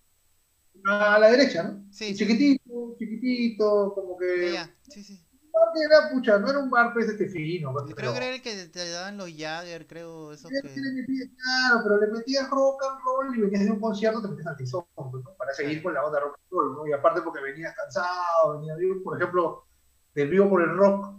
[0.85, 1.83] A la derecha, ¿no?
[1.91, 2.17] Sí, sí.
[2.19, 4.53] chiquitito, chiquitito, como Ya, que...
[4.53, 5.26] ya, sí, sí.
[5.57, 8.11] Un bar que era, pucha, no era un bar pues este fino, pues, Creo pero...
[8.13, 10.61] que era el que te daban los Jagger, creo, que...
[10.61, 14.57] Claro, pero le metías rock and roll y venías de un concierto, te metías al
[14.57, 15.33] tizón, pues, ¿no?
[15.37, 16.87] Para seguir con la onda rock and roll, ¿no?
[16.87, 19.65] Y aparte porque venías cansado, venías, yo, por ejemplo,
[20.13, 21.15] del Vivo por el Rock,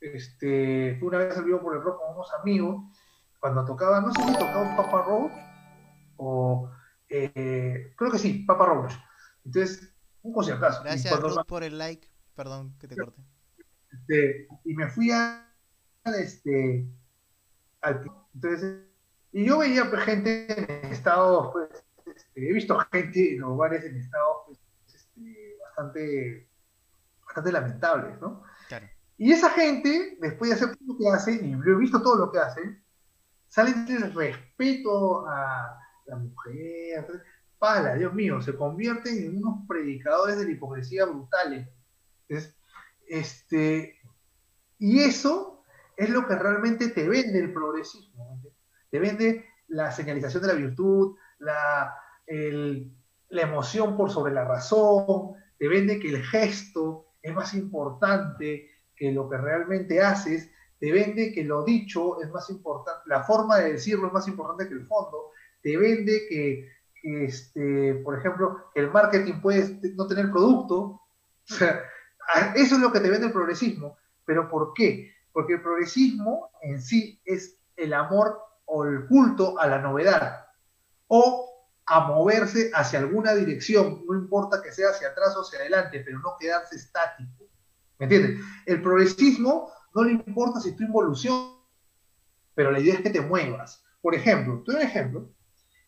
[0.00, 2.82] este, fui una vez al Vivo por el Rock con unos amigos,
[3.40, 5.32] cuando tocaba, no sé si tocaba Papa Roach,
[6.16, 6.70] o,
[7.08, 8.92] eh, creo que sí, Papa Roach.
[9.44, 9.92] Entonces,
[10.22, 10.82] un conciertazo.
[10.82, 12.08] Gracias, Ruth, por el like.
[12.34, 13.22] Perdón que te corte.
[13.92, 15.48] Este, y me fui a
[16.04, 16.86] este
[17.80, 18.04] al
[18.34, 18.82] entonces
[19.32, 21.68] y yo veía pues, gente en estados pues
[22.06, 24.58] este, he visto gente en los bares en estados pues,
[24.94, 26.48] este, bastante
[27.26, 28.86] bastante lamentables no Claro.
[29.18, 32.32] y esa gente después de hacer todo lo que hacen y he visto todo lo
[32.32, 32.82] que hacen
[33.48, 37.22] salen del respeto a la mujer
[37.58, 41.68] pala Dios mío se convierten en unos predicadores de la hipocresía brutales
[42.28, 42.56] es,
[43.12, 44.00] este,
[44.78, 45.62] y eso
[45.98, 48.42] es lo que realmente te vende el progresismo.
[48.90, 51.94] Te vende la señalización de la virtud, la,
[52.26, 59.12] la emoción por sobre la razón, te vende que el gesto es más importante que
[59.12, 63.72] lo que realmente haces, te vende que lo dicho es más importante, la forma de
[63.72, 65.32] decirlo es más importante que el fondo,
[65.62, 66.66] te vende que,
[67.02, 70.98] este, por ejemplo, el marketing puede no tener producto.
[71.50, 71.82] O sea,
[72.54, 73.96] Eso es lo que te vende el progresismo.
[74.24, 75.12] ¿Pero por qué?
[75.32, 80.46] Porque el progresismo en sí es el amor o el culto a la novedad
[81.08, 81.48] o
[81.86, 86.20] a moverse hacia alguna dirección, no importa que sea hacia atrás o hacia adelante, pero
[86.20, 87.44] no quedarse estático.
[87.98, 88.40] ¿Me entiendes?
[88.66, 91.52] El progresismo no le importa si tú involucionas,
[92.54, 93.84] pero la idea es que te muevas.
[94.00, 95.30] Por ejemplo, doy un ejemplo,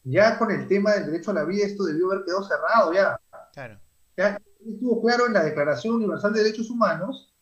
[0.03, 3.19] ya con el tema del derecho a la vida, esto debió haber quedado cerrado ya
[3.53, 3.81] Claro.
[4.17, 4.41] ya
[4.73, 7.35] estuvo claro en la Declaración Universal de Derechos Humanos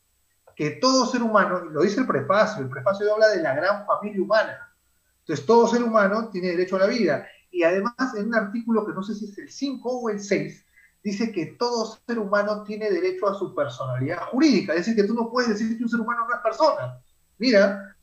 [0.56, 4.22] que todo ser humano, lo dice el prefacio, el prefacio habla de la gran familia
[4.22, 4.74] humana.
[5.20, 7.26] Entonces, todo ser humano tiene derecho a la vida.
[7.50, 10.66] Y además, en un artículo que no sé si es el 5 o el 6,
[11.02, 14.72] dice que todo ser humano tiene derecho a su personalidad jurídica.
[14.72, 17.00] Es decir, que tú no puedes decir que un ser humano no es persona.
[17.38, 17.96] Mira,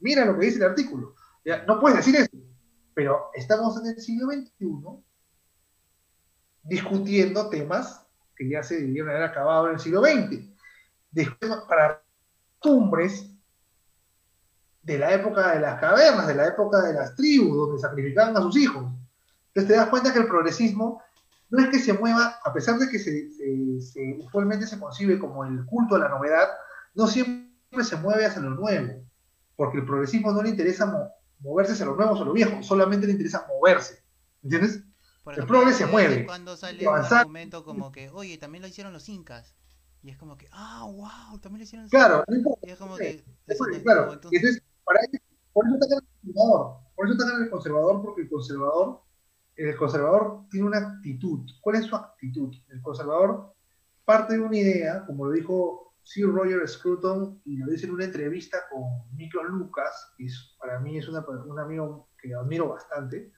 [0.00, 1.14] mira lo que dice el artículo.
[1.66, 2.36] No puedes decir eso.
[2.94, 5.04] Pero estamos en el siglo XXI
[6.64, 8.07] discutiendo temas
[8.38, 10.40] que ya se debieron haber acabado en el siglo XX.
[11.10, 12.02] Después, para
[12.58, 13.30] costumbres
[14.82, 18.40] de la época de las cavernas, de la época de las tribus, donde sacrificaban a
[18.40, 18.84] sus hijos.
[19.48, 21.02] Entonces te das cuenta que el progresismo
[21.50, 25.44] no es que se mueva, a pesar de que se, se- usualmente se concibe como
[25.44, 26.48] el culto a la novedad,
[26.94, 27.48] no siempre
[27.82, 29.02] se mueve hacia lo nuevo,
[29.56, 31.10] porque el progresismo no le interesa mo-
[31.40, 34.02] moverse hacia lo nuevo o lo viejo, solamente le interesa moverse.
[34.42, 34.84] ¿Entiendes?
[35.28, 36.20] Por El progre se mueve.
[36.20, 39.54] en cuando sale un argumento como que, oye, también lo hicieron los incas.
[40.02, 42.42] Y es como que, ah, wow, también lo hicieron los Claro, incas.
[42.44, 42.54] no.
[42.62, 44.12] Y es como que, eso no- claro.
[44.14, 45.20] entonces- entonces, para ellos,
[45.52, 46.76] por eso está el conservador.
[46.96, 49.02] Por eso está el conservador, porque el conservador,
[49.56, 51.40] el conservador tiene una actitud.
[51.60, 52.54] ¿Cuál es su actitud?
[52.70, 53.52] El conservador
[54.06, 58.04] parte de una idea, como lo dijo Sir Roger Scruton, y lo dice en una
[58.06, 63.30] entrevista con Miklos Lucas, que es- para mí es una- un amigo que admiro bastante.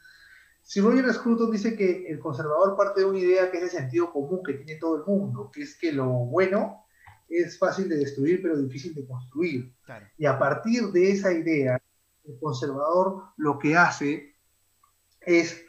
[0.71, 4.13] Sir Roger Scruton dice que el conservador parte de una idea que es de sentido
[4.13, 6.87] común que tiene todo el mundo, que es que lo bueno
[7.29, 9.75] es fácil de destruir pero difícil de construir.
[9.83, 11.83] Claro, Y a partir de esa idea,
[12.23, 14.37] el conservador lo que hace
[15.23, 15.61] es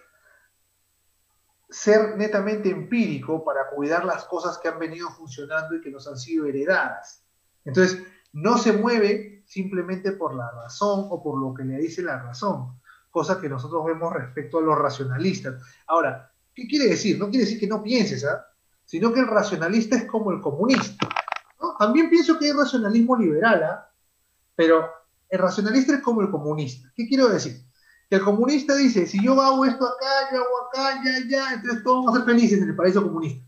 [1.68, 6.20] ser netamente empírico para cuidar las cosas que han venido funcionando y que nos han
[6.20, 7.26] sido heredadas.
[7.66, 8.04] Entonces,
[8.34, 12.80] no se mueve simplemente por la razón o por lo que le dice la razón,
[13.12, 15.62] cosa que nosotros vemos respecto a los racionalistas.
[15.88, 17.20] Ahora, ¿qué quiere decir?
[17.20, 18.46] No quiere decir que no pienses, ¿ah?
[18.86, 21.08] sino que el racionalista es como el comunista.
[21.62, 21.76] ¿no?
[21.78, 23.90] También pienso que hay racionalismo liberal, ¿ah?
[24.56, 24.90] pero
[25.30, 26.92] el racionalista es como el comunista.
[26.96, 27.62] ¿Qué quiero decir?
[28.10, 31.84] Que el comunista dice, si yo hago esto acá, yo hago acá, ya, ya, entonces
[31.84, 33.46] todos vamos a ser felices en el paraíso comunista.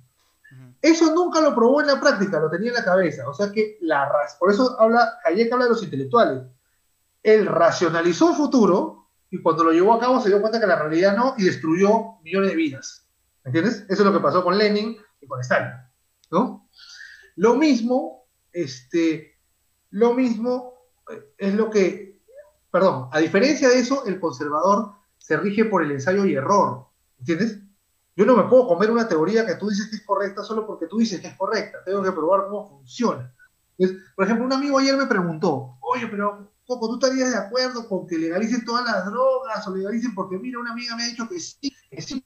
[0.81, 3.27] Eso nunca lo probó en la práctica, lo tenía en la cabeza.
[3.29, 6.43] O sea que la raza, por eso habla, Hayek habla de los intelectuales.
[7.23, 9.02] Él racionalizó un futuro
[9.33, 12.21] y cuando lo llevó a cabo se dio cuenta que la realidad no y destruyó
[12.21, 13.09] millones de vidas.
[13.43, 13.83] ¿Me entiendes?
[13.89, 15.73] Eso es lo que pasó con Lenin y con Stalin.
[16.29, 16.69] ¿no?
[17.37, 19.39] Lo mismo, este,
[19.89, 20.75] lo mismo
[21.09, 22.21] eh, es lo que,
[22.69, 26.85] perdón, a diferencia de eso, el conservador se rige por el ensayo y error.
[27.17, 27.57] ¿Entiendes?
[28.15, 30.85] Yo no me puedo comer una teoría que tú dices que es correcta solo porque
[30.85, 31.79] tú dices que es correcta.
[31.83, 33.33] Tengo que probar cómo funciona.
[33.79, 37.87] Entonces, por ejemplo, un amigo ayer me preguntó, oye, pero Coco, ¿tú estarías de acuerdo
[37.87, 40.15] con que legalicen todas las drogas o legalicen?
[40.15, 42.25] Porque mira, una amiga me ha dicho que sí, que sí.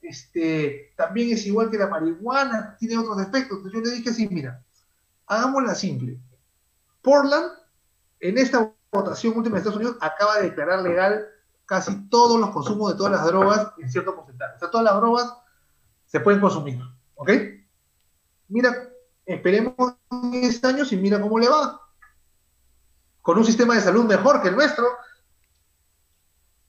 [0.00, 3.58] Este, también es igual que la marihuana, tiene otros defectos.
[3.58, 4.62] Entonces yo le dije así, mira,
[5.26, 6.20] hagámosla simple.
[7.02, 7.52] Portland,
[8.20, 11.26] en esta votación última de Estados Unidos, acaba de declarar legal
[11.66, 14.56] casi todos los consumos de todas las drogas en cierto porcentaje.
[14.56, 15.34] O sea, todas las drogas
[16.06, 16.80] se pueden consumir.
[17.16, 17.30] ¿Ok?
[18.48, 18.90] Mira,
[19.24, 19.74] esperemos
[20.10, 21.80] 10 años y mira cómo le va.
[23.24, 24.84] Con un sistema de salud mejor que el nuestro,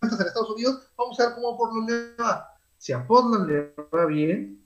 [0.02, 2.50] en Estados Unidos, vamos a ver cómo a Portland le va.
[2.78, 4.66] Si a Portland le va bien,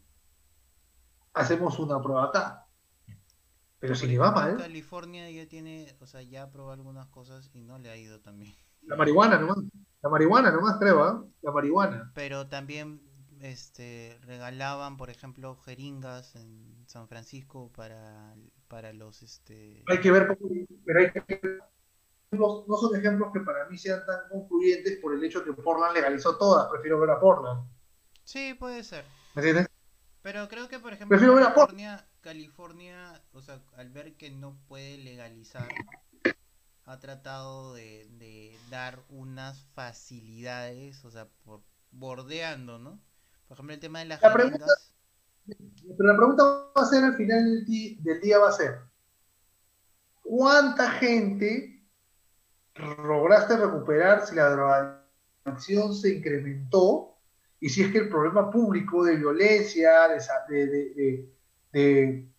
[1.33, 2.67] hacemos una prueba acá.
[3.79, 7.63] Pero si le va mal, California ya tiene, o sea, ya probó algunas cosas y
[7.63, 8.53] no le ha ido también.
[8.83, 9.57] la marihuana nomás.
[10.03, 11.27] La marihuana nomás, creo.
[11.41, 12.11] La marihuana.
[12.13, 13.01] Pero también
[13.41, 18.35] este regalaban, por ejemplo, jeringas en San Francisco para,
[18.67, 20.51] para los este Hay que ver cómo,
[20.85, 21.63] pero hay que ver.
[22.31, 25.95] No, no son ejemplos que para mí sean tan concluyentes por el hecho que Portland
[25.95, 26.69] legalizó todas.
[26.69, 27.67] Prefiero ver a Portland.
[28.23, 29.03] Sí, puede ser.
[29.33, 29.67] ¿Me entiendes?
[30.21, 34.29] Pero creo que, por ejemplo, Prefiero ver a California, California, o sea, al ver que
[34.29, 35.67] no puede legalizar,
[36.85, 41.61] ha tratado de, de dar unas facilidades, o sea, por
[41.91, 42.99] bordeando, ¿no?
[43.47, 44.65] Por ejemplo, el tema de las La pregunta-.
[45.47, 48.81] Pero la pregunta va a ser al final del, di- del día va a ser
[50.21, 51.78] ¿cuánta gente
[52.75, 57.15] lograste recuperar si la drogadicción se incrementó
[57.59, 60.17] y si es que el problema público de violencia, de,
[60.47, 61.33] de, de- de-
[61.71, 62.29] de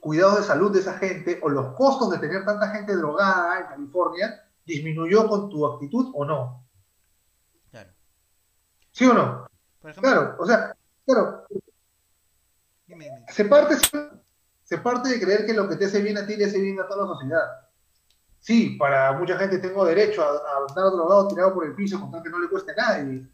[0.00, 3.66] cuidados de salud de esa gente o los costos de tener tanta gente drogada en
[3.66, 6.64] California disminuyó con tu actitud o no?
[7.70, 7.90] Claro.
[8.92, 9.48] ¿Sí o no?
[9.80, 11.46] Por ejemplo, Claro, o sea, claro,
[12.86, 13.24] dime, dime.
[13.28, 13.76] se parte,
[14.62, 16.78] se parte de creer que lo que te hace bien a ti le hace bien
[16.78, 17.67] a toda la sociedad.
[18.40, 22.10] Sí, para mucha gente tengo derecho a, a andar drogado tirado por el piso con
[22.10, 23.26] tal que no le cueste a nadie.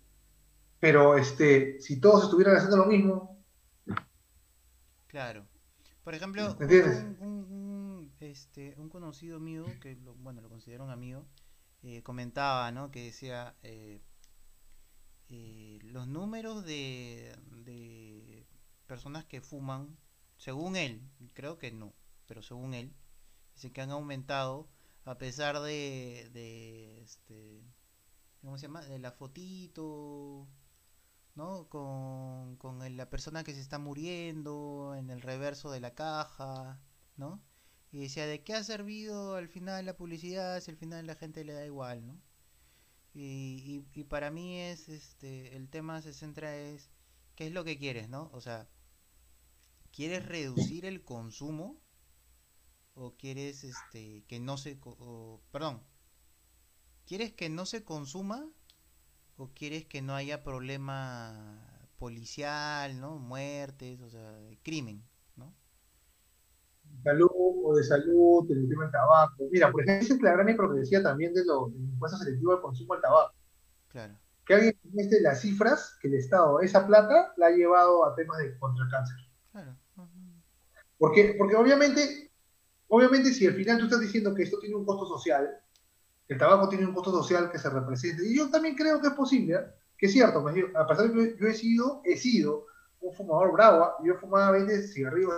[0.80, 3.44] Pero este, si todos estuvieran haciendo lo mismo,
[5.06, 5.46] Claro.
[6.02, 10.90] Por ejemplo, un, un- un, este, un conocido mío, que lo- bueno, lo considero un
[10.90, 11.26] amigo,
[11.82, 12.90] eh, comentaba, ¿no?
[12.90, 14.02] Que decía, eh,
[15.28, 18.46] eh, los números de, de
[18.86, 19.96] personas que fuman,
[20.36, 21.02] según él,
[21.34, 21.94] creo que no,
[22.26, 22.94] pero según él,
[23.54, 24.68] dice que han aumentado
[25.04, 27.62] a pesar de, de este,
[28.42, 28.82] ¿cómo se llama?
[28.86, 30.48] De la fotito,
[31.34, 31.68] ¿no?
[31.68, 36.80] Con, con la persona que se está muriendo en el reverso de la caja,
[37.16, 37.42] ¿no?
[37.92, 41.44] Y decía, ¿de qué ha servido al final la publicidad si al final la gente
[41.44, 42.20] le da igual, ¿no?
[43.14, 46.90] Y, y, y para mí es, este, el tema se centra es,
[47.36, 48.30] ¿qué es lo que quieres, ¿no?
[48.32, 48.68] O sea,
[49.92, 51.80] ¿quieres reducir el consumo?
[52.94, 55.82] ¿O quieres, este, que no se, o- perdón,
[57.06, 58.50] ¿quieres que no se consuma?
[59.36, 63.18] o quieres que no haya problema policial, ¿no?
[63.18, 65.04] Muertes, o sea, crimen,
[65.36, 65.54] ¿no?
[67.02, 67.28] Salud
[67.64, 69.44] o de salud, el tema del tabaco.
[69.50, 72.60] Mira, por ejemplo, esa es la gran hipocresía también de lo, del impuesto selectivo al
[72.62, 73.34] consumo del tabaco.
[73.88, 74.14] Claro.
[74.46, 78.38] Que alguien muestre las cifras que el Estado, esa plata, la ha llevado a temas
[78.38, 79.16] de contra el cáncer.
[79.52, 79.76] Claro.
[80.98, 82.32] Porque, porque obviamente,
[82.88, 85.48] obviamente si al final tú estás diciendo que esto tiene un costo social,
[86.28, 89.14] el tabaco tiene un costo social que se represente, y yo también creo que es
[89.14, 89.64] posible, ¿eh?
[89.96, 92.66] que es cierto, pues, a pesar de que yo he sido, he sido
[93.00, 94.06] un fumador bravo, ¿eh?
[94.06, 95.34] yo fumaba 20 cigarrillos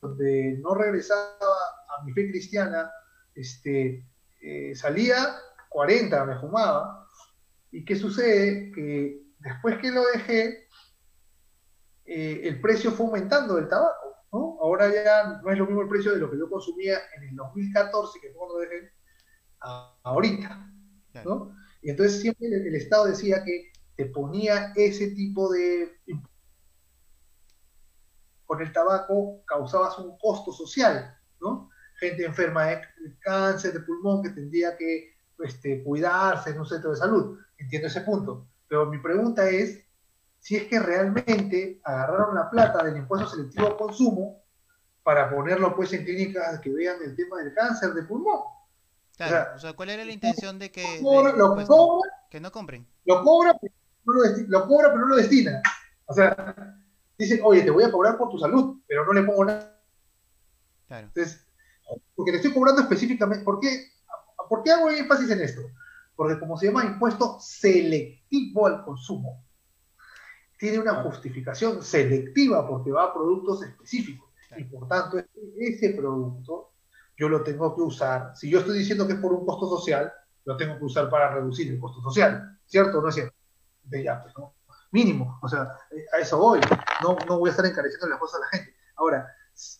[0.00, 1.54] donde no regresaba
[1.98, 2.90] a mi fe cristiana,
[3.34, 4.04] este,
[4.42, 5.36] eh, salía
[5.70, 7.08] 40, me fumaba,
[7.70, 8.70] y ¿qué sucede?
[8.72, 10.68] Que después que lo dejé,
[12.04, 14.05] el precio fue aumentando del tabaco,
[14.36, 14.58] ¿no?
[14.60, 17.36] Ahora ya no es lo mismo el precio de lo que yo consumía en el
[17.36, 18.92] 2014, que fue cuando dejé,
[19.60, 20.72] a, ahorita,
[21.24, 21.56] ¿no?
[21.80, 25.98] Y entonces siempre el, el, Estado decía que te ponía ese tipo de...
[28.44, 31.70] Con el tabaco causabas un costo social, ¿no?
[31.98, 32.80] Gente enferma de
[33.20, 37.38] cáncer de pulmón que tendría que este, cuidarse en un centro de salud.
[37.56, 38.46] Entiendo ese punto.
[38.68, 39.82] Pero mi pregunta es,
[40.46, 44.44] si es que realmente agarraron la plata del impuesto selectivo al consumo
[45.02, 48.42] para ponerlo pues en clínicas que vean el tema del cáncer de pulmón.
[49.16, 51.66] Claro, o sea, o sea ¿cuál era la intención de que, lo cobra, de, lo
[51.66, 52.86] cobra, que no compren?
[53.06, 53.74] Lo cobra, pero
[54.04, 55.60] no lo, lo cobra, pero no lo destina.
[56.04, 56.78] O sea,
[57.18, 59.82] dicen, oye, te voy a cobrar por tu salud, pero no le pongo nada.
[60.86, 61.08] Claro.
[61.08, 61.44] Entonces,
[62.14, 63.88] porque le estoy cobrando específicamente, ¿por qué,
[64.48, 65.62] ¿por qué hago énfasis en esto?
[66.14, 69.44] Porque como se llama impuesto selectivo al consumo,
[70.58, 74.30] tiene una justificación selectiva porque va a productos específicos.
[74.56, 75.18] Y por tanto,
[75.58, 76.72] ese producto
[77.16, 78.32] yo lo tengo que usar.
[78.36, 80.12] Si yo estoy diciendo que es por un costo social,
[80.44, 82.58] lo tengo que usar para reducir el costo social.
[82.66, 83.34] ¿Cierto no es cierto?
[83.84, 84.34] De ya, pues.
[84.92, 85.38] Mínimo.
[85.42, 85.76] O sea,
[86.12, 86.60] a eso voy.
[87.02, 88.76] No, no voy a estar encareciendo las cosas a la gente.
[88.96, 89.26] Ahora,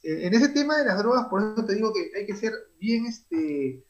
[0.02, 3.06] en ese tema de las drogas, por eso te digo que hay que ser bien,
[3.06, 3.85] este,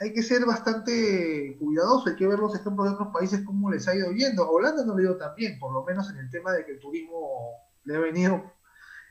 [0.00, 3.88] hay que ser bastante cuidadoso, hay que ver los ejemplos de otros países cómo les
[3.88, 4.44] ha ido yendo.
[4.44, 6.72] A Holanda no le ido tan bien, por lo menos en el tema de que
[6.72, 7.54] el turismo
[7.84, 8.52] le ha venido,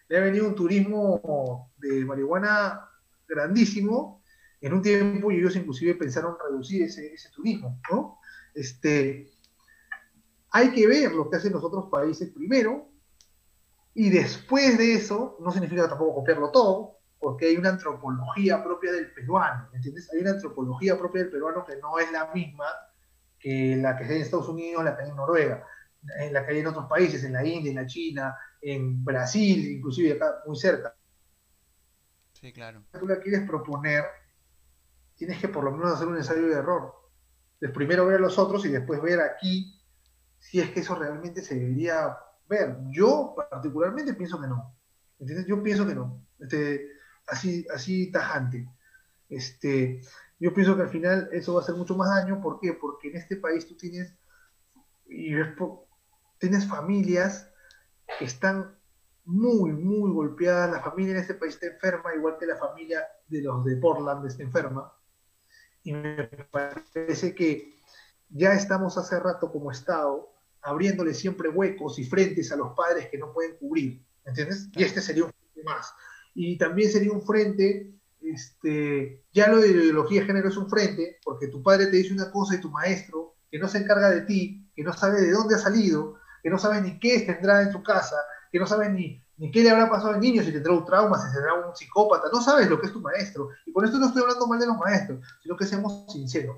[0.08, 2.90] le ha venido un turismo de marihuana
[3.28, 4.24] grandísimo.
[4.60, 8.18] En un tiempo y ellos inclusive pensaron reducir ese, ese turismo, ¿no?
[8.56, 9.30] Este,
[10.50, 12.90] hay que ver lo que hacen los otros países primero,
[13.94, 19.12] y después de eso, no significa tampoco copiarlo todo, porque hay una antropología propia del
[19.14, 20.12] peruano, ¿me entiendes?
[20.14, 22.66] Hay una antropología propia del peruano que no es la misma
[23.40, 25.64] que la que hay en Estados Unidos, la que hay en Noruega,
[26.20, 29.72] en la que hay en otros países, en la India, en la China, en Brasil,
[29.72, 30.96] inclusive acá muy cerca.
[32.34, 32.84] Sí, claro.
[32.92, 34.04] Si tú la quieres proponer,
[35.16, 36.94] tienes que por lo menos hacer un ensayo de error.
[37.54, 39.82] Entonces, primero ver a los otros y después ver aquí
[40.40, 42.16] si es que eso realmente se debería
[42.48, 42.78] ver.
[42.92, 44.76] Yo particularmente pienso que no.
[45.20, 45.48] ¿Entiendes?
[45.48, 46.24] Yo pienso que no.
[46.40, 46.88] Este,
[47.28, 48.68] así, así tajante.
[49.30, 50.02] Este,
[50.40, 52.42] yo pienso que al final eso va a hacer mucho más daño.
[52.42, 52.74] ¿Por qué?
[52.74, 54.14] Porque en este país tú tienes,
[55.08, 55.34] y
[56.40, 57.50] tienes familias
[58.20, 58.78] que están
[59.26, 60.72] muy, muy golpeadas.
[60.72, 64.26] La familia en este país está enferma, igual que la familia de los de Portland
[64.26, 64.94] está enferma.
[65.84, 67.76] Y me parece que
[68.30, 73.18] ya estamos hace rato como Estado abriéndole siempre huecos y frentes a los padres que
[73.18, 74.70] no pueden cubrir, ¿entiendes?
[74.74, 75.32] Y este sería un
[75.64, 75.94] más.
[76.40, 81.18] Y también sería un frente, este, ya lo de ideología de género es un frente,
[81.24, 84.22] porque tu padre te dice una cosa y tu maestro, que no se encarga de
[84.22, 87.72] ti, que no sabe de dónde ha salido, que no sabe ni qué tendrá en
[87.72, 88.18] su casa,
[88.52, 91.18] que no sabe ni, ni qué le habrá pasado al niño, si tendrá un trauma,
[91.18, 93.50] si será un psicópata, no sabes lo que es tu maestro.
[93.66, 96.58] Y con esto no estoy hablando mal de los maestros, sino que seamos sinceros.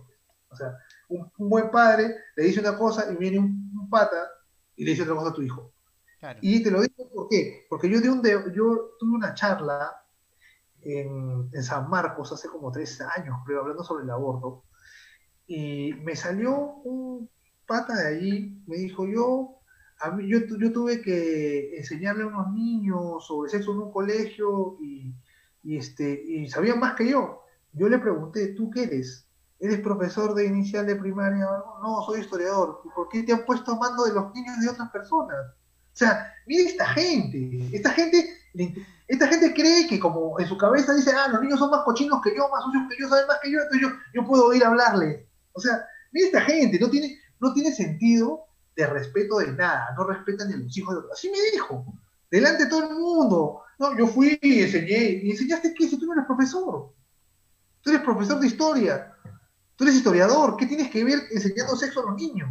[0.49, 0.77] O sea,
[1.07, 4.27] un, buen padre le dice una cosa y viene un pata
[4.75, 5.71] y le dice otra cosa a tu hijo.
[6.41, 7.65] Y te lo digo ¿por qué?
[7.69, 9.91] Porque yo, de un de- yo tuve una charla
[10.81, 14.65] en, en San Marcos hace como tres años, creo, hablando sobre el aborto.
[15.47, 17.29] Y me salió un
[17.67, 19.59] pata de allí, me dijo, yo,
[20.01, 24.77] a mí, yo, yo tuve que enseñarle a unos niños sobre sexo en un colegio
[24.81, 25.15] y,
[25.63, 27.41] y, este, y sabían más que yo.
[27.73, 29.27] Yo le pregunté, ¿tú qué eres?
[29.59, 31.45] ¿Eres profesor de inicial de primaria?
[31.81, 32.81] No, soy historiador.
[32.85, 35.37] ¿Y por qué te han puesto a mando de los niños de otras personas?
[35.99, 37.69] O sea, mira esta gente.
[37.73, 38.37] Esta gente,
[39.09, 42.21] esta gente cree que como en su cabeza dice, ah, los niños son más cochinos
[42.23, 44.63] que yo, más sucios que yo, saben más que yo, entonces yo, yo puedo ir
[44.63, 45.25] a hablarles.
[45.51, 48.45] O sea, mira esta gente, no tiene, no tiene sentido
[48.77, 51.11] de respeto de nada, no respetan ni a los hijos de otros.
[51.19, 51.83] Así me dijo,
[52.31, 53.63] delante de todo el mundo.
[53.77, 56.93] No, yo fui y enseñé, y enseñaste qué si tú no eres profesor.
[57.81, 59.13] Tú eres profesor de historia.
[59.75, 62.49] Tú eres historiador, ¿qué tienes que ver enseñando sexo a los niños?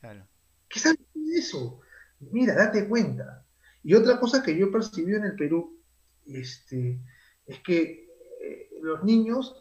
[0.00, 0.26] Claro.
[0.68, 1.80] ¿Qué sabes de eso?
[2.20, 3.44] Mira, date cuenta.
[3.82, 5.80] Y otra cosa que yo he percibido en el Perú
[6.26, 7.00] este,
[7.46, 8.08] es que
[8.42, 9.56] eh, los niños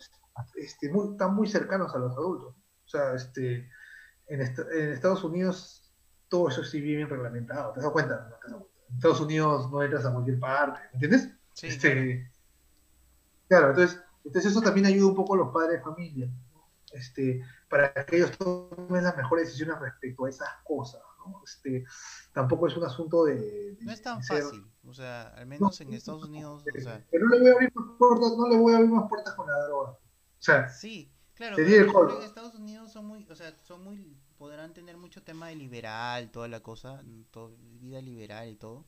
[0.56, 2.56] este, están muy cercanos a los adultos.
[2.86, 3.70] O sea, este,
[4.28, 5.92] en, Estados Unidos
[6.28, 7.74] todo eso sí bien reglamentado.
[7.74, 8.30] ¿Te das cuenta?
[8.48, 11.30] En Estados Unidos no entras a cualquier parte, ¿entiendes?
[11.54, 11.68] Sí.
[11.68, 12.32] Este,
[13.48, 16.30] claro, entonces, entonces eso también ayuda un poco a los padres de familia
[16.94, 21.02] este, para que ellos tomen las mejores decisiones respecto a esas cosas.
[21.30, 21.42] ¿No?
[21.44, 21.86] Este,
[22.34, 23.78] tampoco es un asunto de...
[23.82, 26.64] no es tan fácil, o sea, al menos en Estados Unidos...
[26.64, 27.06] O sea...
[27.12, 29.34] Pero no le voy a abrir más puertas, no le voy a abrir más puertas
[29.36, 29.92] con la droga.
[29.92, 34.74] O sea, sí, claro, pero en Estados Unidos son muy, o sea, son muy, podrán
[34.74, 38.86] tener mucho tema de liberal, toda la cosa, todo, vida liberal y todo,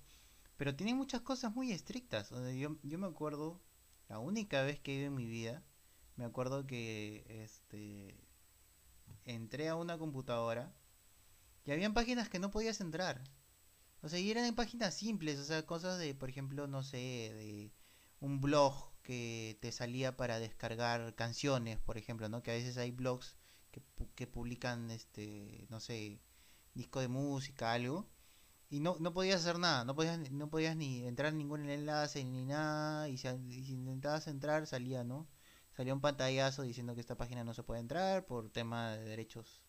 [0.55, 2.31] pero tienen muchas cosas muy estrictas.
[2.31, 3.61] O sea, yo, yo me acuerdo,
[4.07, 5.61] la única vez que he ido en mi vida,
[6.15, 8.15] me acuerdo que este
[9.25, 10.73] entré a una computadora
[11.65, 13.23] y habían páginas que no podías entrar.
[14.01, 17.71] O sea, y eran páginas simples, o sea, cosas de, por ejemplo, no sé, de
[18.19, 22.43] un blog que te salía para descargar canciones, por ejemplo, ¿no?
[22.43, 23.37] Que a veces hay blogs
[23.71, 23.81] que,
[24.15, 26.19] que publican, este, no sé,
[26.73, 28.09] disco de música, algo.
[28.69, 32.23] Y no, no podías hacer nada, no podías, no podías ni entrar en ningún enlace
[32.23, 33.09] ni nada.
[33.09, 35.27] Y si, y si intentabas entrar, salía, ¿no?
[35.75, 39.63] salió un pantallazo diciendo que esta página no se puede entrar por tema de derechos.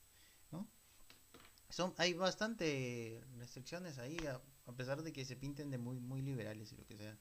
[1.73, 6.71] Son, hay bastante restricciones ahí, a, pesar de que se pinten de muy, muy liberales
[6.71, 7.17] y lo que sea.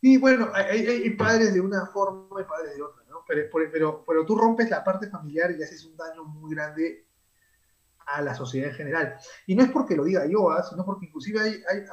[0.00, 3.22] Sí, bueno, hay, padres de una forma y padres de otra, ¿no?
[3.24, 7.06] Pero, pero, pero, tú rompes la parte familiar y haces un daño muy grande
[8.06, 9.16] a la sociedad en general.
[9.46, 10.64] Y no es porque lo diga yo, ¿ah?
[10.68, 11.84] sino porque inclusive hay, hay,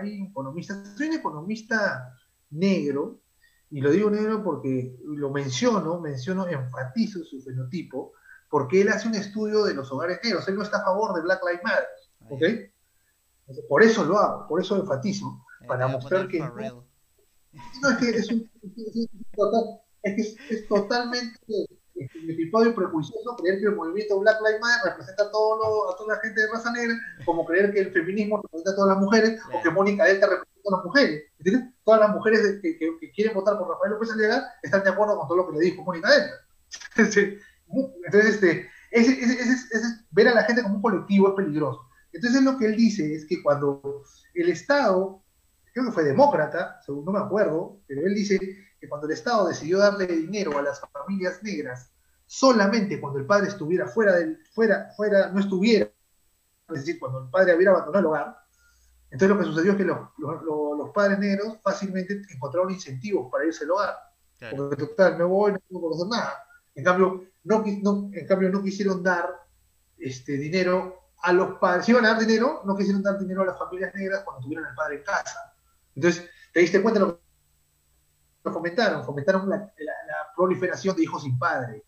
[0.00, 0.96] hay economistas.
[0.96, 2.14] Soy un economista
[2.50, 3.20] negro,
[3.68, 8.12] y lo digo negro porque lo menciono, menciono, enfatizo su fenotipo,
[8.50, 11.22] porque él hace un estudio de los hogares negros, él no está a favor de
[11.22, 11.86] Black Lives Matter,
[12.28, 12.42] ¿ok?
[13.68, 16.40] Por eso lo hago, por eso enfatizo, eh, para mostrar que...
[16.40, 18.50] No, es que es, un,
[20.02, 21.36] es, que es, totalmente
[21.96, 26.14] estereotipado y prejuicioso creer que el movimiento Black Lives Matter representa a, todo a toda
[26.14, 26.94] la gente de raza negra,
[27.24, 30.68] como creer que el feminismo representa a todas las mujeres, o que Mónica Delta representa
[30.68, 31.24] a las mujeres.
[31.38, 31.74] ¿entiendes?
[31.84, 35.26] Todas las mujeres que, que, quieren votar por Rafael López Aliaga están de acuerdo con
[35.26, 36.34] todo lo que le dijo Mónica Delta.
[38.04, 38.68] Entonces, este,
[40.10, 41.86] ver a la gente como un colectivo es peligroso.
[42.12, 44.02] Entonces lo que él dice es que cuando
[44.34, 45.22] el Estado,
[45.72, 48.38] creo que fue demócrata, según no me acuerdo, pero él dice
[48.80, 51.92] que cuando el Estado decidió darle dinero a las familias negras
[52.26, 55.90] solamente cuando el padre estuviera fuera del, fuera, fuera, no estuviera,
[56.68, 58.36] es decir, cuando el padre hubiera abandonado el hogar,
[59.10, 63.72] entonces lo que sucedió es que los, padres negros fácilmente encontraron incentivos para irse al
[63.72, 63.96] hogar.
[64.56, 66.32] Porque total, me voy, no puedo conocer nada.
[66.74, 69.46] En cambio, en cambio, no quisieron dar
[69.98, 71.86] este, dinero a los padres.
[71.86, 74.66] Si iban a dar dinero, no quisieron dar dinero a las familias negras cuando tuvieron
[74.66, 75.54] al padre en casa.
[75.94, 77.20] Entonces, te diste cuenta de lo
[78.44, 79.04] que fomentaron.
[79.04, 79.72] Fomentaron la,
[80.36, 81.84] proliferación de hijos sin padre.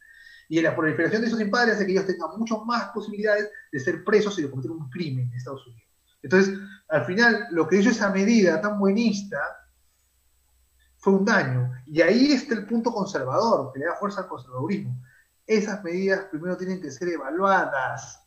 [0.49, 3.81] Y la proliferación de hijos sin padre hace que ellos tengan muchas más posibilidades de
[3.81, 5.89] ser presos y de cometer un crimen en Estados Unidos.
[6.23, 6.59] Entonces,
[6.89, 9.39] al final, lo que hizo esa medida tan buenista
[10.99, 11.73] fue un daño.
[11.87, 15.03] Y ahí está el punto conservador, que le da fuerza al conservadurismo.
[15.47, 18.23] Esas medidas primero tienen que ser evaluadas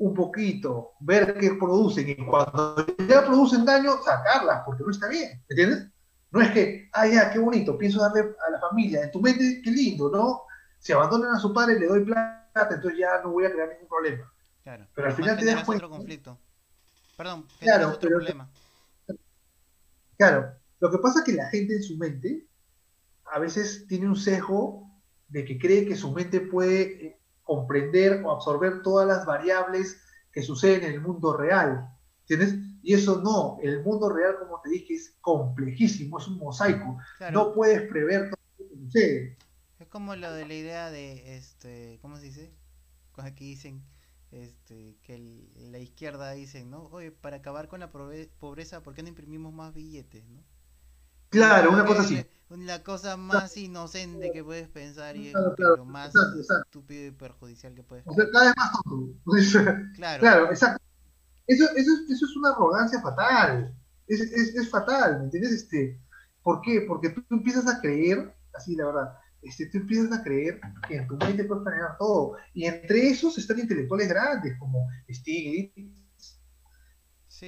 [0.00, 5.44] un poquito, ver qué producen y cuando ya producen daño, sacarlas, porque no está bien,
[5.48, 5.88] ¿entiendes?
[6.30, 9.60] No es que, ah, ya, qué bonito, pienso darle a la familia, en tu mente,
[9.62, 10.42] qué lindo, ¿no?
[10.78, 13.88] Si abandonan a su padre, le doy plata, entonces ya no voy a crear ningún
[13.88, 14.32] problema.
[14.62, 14.86] Claro.
[14.94, 15.88] Pero al final te das cuenta.
[15.88, 16.38] conflicto.
[17.16, 18.50] Perdón, claro, otro problema.
[20.16, 22.46] Claro, lo que pasa es que la gente en su mente
[23.26, 24.89] a veces tiene un sesgo
[25.30, 30.00] de que cree que su mente puede eh, comprender o absorber todas las variables
[30.32, 31.88] que suceden en el mundo real.
[32.28, 32.58] ¿Entiendes?
[32.82, 36.98] Y eso no, el mundo real, como te dije, es complejísimo, es un mosaico.
[37.32, 39.36] No puedes prever todo lo que sucede.
[39.78, 42.54] Es como lo de la idea de, este, ¿cómo se dice?
[43.16, 43.82] Aquí dicen
[44.30, 45.18] este, que
[45.56, 46.84] la izquierda dice, ¿no?
[46.84, 50.42] Oye, para acabar con la pobreza, ¿por qué no imprimimos más billetes, no?
[51.30, 52.24] Claro, una cosa así.
[52.50, 58.04] La cosa más inocente que puedes pensar y lo más estúpido y perjudicial que puedes
[58.04, 58.28] pensar.
[58.32, 59.20] cada vez más tonto.
[59.94, 60.20] claro.
[60.20, 60.84] claro, exacto.
[61.46, 63.74] Eso, eso, eso es una arrogancia fatal.
[64.08, 65.52] Es, es, es fatal, ¿me entiendes?
[65.52, 66.00] Este,
[66.42, 66.82] ¿Por qué?
[66.86, 71.06] Porque tú empiezas a creer, así la verdad, este, tú empiezas a creer que en
[71.06, 72.36] tu mente puedes planear todo.
[72.52, 76.38] Y entre esos están intelectuales grandes como Stiglitz,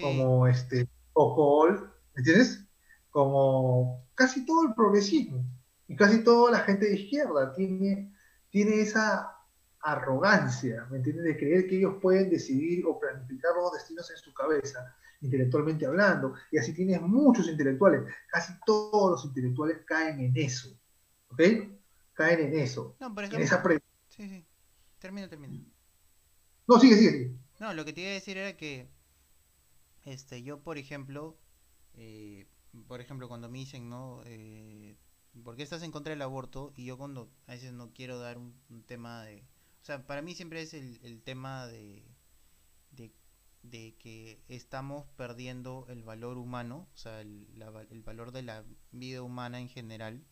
[0.01, 2.65] como este, Ocol, ¿me entiendes?
[3.13, 5.45] Como casi todo el progresismo
[5.87, 8.13] y casi toda la gente de izquierda tiene,
[8.51, 9.37] tiene esa
[9.81, 11.25] arrogancia, ¿me entiendes?
[11.25, 16.35] De creer que ellos pueden decidir o planificar los destinos en su cabeza, intelectualmente hablando.
[16.51, 20.71] Y así tienes muchos intelectuales, casi todos los intelectuales caen en eso,
[21.29, 21.43] ¿ok?
[22.15, 22.97] Caen en eso.
[22.99, 23.45] No, por en ejemplo.
[23.45, 24.45] esa pre- Sí, sí.
[24.99, 25.65] Termino, termino.
[26.67, 27.11] No, sigue, sigue.
[27.11, 27.37] sigue.
[27.61, 28.89] No, lo que te iba a decir era que,
[30.05, 31.37] este, yo, por ejemplo,
[31.95, 32.47] eh,
[32.87, 34.23] por ejemplo, cuando me dicen, ¿no?
[34.25, 34.97] Eh,
[35.45, 36.73] ¿por qué estás en contra del aborto?
[36.77, 38.55] Y yo cuando a veces no quiero dar un,
[38.87, 39.43] tema de...
[39.83, 42.05] O sea, para mí siempre es el, el tema de,
[42.93, 43.13] de,
[43.63, 48.65] de que estamos perdiendo el valor humano, o sea, el, la el valor de la
[48.93, 50.25] vida humana en general.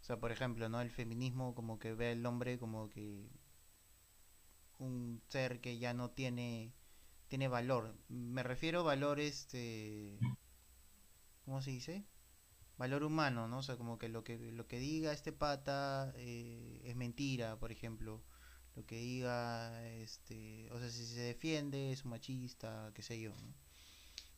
[0.00, 0.80] O sea, por ejemplo, ¿no?
[0.80, 3.28] El feminismo como que ve al hombre como que
[4.78, 6.72] un ser que ya no tiene
[7.28, 7.94] tiene valor.
[8.08, 10.18] Me refiero a valor este
[11.44, 12.04] ¿cómo se dice?
[12.78, 13.58] Valor humano, ¿no?
[13.58, 17.72] O sea, como que lo que lo que diga este pata eh, es mentira, por
[17.72, 18.22] ejemplo.
[18.76, 23.30] Lo que diga este, o sea, si se defiende es un machista, qué sé yo,
[23.30, 23.54] ¿no?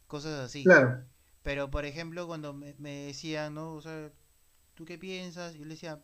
[0.07, 0.65] Cosas así.
[0.65, 1.05] Claro.
[1.43, 3.75] Pero, por ejemplo, cuando me, me decían, ¿no?
[3.75, 4.13] O sea,
[4.75, 5.55] ¿tú qué piensas?
[5.55, 6.03] Yo le decía,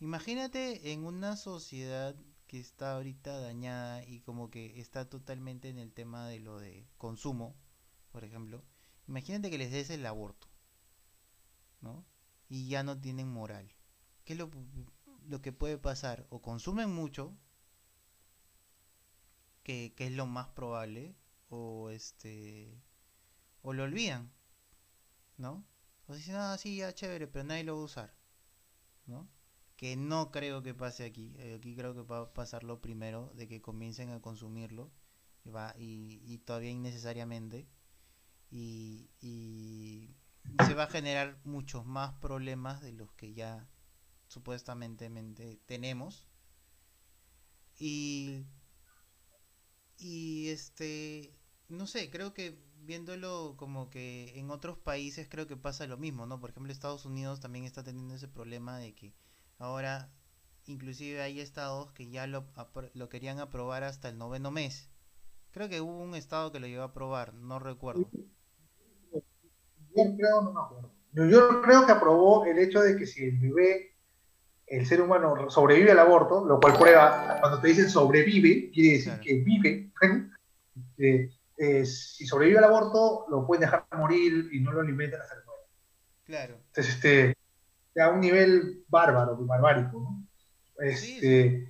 [0.00, 2.14] imagínate en una sociedad
[2.46, 6.86] que está ahorita dañada y como que está totalmente en el tema de lo de
[6.98, 7.56] consumo,
[8.12, 8.62] por ejemplo.
[9.08, 10.48] Imagínate que les des el aborto,
[11.80, 12.04] ¿no?
[12.50, 13.74] Y ya no tienen moral.
[14.24, 14.50] ¿Qué es lo,
[15.26, 16.26] lo que puede pasar?
[16.30, 17.34] O consumen mucho,
[19.62, 21.14] que, que es lo más probable,
[21.50, 22.80] o este,
[23.62, 24.32] o lo olvidan,
[25.38, 25.64] ¿no?
[26.08, 28.14] O dicen, ah, sí, ya chévere, pero nadie lo va a usar,
[29.06, 29.28] ¿no?
[29.76, 31.34] Que no creo que pase aquí.
[31.38, 34.90] Eh, Aquí creo que va a pasar lo primero, de que comiencen a consumirlo,
[35.44, 37.68] y, va, y, y todavía innecesariamente,
[38.56, 40.08] y, y
[40.64, 43.68] se va a generar muchos más problemas de los que ya
[44.28, 46.26] supuestamente mente tenemos.
[47.78, 48.46] Y,
[49.98, 51.34] y este,
[51.68, 56.24] no sé, creo que viéndolo como que en otros países creo que pasa lo mismo,
[56.24, 56.40] ¿no?
[56.40, 59.12] Por ejemplo, Estados Unidos también está teniendo ese problema de que
[59.58, 60.10] ahora
[60.64, 62.46] inclusive hay estados que ya lo,
[62.94, 64.88] lo querían aprobar hasta el noveno mes.
[65.50, 68.10] Creo que hubo un estado que lo llevó a aprobar, no recuerdo.
[69.96, 70.90] Yo creo, no me acuerdo.
[71.12, 73.94] Yo, yo creo que aprobó el hecho de que si el bebé,
[74.66, 79.12] el ser humano sobrevive al aborto, lo cual prueba, cuando te dicen sobrevive, quiere decir
[79.12, 79.22] Claro.
[79.22, 79.92] que vive.
[80.98, 85.36] Eh, eh, si sobrevive al aborto, lo pueden dejar morir y no lo alimentan hasta
[85.36, 85.62] que muera.
[86.24, 86.54] Claro.
[86.66, 87.36] Entonces, este,
[87.98, 90.26] a un nivel bárbaro, barbárico, ¿no?
[90.84, 91.66] Este,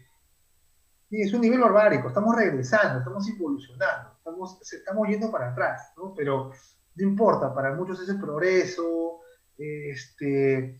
[1.08, 6.12] sí, es un nivel barbárico, estamos regresando, estamos involucionando, estamos, estamos yendo para atrás, ¿no?
[6.16, 6.50] Pero
[6.96, 9.20] no importa, para muchos es el progreso,
[9.56, 10.78] este,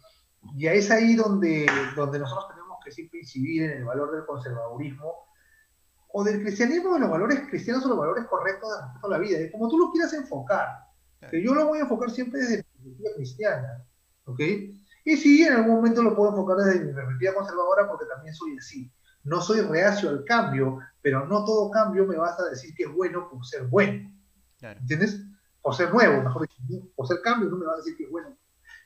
[0.55, 5.26] y es ahí donde, donde nosotros tenemos que siempre incidir en el valor del conservadurismo
[6.12, 9.18] o del cristianismo, de los valores cristianos o los valores correctos de respeto a la
[9.18, 10.68] vida, de como tú lo quieras enfocar.
[11.30, 13.84] Que yo lo voy a enfocar siempre desde mi perspectiva cristiana,
[14.26, 14.40] ¿ok?
[15.05, 18.56] Y sí, en algún momento lo puedo enfocar desde mi perspectiva conservadora porque también soy
[18.56, 18.93] así.
[19.24, 22.93] No soy reacio al cambio, pero no todo cambio me vas a decir que es
[22.93, 24.12] bueno por ser bueno,
[24.59, 24.78] Claro.
[24.80, 25.20] ¿entiendes?
[25.66, 28.10] Por ser nuevo, mejor dicho, por ser cambio no me vas a decir que es
[28.10, 28.38] bueno.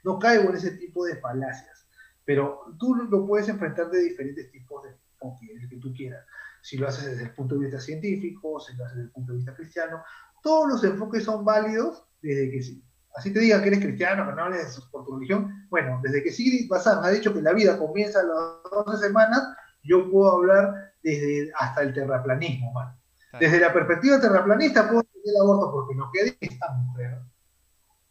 [0.03, 1.87] No caigo en ese tipo de falacias,
[2.25, 6.25] pero tú lo puedes enfrentar de diferentes tipos de enfoque, el que tú quieras.
[6.63, 9.33] Si lo haces desde el punto de vista científico, si lo haces desde el punto
[9.33, 10.03] de vista cristiano,
[10.43, 12.83] todos los enfoques son válidos desde que sí.
[13.15, 15.67] Así te digan que eres cristiano, que no hables por tu religión.
[15.69, 19.55] Bueno, desde que Sigrid Bazán ha dicho que la vida comienza a las 12 semanas,
[19.83, 22.97] yo puedo hablar desde hasta el terraplanismo, man.
[23.39, 27.19] Desde la perspectiva terraplanista puedo el aborto porque lo que dice esta mujer,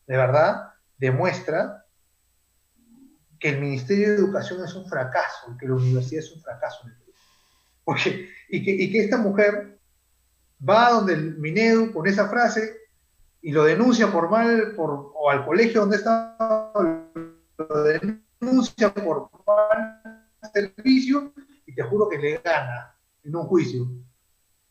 [0.07, 1.85] de verdad, demuestra
[3.39, 6.81] que el Ministerio de Educación es un fracaso, que la universidad es un fracaso.
[6.83, 7.13] en el Perú.
[7.83, 9.79] Porque, y, que, y que esta mujer
[10.67, 12.75] va donde el Minedu con esa frase
[13.41, 16.35] y lo denuncia por mal, por, o al colegio donde está,
[17.57, 20.01] lo denuncia por mal
[20.53, 21.33] servicio
[21.65, 23.87] y te juro que le gana en un juicio.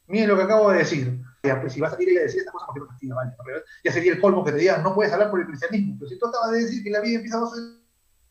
[0.08, 1.20] Miren lo que acabo de decir.
[1.44, 3.32] Ya, pues, si vas a salir y a decir estas cosas, porque no castiga, vale.
[3.44, 5.96] Pero ya sería el colmo que te digan, no puedes hablar por el cristianismo.
[5.98, 7.60] Pero si tú acabas de decir que la vida empieza a 12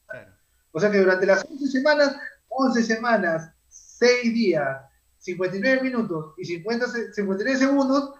[0.07, 0.31] Claro.
[0.71, 2.15] o sea que durante las 11 semanas,
[2.49, 4.81] 11 semanas, 6 días,
[5.19, 8.13] 59 minutos y 50, se- 59 segundos,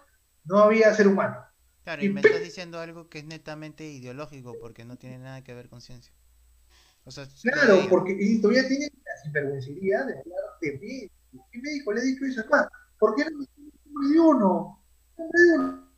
[0.44, 1.44] no había ser humano.
[1.84, 5.42] Claro, Y y me estás diciendo algo que es netamente ideológico porque no tiene nada
[5.42, 6.12] que ver con ciencia.
[7.04, 11.14] O sea, Claro, todavía- porque y todavía tiene la sinvergüencería de hablar de médico.
[11.52, 12.40] ¿Qué médico le ha dicho eso?
[12.42, 12.66] Es más,
[12.98, 14.84] ¿por qué no me dice el nombre de uno?
[15.16, 15.88] De uno.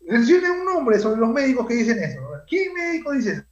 [0.00, 2.20] Mencione un nombre sobre los médicos que dicen eso.
[2.48, 3.44] ¿Qué médico dice eso?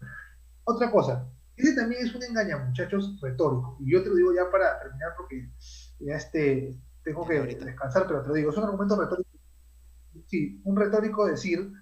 [0.64, 3.76] Otra cosa, ese también es un engaña, muchachos, retórico.
[3.80, 5.50] Y yo te lo digo ya para terminar porque
[5.98, 9.30] ya este, tengo que descansar, pero te lo digo, es un argumento retórico.
[10.26, 11.72] Sí, un retórico decir,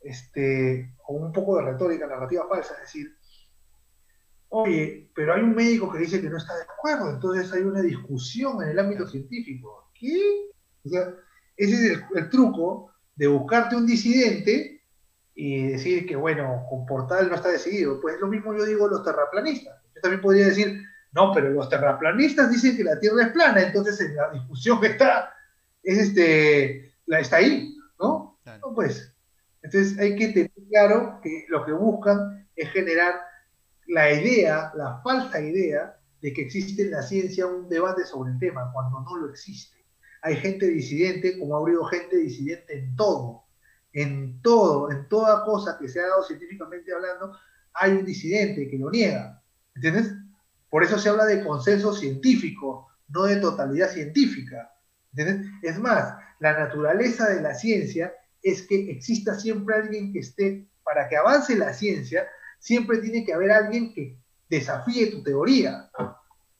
[0.00, 3.14] este, o un poco de retórica narrativa falsa, es decir,
[4.48, 7.82] oye, pero hay un médico que dice que no está de acuerdo, entonces hay una
[7.82, 9.89] discusión en el ámbito científico.
[10.00, 10.50] ¿Qué?
[10.86, 11.14] O sea,
[11.56, 14.82] ese es el, truco de buscarte un disidente
[15.34, 18.00] y decir que, bueno, con Portal no está decidido.
[18.00, 19.76] Pues lo mismo yo digo los terraplanistas.
[19.94, 20.82] Yo también podría decir,
[21.12, 24.86] no, pero los terraplanistas dicen que la Tierra es plana, entonces en la discusión que
[24.86, 25.34] está,
[25.82, 28.38] es este, la, está ahí, ¿no?
[28.46, 29.12] No, pues.
[29.62, 33.20] Entonces hay que tener claro que lo que buscan es generar
[33.88, 38.38] la idea, la falsa idea de que existe en la ciencia un debate sobre el
[38.38, 39.79] tema, cuando no lo existe.
[40.22, 43.44] Hay gente disidente, como ha habido gente disidente en todo,
[43.92, 47.36] en todo, en toda cosa que se ha dado científicamente hablando,
[47.74, 49.42] hay un disidente que lo niega.
[49.74, 50.12] ¿Entiendes?
[50.68, 54.72] Por eso se habla de consenso científico, no de totalidad científica.
[55.12, 55.50] ¿Entiendes?
[55.62, 61.08] Es más, la naturaleza de la ciencia es que exista siempre alguien que esté, para
[61.08, 62.26] que avance la ciencia,
[62.58, 64.18] siempre tiene que haber alguien que
[64.48, 65.90] desafíe tu teoría,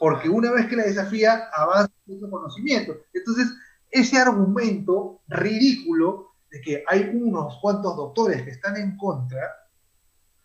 [0.01, 2.97] porque una vez que la desafía, avanza tu conocimiento.
[3.13, 3.53] Entonces,
[3.91, 9.69] ese argumento ridículo de que hay unos cuantos doctores que están en contra,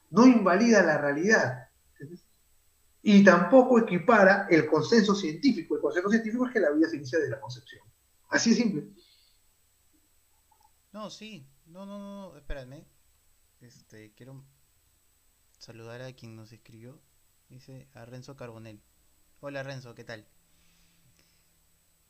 [0.09, 1.69] no invalida la realidad.
[3.01, 5.75] Y tampoco equipara el consenso científico.
[5.75, 7.81] El consenso científico es que la vida se inicia desde la concepción.
[8.31, 8.89] Así de simple.
[10.91, 11.47] No, sí.
[11.67, 12.85] No, no, no, espérame.
[13.61, 14.43] Este, quiero
[15.59, 17.01] saludar a quien nos escribió.
[17.47, 18.81] Dice a Renzo Carbonel.
[19.47, 20.25] Hola Renzo, ¿qué tal?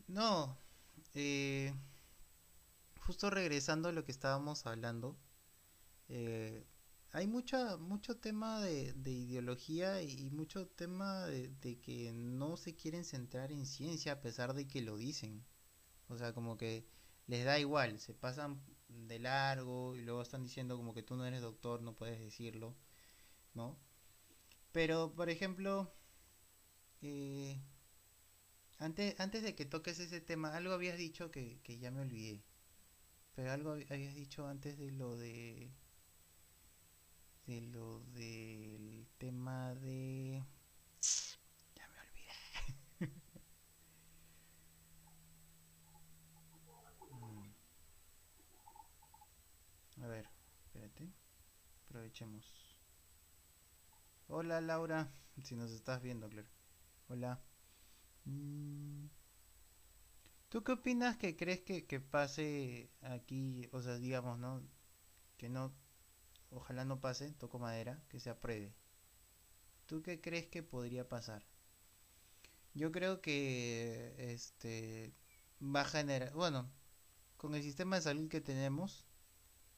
[0.07, 0.57] No,
[1.15, 1.73] eh,
[3.01, 5.17] justo regresando a lo que estábamos hablando,
[6.07, 6.65] eh,
[7.11, 7.77] hay mucho
[8.21, 14.13] tema de, ideología y mucho tema de, de, que no se quieren centrar en ciencia
[14.13, 15.45] a pesar de que lo dicen.
[16.07, 16.87] O sea, como que
[17.27, 21.25] les da igual, se pasan de largo y luego están diciendo como que tú no
[21.25, 22.77] eres doctor, no puedes decirlo,
[23.53, 23.77] ¿no?
[24.71, 25.93] Pero, por ejemplo,
[28.79, 32.41] antes, antes de que toques ese tema, algo habías dicho que, que ya me olvidé.
[33.35, 35.71] Pero algo habías dicho antes de lo de...
[37.47, 40.43] De lo del tema de...
[41.75, 43.13] Ya me olvidé.
[47.13, 47.49] Mm.
[50.03, 50.25] A ver,
[50.63, 51.09] espérate.
[51.87, 52.75] Aprovechemos.
[54.27, 55.09] Hola Laura,
[55.43, 56.47] si nos estás viendo, claro.
[57.07, 57.39] Hola.
[58.25, 59.07] Mm.
[60.49, 63.67] ¿Tú qué opinas que crees que, que pase aquí?
[63.71, 64.63] O sea, digamos, ¿no?
[65.37, 65.73] Que no,
[66.51, 68.73] ojalá no pase, toco madera, que se apruebe.
[69.87, 71.43] ¿Tú qué crees que podría pasar?
[72.73, 75.13] Yo creo que este
[75.61, 76.69] va a generar, bueno,
[77.37, 79.05] con el sistema de salud que tenemos,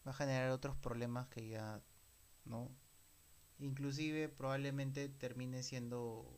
[0.07, 1.81] va a generar otros problemas que ya,
[2.45, 2.71] ¿no?
[3.59, 6.37] Inclusive probablemente termine siendo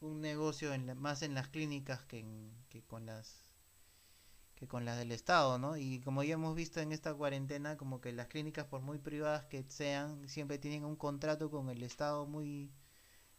[0.00, 2.24] un negocio en más en las clínicas que,
[2.68, 3.50] que con las
[4.60, 5.78] que con las del Estado, ¿no?
[5.78, 9.46] Y como ya hemos visto en esta cuarentena, como que las clínicas, por muy privadas
[9.46, 12.70] que sean, siempre tienen un contrato con el Estado muy,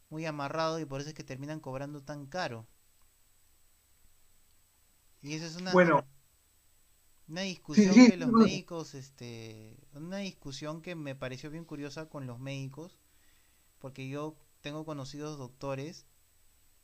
[0.09, 2.65] muy amarrado y por eso es que terminan cobrando tan caro.
[5.21, 6.03] Y eso es una, bueno,
[7.27, 12.39] una discusión que los médicos, este, una discusión que me pareció bien curiosa con los
[12.39, 12.97] médicos,
[13.77, 16.07] porque yo tengo conocidos doctores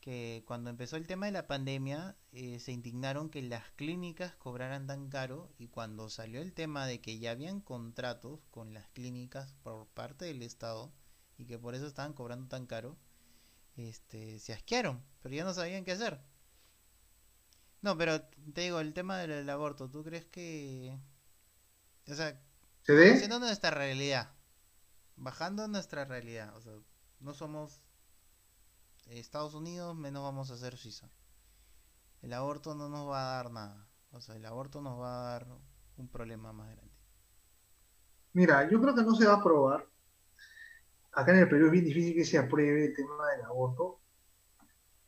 [0.08, 4.88] que cuando empezó el tema de la pandemia eh, se indignaron que las clínicas cobraran
[4.88, 9.52] tan caro y cuando salió el tema de que ya habían contratos con las clínicas
[9.64, 10.94] por parte del Estado
[11.38, 12.96] y que por eso estaban cobrando tan caro,
[13.76, 16.22] este, se asquearon, pero ya no sabían qué hacer.
[17.82, 18.22] No, pero
[18.54, 20.98] te digo, el tema del aborto, ¿tú crees que...
[22.08, 22.42] O sea,
[22.84, 23.28] ¿Se ve?
[23.28, 24.32] Nuestra realidad,
[25.18, 26.76] bajando nuestra realidad, o sea,
[27.20, 27.82] no somos
[29.10, 31.10] Estados Unidos, menos vamos a ser Suiza.
[32.22, 33.88] El aborto no nos va a dar nada.
[34.12, 35.48] O sea, el aborto nos va a dar
[35.98, 36.94] un problema más grande.
[38.34, 39.88] Mira, yo creo que no se va a aprobar.
[41.14, 44.00] Acá en el Perú es bien difícil que se apruebe el tema del aborto.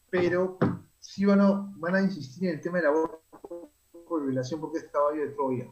[0.10, 0.58] Pero
[1.00, 3.72] sí van a, van a insistir en el tema del aborto
[4.08, 5.68] por violación porque es caballo de Troya.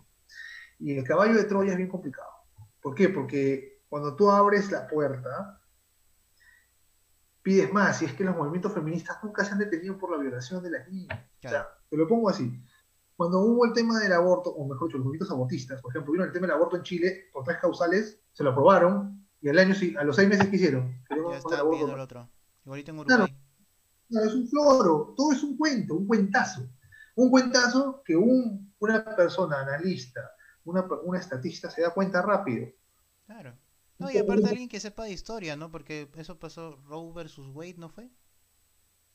[0.79, 2.29] Y el caballo de Troya es bien complicado.
[2.81, 3.09] ¿Por qué?
[3.09, 5.59] Porque cuando tú abres la puerta,
[7.47, 10.61] pides más, y es que los movimientos feministas nunca se han detenido por la violación
[10.61, 11.17] de las niñas.
[11.45, 12.61] O sea, te lo pongo así.
[13.15, 16.27] Cuando hubo el tema del aborto, o mejor dicho, los movimientos abortistas, por ejemplo, vieron
[16.27, 19.73] el tema del aborto en Chile por tres causales, se lo aprobaron, y al año,
[19.97, 20.93] a los seis meses que hicieron.
[21.03, 22.29] Está el otro.
[22.65, 23.37] Igualito en Uruguay.
[24.09, 26.67] Claro, es un floro, todo es un cuento, un cuentazo.
[27.15, 30.31] Un cuentazo que un, una persona analista,
[30.65, 32.67] una, una estatista se da cuenta rápido.
[33.25, 33.55] Claro.
[33.99, 35.71] No, y aparte alguien que sepa de historia, ¿no?
[35.71, 38.09] Porque eso pasó Roe versus Wade, ¿no fue?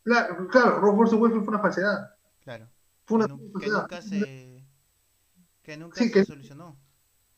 [0.02, 2.14] Claro, claro Roe versus Wade fue una falsedad.
[2.40, 2.68] Claro.
[3.04, 3.80] Fue una que, falsedad.
[3.82, 4.64] nunca se,
[5.62, 6.76] que nunca Sí, se que- solucionó.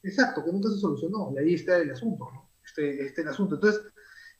[0.02, 1.32] Exacto, que nunca se solucionó.
[1.34, 2.50] Y ahí está el asunto, ¿no?
[2.64, 3.54] Este, este el asunto.
[3.56, 3.82] Entonces,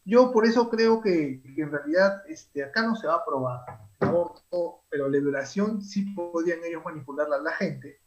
[0.04, 3.60] yo por eso creo que, que en realidad este, acá no se va a aprobar
[4.00, 8.00] el aborto, pero la violación sí podrían ellos manipularla a la gente.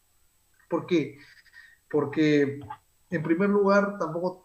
[0.70, 1.18] ¿Por qué?
[1.90, 2.60] Porque,
[3.10, 4.44] en primer lugar, tampoco.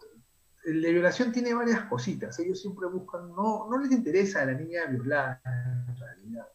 [0.65, 2.39] La violación tiene varias cositas.
[2.39, 3.29] Ellos siempre buscan.
[3.29, 6.47] No, no les interesa a la niña violada, en realidad.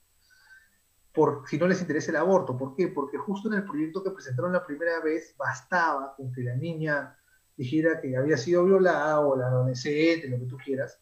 [1.12, 2.56] Por, si no les interesa el aborto.
[2.56, 2.88] ¿Por qué?
[2.88, 7.18] Porque justo en el proyecto que presentaron la primera vez bastaba con que la niña
[7.58, 11.00] dijera que había sido violada o la adolescente, lo que tú quieras,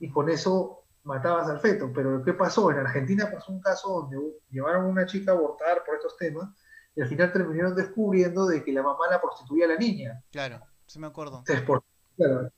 [0.00, 1.92] y con eso matabas al feto.
[1.94, 2.70] Pero ¿qué pasó?
[2.70, 4.18] En Argentina pasó un caso donde
[4.50, 6.50] llevaron a una chica a abortar por estos temas
[6.94, 10.20] y al final terminaron descubriendo de que la mamá la prostituía a la niña.
[10.32, 11.38] Claro, sí me acuerdo.
[11.38, 11.84] Entonces, por
[12.16, 12.50] claro,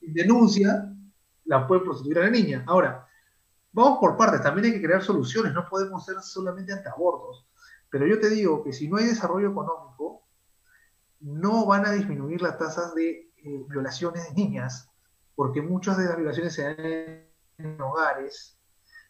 [0.00, 0.92] denuncia,
[1.44, 2.64] la puede prostituir a la niña.
[2.66, 3.06] Ahora,
[3.72, 7.46] vamos por partes, también hay que crear soluciones, no podemos ser solamente antiabortos.
[7.90, 10.22] Pero yo te digo que si no hay desarrollo económico,
[11.20, 14.90] no van a disminuir las tasas de eh, violaciones de niñas,
[15.34, 17.26] porque muchas de las violaciones se dan en,
[17.58, 18.58] en hogares,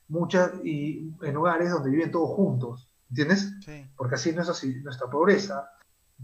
[0.09, 3.53] muchas y en hogares donde viven todos juntos, ¿entiendes?
[3.65, 3.87] Sí.
[3.97, 5.69] porque así no es así nuestra pobreza.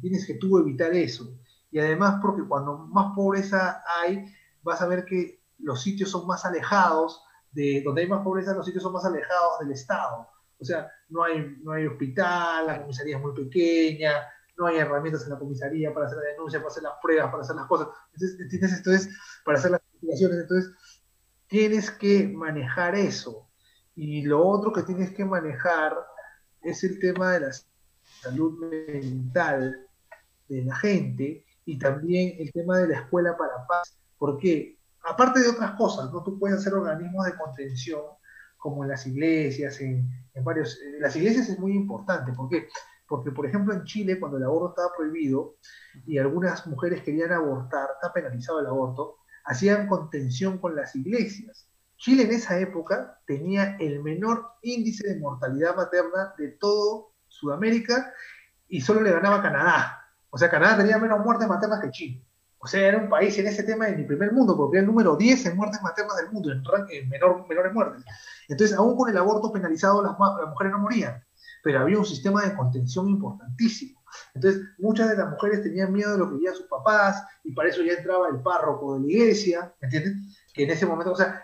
[0.00, 1.38] Tienes que tú evitar eso.
[1.72, 4.32] Y además porque cuando más pobreza hay,
[4.62, 8.66] vas a ver que los sitios son más alejados, de donde hay más pobreza, los
[8.66, 10.28] sitios son más alejados del Estado.
[10.60, 14.12] O sea, no hay, no hay hospital, la comisaría es muy pequeña,
[14.58, 17.42] no hay herramientas en la comisaría para hacer la denuncia, para hacer las pruebas, para
[17.42, 17.88] hacer las cosas.
[18.12, 18.72] Entonces, ¿entiendes?
[18.76, 20.72] Entonces, para hacer las investigaciones, entonces,
[21.46, 23.48] tienes que manejar eso.
[23.94, 25.96] Y lo otro que tienes que manejar
[26.62, 27.50] es el tema de la
[28.20, 29.86] salud mental
[30.48, 33.98] de la gente y también el tema de la escuela para paz.
[34.18, 36.22] Porque, aparte de otras cosas, ¿no?
[36.22, 38.02] tú puedes hacer organismos de contención
[38.56, 40.08] como en las iglesias, en,
[40.42, 40.80] varios...
[40.82, 42.32] En las iglesias es muy importante.
[42.32, 42.68] ¿Por qué?
[43.08, 45.56] Porque, por ejemplo, en Chile, cuando el aborto estaba prohibido
[46.06, 51.68] y algunas mujeres querían abortar, está penalizado el aborto, hacían contención con las iglesias.
[51.96, 58.12] Chile en esa época tenía el menor índice de mortalidad materna de todo Sudamérica
[58.68, 60.01] y solo le ganaba Canadá.
[60.34, 62.26] O sea, Canadá tenía menos muertes maternas que Chile.
[62.58, 64.86] O sea, era un país en ese tema en el primer mundo, porque era el
[64.86, 68.04] número 10 en muertes maternas del mundo, en, en menor, menores muertes.
[68.48, 71.22] Entonces, aún con el aborto penalizado, las, las mujeres no morían,
[71.62, 74.00] pero había un sistema de contención importantísimo.
[74.34, 77.68] Entonces, muchas de las mujeres tenían miedo de lo que veían sus papás, y para
[77.68, 80.14] eso ya entraba el párroco de la iglesia, ¿me entiendes?
[80.54, 81.42] Que en ese momento, o sea,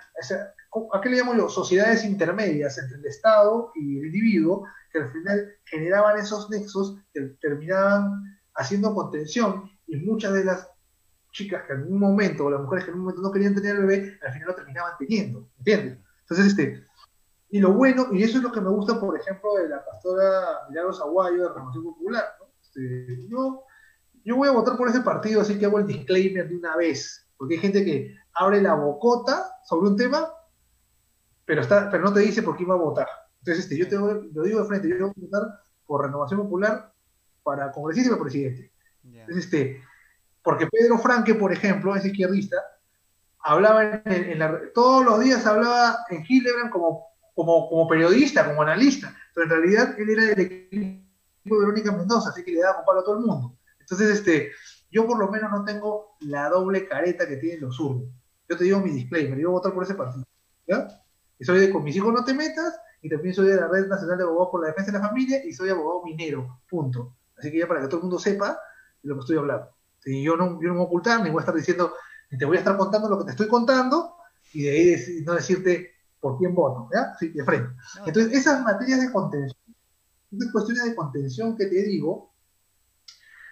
[0.93, 1.48] ¿a qué le llamo yo?
[1.51, 7.20] Sociedades intermedias entre el Estado y el individuo, que al final generaban esos nexos que
[7.40, 10.68] terminaban haciendo contención, y muchas de las
[11.30, 13.76] chicas que en un momento, o las mujeres que en un momento no querían tener
[13.76, 15.98] el bebé, al final lo terminaban teniendo, ¿entiendes?
[16.22, 16.85] Entonces, este,
[17.51, 20.66] y lo bueno, y eso es lo que me gusta, por ejemplo, de la pastora
[20.68, 22.47] Milagros Aguayo de Renovación Popular, ¿no?
[22.60, 23.62] Este, yo,
[24.24, 27.26] yo voy a votar por ese partido, así que hago el disclaimer de una vez,
[27.36, 30.28] porque hay gente que abre la bocota sobre un tema,
[31.44, 33.06] pero, está, pero no te dice por qué va a votar.
[33.39, 36.93] Entonces, este, yo te lo digo de frente, yo voy a votar por Renovación Popular
[37.48, 38.70] para congresista y para presidente.
[39.04, 39.22] Yeah.
[39.22, 39.82] Entonces, este,
[40.42, 42.58] porque Pedro Franque, por ejemplo, es izquierdista,
[43.38, 48.60] hablaba en, en la, todos los días hablaba en Hildebrand como, como, como periodista, como
[48.60, 52.76] analista, pero en realidad él era del equipo de Verónica Mendoza, así que le daba
[52.76, 53.56] con palo a todo el mundo.
[53.80, 54.50] Entonces, este,
[54.90, 58.10] yo por lo menos no tengo la doble careta que tienen los zurdos.
[58.46, 60.26] Yo te digo mi disclaimer, yo voy a votar por ese partido.
[60.66, 60.86] ¿ya?
[61.38, 63.86] Y soy de con mis hijos no te metas, y también soy de la Red
[63.86, 67.16] Nacional de Abogados por la Defensa de la Familia, y soy abogado minero, punto.
[67.39, 68.59] Así que ya para que todo el mundo sepa
[69.02, 69.70] de lo que estoy hablando.
[70.05, 71.94] Y yo no, yo no me voy a ocultar, ni voy a estar diciendo,
[72.31, 74.16] ni te voy a estar contando lo que te estoy contando,
[74.52, 77.15] y de ahí dec no decirte por quién voto, ¿ya?
[77.19, 77.70] Sí, de frente.
[78.06, 79.59] Entonces, esas materias de contención,
[80.32, 82.35] esas cuestiones de contención que te digo,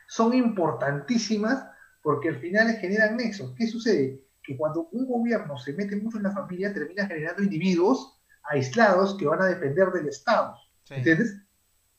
[0.08, 1.64] son importantísimas
[2.02, 3.52] porque al final generan nexos.
[3.56, 4.24] ¿Qué sucede?
[4.42, 9.26] Que cuando un gobierno se mete mucho en la familia, termina generando individuos aislados que
[9.26, 10.56] van a depender del Estado.
[10.84, 10.94] Sí.
[10.94, 11.36] ¿Entiendes?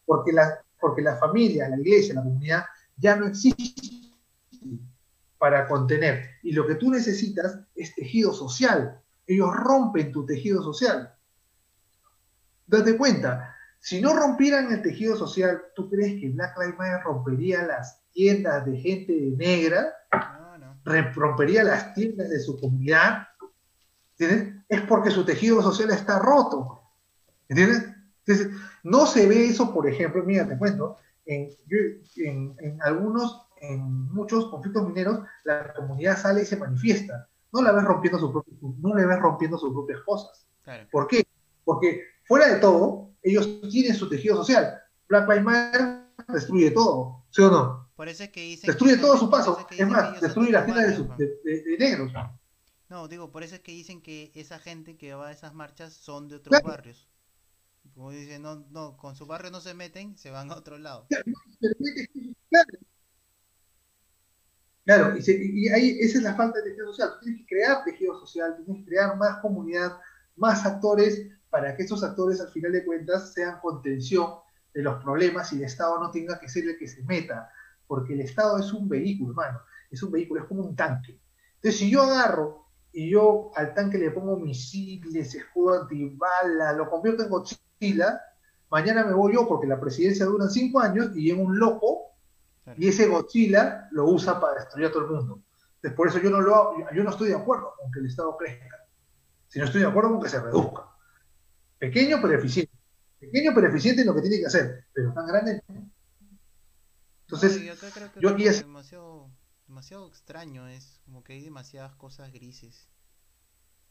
[0.05, 4.11] Porque la, porque la familia, la iglesia, la comunidad ya no existe
[5.37, 6.29] para contener.
[6.43, 8.99] Y lo que tú necesitas es tejido social.
[9.25, 11.13] Ellos rompen tu tejido social.
[12.65, 17.63] Date cuenta, si no rompieran el tejido social, ¿tú crees que Black Lives Matter rompería
[17.63, 19.93] las tiendas de gente negra?
[20.11, 20.81] No, no.
[21.13, 23.27] ¿Rompería las tiendas de su comunidad?
[24.17, 24.55] ¿Entiendes?
[24.67, 26.81] Es porque su tejido social está roto.
[27.47, 27.96] ¿Entiendes?
[28.27, 31.49] Entonces, no se ve eso, por ejemplo, mira, te cuento, en,
[32.17, 33.81] en, en algunos, en
[34.13, 37.29] muchos conflictos mineros, la comunidad sale y se manifiesta.
[37.53, 40.45] No la ves rompiendo sus propias, no le ves rompiendo sus propias cosas.
[40.91, 41.25] ¿Por qué?
[41.63, 44.77] Porque fuera de todo, ellos tienen su tejido social.
[45.07, 47.89] Black Lives Matter destruye todo, ¿sí o no?
[47.95, 49.57] Por eso es que dicen destruye todos sus pasos.
[49.71, 52.11] Es más, destruye las tiendas de, de, negros.
[52.89, 55.93] No, digo, por eso es que dicen que esa gente que va a esas marchas
[55.93, 57.07] son de otros barrios.
[57.93, 61.07] Como dicen, no, no, con su barrio no se meten, se van a otro lado.
[64.87, 67.17] Claro, y, ahí esa es la falta de tejido social.
[67.21, 69.97] tienes que crear tejido social, tienes que crear más comunidad,
[70.37, 74.35] más actores, para que esos actores, al final de cuentas, sean contención
[74.73, 77.51] de los problemas y el Estado no tenga que ser el que se meta.
[77.85, 79.59] Porque el Estado es un vehículo, hermano.
[79.91, 81.19] Es un vehículo, es como un tanque.
[81.55, 87.23] Entonces, si yo agarro y yo al tanque le pongo misiles, escudo antibala, lo convierto
[87.23, 87.61] en Godzilla,
[88.69, 92.07] mañana me voy yo porque la presidencia dura cinco años y en un loco
[92.75, 95.41] y ese Godzilla lo usa para destruir a todo el mundo.
[95.75, 98.35] Entonces, por eso yo no, lo, yo no estoy de acuerdo con que el Estado
[98.35, 98.87] crezca,
[99.47, 100.89] sino estoy de acuerdo con que se reduzca.
[101.77, 102.75] Pequeño pero eficiente.
[103.19, 105.63] Pequeño pero eficiente en lo que tiene que hacer, pero tan grande
[107.21, 107.61] Entonces,
[108.19, 108.59] yo, aquí es...
[108.59, 109.29] Demasiado,
[109.67, 112.89] demasiado extraño es, como que hay demasiadas cosas grises.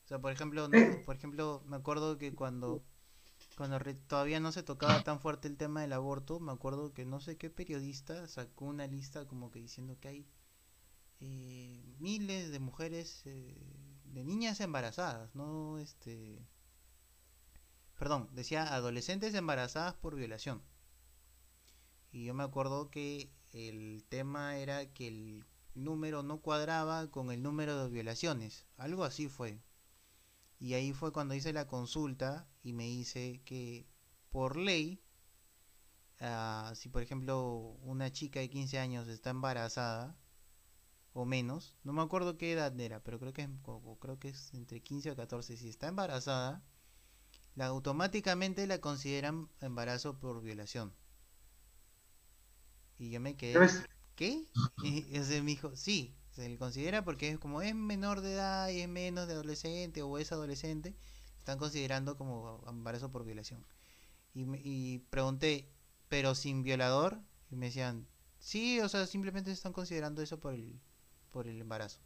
[0.05, 1.03] O sea, por ejemplo, eh.
[1.05, 2.85] por ejemplo, me acuerdo que cuando
[3.57, 7.21] cuando todavía no se tocaba tan fuerte el tema del aborto, me acuerdo que no
[7.21, 10.27] sé qué periodista sacó una lista como que diciendo que hay
[11.21, 13.57] eh, miles de mujeres, eh,
[14.05, 16.47] de niñas embarazadas, no este,
[17.99, 20.63] perdón, decía adolescentes embarazadas por violación.
[22.13, 27.43] Y yo me acuerdo que el tema era que el número no cuadraba con el
[27.43, 29.63] número de violaciones, algo así fue.
[30.59, 33.87] Y ahí fue cuando hice la consulta y me dice que
[34.29, 35.01] por ley,
[36.19, 40.19] ah, si por ejemplo una chica de 15 años está embarazada
[41.13, 43.49] o menos, no me acuerdo qué edad era, pero creo que es,
[44.01, 46.61] creo que es entre 15 o 14, si está embarazada,
[47.55, 50.93] la, automáticamente la consideran embarazo por violación.
[52.99, 53.65] Y yo me quedé,
[54.17, 54.45] ¿qué?
[54.83, 58.69] Y ese me dijo, sí, se le considera porque es como es menor de edad
[58.71, 60.97] y es menos de adolescente o es adolescente,
[61.47, 63.65] están considerando como embarazo por violación.
[64.35, 65.71] Y, y pregunté,
[66.09, 67.21] ¿pero sin violador?
[67.53, 68.09] Y me decían,
[68.41, 70.81] sí, o sea, simplemente están considerando eso por el,
[71.31, 72.01] por el embarazo.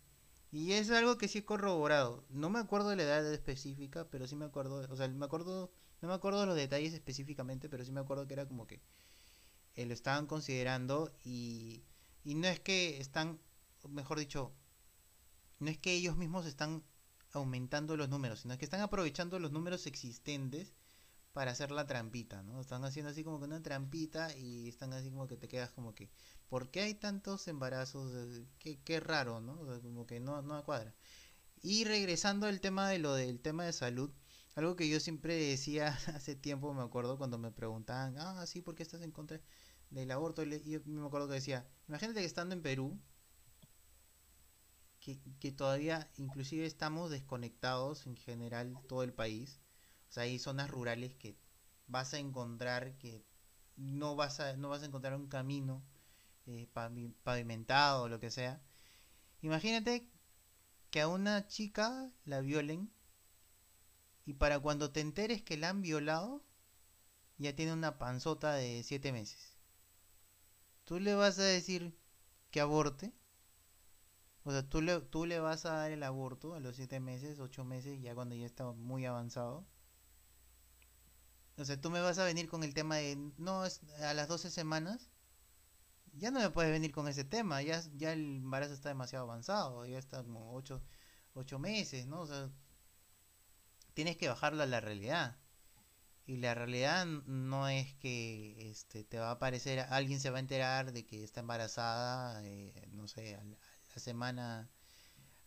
[0.53, 2.23] Y es algo que sí he corroborado.
[2.29, 5.73] No me acuerdo de la edad específica, pero sí me acuerdo, o sea, me acuerdo,
[6.03, 8.83] no me acuerdo de los detalles específicamente, pero sí me acuerdo que era como que
[9.75, 11.83] eh, lo estaban considerando y,
[12.25, 13.41] y no es que están
[13.89, 14.53] mejor dicho,
[15.61, 16.85] no es que ellos mismos están
[17.33, 20.75] aumentando los números, sino que están aprovechando los números existentes
[21.33, 22.61] para hacer la trampita, ¿no?
[22.61, 25.95] Están haciendo así como que una trampita y están así como que te quedas como
[25.95, 26.11] que,
[26.49, 28.13] ¿por qué hay tantos embarazos?
[28.59, 29.57] Qué, qué raro, ¿no?
[29.83, 30.95] como que no, no cuadra.
[31.63, 34.11] Y regresando al tema de lo del tema de salud,
[34.55, 38.75] algo que yo siempre decía hace tiempo, me acuerdo, cuando me preguntaban, ah, sí, ¿por
[38.75, 39.41] qué estás en contra
[39.91, 40.43] del aborto?
[40.43, 43.01] Y yo me acuerdo que decía, imagínate que estando en Perú,
[45.01, 49.61] que, todavía inclusive estamos desconectados en general todo el país.
[50.11, 51.37] O sea, hay zonas rurales que
[51.87, 53.25] vas a encontrar que
[53.77, 55.83] no vas a, no vas a encontrar un camino
[56.47, 56.69] eh,
[57.23, 58.63] pavimentado o lo que sea.
[59.43, 60.11] Imagínate
[60.91, 62.93] que a una chica la violen
[64.27, 66.45] y para cuando te enteres que la han violado,
[67.39, 69.57] ya tiene una panzota de siete meses.
[70.85, 71.97] ¿Tú le vas a decir
[72.51, 73.13] que aborte?
[74.45, 77.39] O sea, ¿tú le, tú le vas a dar el aborto a los 7 meses,
[77.41, 79.67] 8 meses, ya cuando ya está muy avanzado.
[81.57, 84.29] O sea, tú me vas a venir con el tema de, no, es a las
[84.29, 85.11] 12 semanas.
[86.15, 89.87] Ya no me puedes venir con ese tema, ya, ya el embarazo está demasiado avanzado,
[89.87, 90.83] ya está como 8,
[91.35, 92.21] 8 meses, ¿no?
[92.23, 92.51] O sea,
[93.95, 95.37] tienes que bajarlo a la realidad.
[96.27, 100.41] Y la realidad no es que este, te va a aparecer, alguien se va a
[100.41, 103.59] enterar de que está embarazada, eh, no sé, al,
[103.95, 104.71] la semana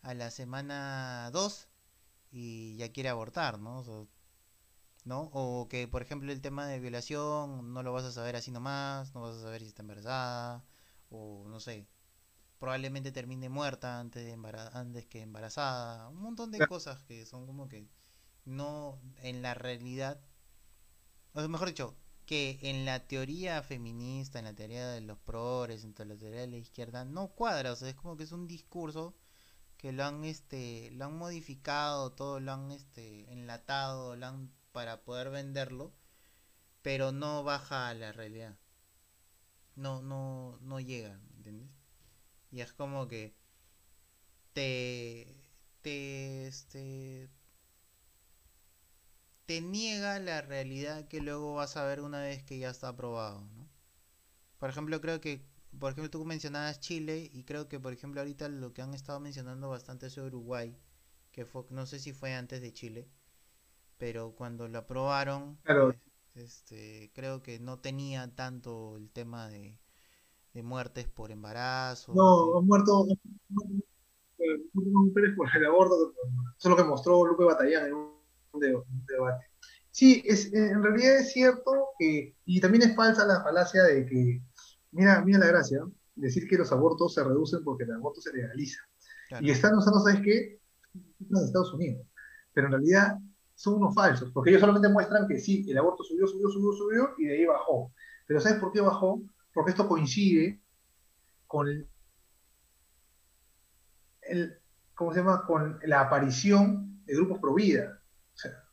[0.02, 1.68] a la semana 2
[2.30, 3.80] y ya quiere abortar, ¿no?
[3.80, 4.08] O,
[5.04, 5.30] ¿no?
[5.32, 9.14] O que, por ejemplo, el tema de violación no lo vas a saber así nomás,
[9.14, 10.64] no vas a saber si está embarazada,
[11.10, 11.86] o no sé,
[12.58, 17.68] probablemente termine muerta antes, de antes que embarazada, un montón de cosas que son como
[17.68, 17.88] que
[18.44, 20.20] no en la realidad,
[21.34, 21.96] o mejor dicho,
[22.26, 26.46] que en la teoría feminista, en la teoría de los progres, en la teoría de
[26.48, 29.14] la izquierda, no cuadra, o sea, es como que es un discurso
[29.78, 35.04] que lo han este lo han modificado, todo lo han este enlatado, lo han, para
[35.04, 35.92] poder venderlo,
[36.82, 38.56] pero no baja a la realidad.
[39.76, 41.68] No, no, no llega, ¿entiendes?
[42.50, 43.34] Y es como que
[44.52, 45.36] te,
[45.82, 47.28] te, este,
[49.46, 53.42] te niega la realidad que luego vas a ver una vez que ya está aprobado,
[53.56, 53.68] ¿no?
[54.58, 55.44] Por ejemplo, creo que,
[55.78, 59.20] por ejemplo, tú mencionabas Chile y creo que, por ejemplo, ahorita lo que han estado
[59.20, 60.74] mencionando bastante es Uruguay,
[61.32, 63.08] que fue, no sé si fue antes de Chile,
[63.98, 65.94] pero cuando lo aprobaron, Claro,
[66.34, 69.78] este, creo que no tenía tanto el tema de,
[70.54, 73.06] de muertes por embarazo, no, han muerto,
[74.38, 76.14] eh, mujeres por el aborto,
[76.56, 78.13] eso es lo que mostró Lupe Batallán en un,
[78.60, 79.46] de- un debate.
[79.90, 84.42] Sí, es, en realidad es cierto que, y también es falsa la falacia de que,
[84.90, 85.92] mira, mira la gracia, ¿no?
[86.16, 88.80] decir que los abortos se reducen porque el aborto se legaliza.
[89.28, 90.60] Claro, Y están usando, ¿sabes qué?
[91.28, 92.06] Los Estados Unidos.
[92.52, 93.18] Pero en realidad
[93.54, 97.10] son unos falsos, porque ellos solamente muestran que sí, el aborto subió, subió, subió, subió,
[97.18, 97.92] y de ahí bajó.
[98.26, 99.22] Pero ¿sabes por qué bajó?
[99.52, 100.60] Porque esto coincide
[101.46, 101.68] con
[104.22, 104.58] el,
[104.94, 105.44] ¿cómo se llama?
[105.46, 108.00] Con la aparición de grupos pro vida.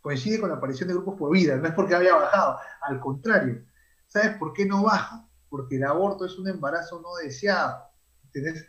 [0.01, 3.63] Coincide con la aparición de grupos pro vida, no es porque haya bajado, al contrario.
[4.07, 5.27] ¿Sabes por qué no baja?
[5.49, 7.83] Porque el aborto es un embarazo no deseado.
[8.25, 8.67] ¿Entendés?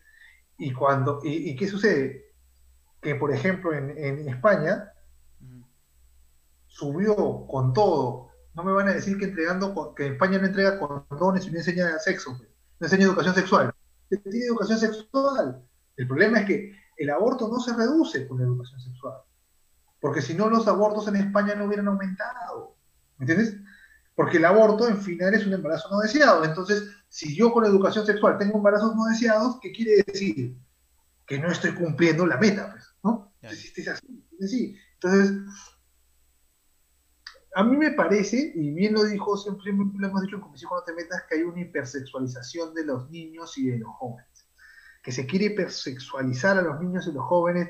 [0.58, 2.34] Y cuando, y, y qué sucede?
[3.00, 4.92] Que por ejemplo en, en España
[6.72, 8.28] subió con todo.
[8.54, 11.98] No me van a decir que entregando, que España no entrega condones y no enseña
[11.98, 12.48] sexo, pues.
[12.80, 13.74] no enseña educación sexual.
[14.08, 15.62] Tiene educación sexual.
[15.96, 19.14] El problema es que el aborto no se reduce con la educación sexual.
[20.02, 22.76] Porque si no, los abortos en España no hubieran aumentado.
[23.18, 23.56] ¿Me entiendes?
[24.16, 26.44] Porque el aborto, en final, es un embarazo no deseado.
[26.44, 30.56] Entonces, si yo con educación sexual tengo embarazos no deseados, ¿qué quiere decir?
[31.24, 33.32] Que no estoy cumpliendo la meta, pues, ¿no?
[33.40, 34.76] Entonces, es así, es así.
[34.94, 35.36] Entonces,
[37.54, 40.68] a mí me parece, y bien lo dijo, siempre, siempre lo hemos dicho en Comisión
[40.68, 44.48] Cuando Te Metas, que hay una hipersexualización de los niños y de los jóvenes.
[45.00, 47.68] Que se quiere hipersexualizar a los niños y los jóvenes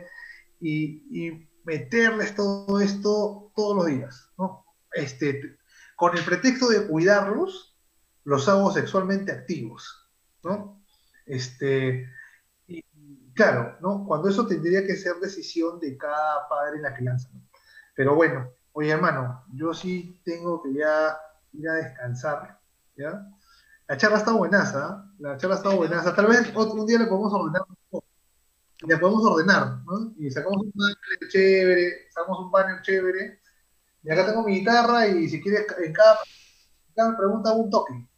[0.61, 4.65] y, y meterles todo esto todos los días, ¿no?
[4.93, 5.59] Este,
[5.97, 7.77] con el pretexto de cuidarlos,
[8.25, 10.09] los hago sexualmente activos,
[10.43, 10.83] ¿no?
[11.27, 12.09] Este,
[12.67, 12.83] y
[13.35, 14.05] claro, ¿no?
[14.07, 17.41] Cuando eso tendría que ser decisión de cada padre en la crianza, ¿no?
[17.95, 21.17] Pero bueno, oye hermano, yo sí tengo que ya
[21.53, 22.59] ir a descansar,
[22.97, 23.27] ¿ya?
[23.89, 25.13] La charla está buenaza, ¿ah?
[25.19, 26.15] La charla está buenaza.
[26.15, 27.63] Tal vez otro día le podemos ordenar
[28.83, 28.93] poco.
[28.93, 30.15] Le podemos ordenar, ¿no?
[30.19, 30.97] Y sacamos un banner
[31.29, 33.41] chévere, sacamos un banner chévere.
[34.03, 36.19] Y acá tengo mi guitarra y si quieres en cada,
[36.89, 38.09] en cada pregunta hago un toque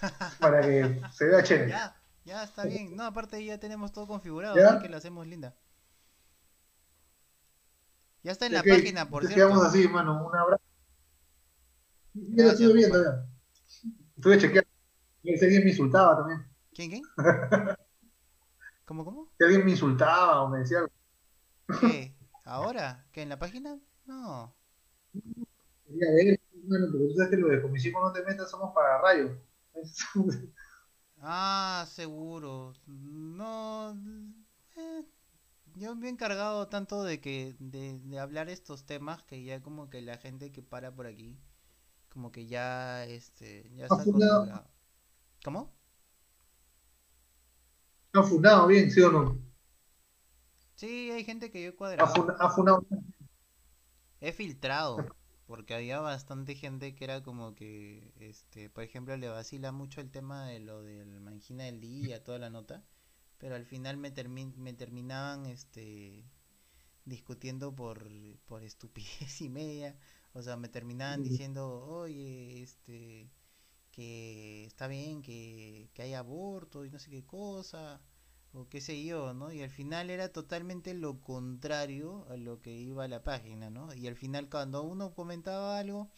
[0.40, 1.70] para que se vea chévere.
[1.70, 2.96] Ya, ya está bien.
[2.96, 4.70] No, aparte ya tenemos todo configurado, ¿Ya?
[4.70, 5.56] así que lo hacemos linda.
[8.22, 9.54] Ya está en la página, por entonces cierto.
[9.54, 10.26] quedamos así, hermano.
[10.26, 10.62] Un abrazo.
[12.14, 13.24] Yo lo estuve viendo ya.
[14.16, 14.68] Estuve chequeando.
[15.22, 16.46] Y ese día me insultaba también.
[16.74, 17.02] ¿Quién, quién?
[18.88, 19.22] ¿Cómo, cómo?
[19.38, 20.92] Si alguien me insultaba o me decía algo,
[21.72, 22.14] ¿Qué?
[22.44, 23.06] ¿Ahora?
[23.12, 23.22] ¿Qué?
[23.22, 23.80] ¿En la página?
[24.04, 24.54] No.
[25.86, 29.00] quería ver, bueno, porque tú sabes que lo de comisión no te metas somos para
[29.00, 29.32] rayos.
[31.20, 32.74] Ah, seguro.
[32.86, 33.96] No.
[34.76, 35.04] eh,
[35.76, 39.90] yo me he encargado tanto de que de, de hablar estos temas que ya como
[39.90, 41.38] que la gente que para por aquí
[42.10, 44.48] como que ya este ya está fundado.
[44.48, 44.70] acostumbrado.
[45.44, 45.72] ¿Cómo?
[48.12, 49.38] Ha funado bien, ¿sí o no?
[50.76, 52.32] Sí, hay gente que yo he Ha, cuadrado.
[52.40, 52.84] ha funado.
[54.20, 55.10] He filtrado,
[55.46, 60.10] porque había bastante gente que era como que, este, por ejemplo, le vacila mucho el
[60.10, 62.84] tema de lo del mangina del día, toda la nota,
[63.38, 66.24] pero al final me, termi- me terminaban, este,
[67.06, 68.08] discutiendo por,
[68.46, 69.96] por estupidez y media,
[70.34, 73.30] o sea, me terminaban diciendo, oye, este,
[73.98, 78.00] que está bien que, que haya aborto y no sé qué cosa,
[78.52, 79.52] o qué sé yo, ¿no?
[79.52, 83.92] Y al final era totalmente lo contrario a lo que iba a la página, ¿no?
[83.94, 86.10] Y al final cuando uno comentaba algo,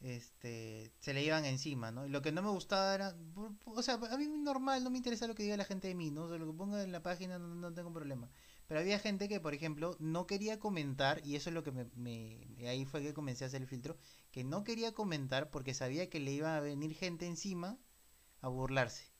[0.00, 2.06] este, se le iban encima, ¿no?
[2.06, 3.16] Y lo que no me gustaba era,
[3.64, 6.10] o sea, a mí normal, no me interesa lo que diga la gente de mí,
[6.12, 6.28] ¿no?
[6.38, 8.30] Lo que ponga en la página no, no tengo problema.
[8.68, 11.86] Pero había gente que, por ejemplo, no quería comentar, y eso es lo que me,
[11.96, 13.96] me- ahí fue que comencé a hacer el filtro,
[14.38, 17.76] que no quería comentar porque sabía que le iba a venir gente encima
[18.40, 19.10] a burlarse.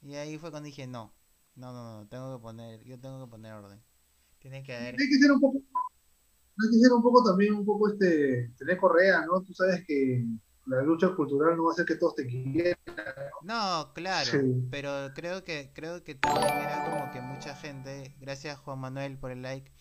[0.00, 1.12] Y ahí fue cuando dije, no,
[1.56, 3.82] no, no, no, tengo que poner, yo tengo que poner orden.
[4.38, 4.94] Tiene que haber...
[4.96, 8.78] Hay que ser un poco, hay que ser un poco también, un poco este, tener
[8.78, 9.42] correa, ¿no?
[9.42, 10.24] Tú sabes que
[10.66, 12.78] la lucha cultural no va a hacer que todos te quieran.
[13.42, 14.68] No, claro, Sí.
[14.70, 19.32] pero creo que creo que también era como que mucha gente, gracias Juan Manuel por
[19.32, 19.72] el like,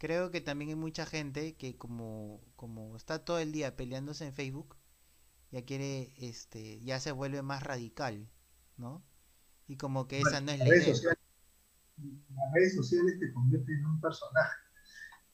[0.00, 4.32] creo que también hay mucha gente que como como está todo el día peleándose en
[4.32, 4.76] Facebook,
[5.50, 8.28] ya quiere, este, ya se vuelve más radical,
[8.78, 9.04] ¿no?
[9.68, 10.94] Y como que Bueno, esa no es la idea.
[10.94, 11.18] sociales,
[11.98, 14.56] las redes sociales te convierten en un personaje.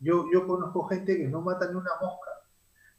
[0.00, 2.30] Yo, yo conozco gente que no mata ni una mosca,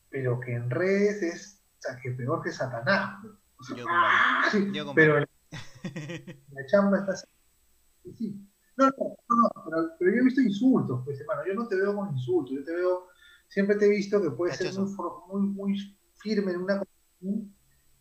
[0.10, 3.24] pero que en redes es, o sea, que peor que Satanás.
[3.60, 4.50] O sea, Yo ¡ah!
[4.74, 5.28] Yo pero en
[6.52, 7.28] la chamba está así.
[8.18, 8.48] Sí.
[8.78, 8.92] No, no,
[9.30, 12.12] no, no, pero, pero yo he visto insultos, pues hermano, yo no te veo con
[12.12, 13.08] insultos, yo te veo,
[13.48, 14.92] siempre te he visto que puedes ser muy,
[15.28, 16.82] muy, muy firme en una.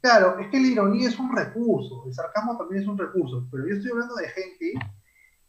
[0.03, 3.67] Claro, es que la ironía es un recurso, el sarcasmo también es un recurso, pero
[3.67, 4.73] yo estoy hablando de gente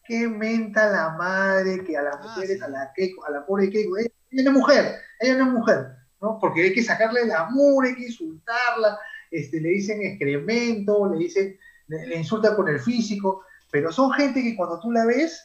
[0.05, 2.63] que menta la madre, que a las Ah, mujeres, sí.
[2.63, 5.51] a la Keiko, a la pobre Keiko, ella, ella no es mujer, ella no es
[5.51, 5.87] mujer,
[6.21, 6.39] ¿no?
[6.39, 8.97] Porque hay que sacarle el amor, hay que insultarla,
[9.29, 14.41] este, le dicen excremento, le dicen, le, le insultan con el físico, pero son gente
[14.41, 15.41] que cuando tú la ves,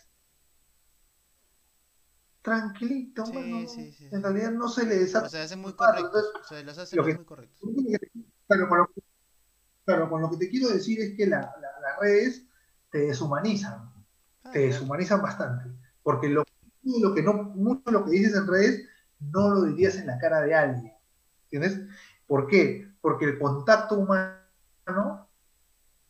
[2.42, 5.74] tranquilito, Sí, bueno, sí, sí, en realidad no se le desata O sea, hacen muy
[5.74, 6.24] correctos.
[6.40, 7.70] O sea, los hacen lo que- muy correctos.
[8.48, 8.90] Claro, con lo,
[9.84, 12.44] claro, con lo que te quiero decir es que la- la- las redes
[12.90, 13.90] te deshumanizan
[14.44, 14.66] Ah, te claro.
[14.66, 15.70] deshumanizan bastante.
[16.02, 16.42] Porque lo,
[16.82, 18.88] lo que no, mucho de lo que dices en redes
[19.20, 20.92] no lo dirías en la cara de alguien.
[21.44, 21.88] ¿Entiendes?
[22.26, 22.88] ¿Por qué?
[23.00, 25.28] Porque el contacto humano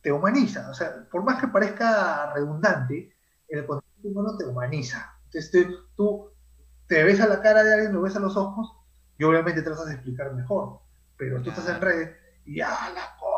[0.02, 0.68] te humaniza.
[0.70, 3.16] O sea, por más que parezca redundante,
[3.48, 5.18] el contacto humano te humaniza.
[5.24, 6.30] Entonces tú
[6.86, 8.76] te ves a la cara de alguien, lo ves a los ojos,
[9.18, 10.80] y obviamente tratas de explicar mejor.
[11.16, 13.32] Pero tú estás en redes y ya la cosa,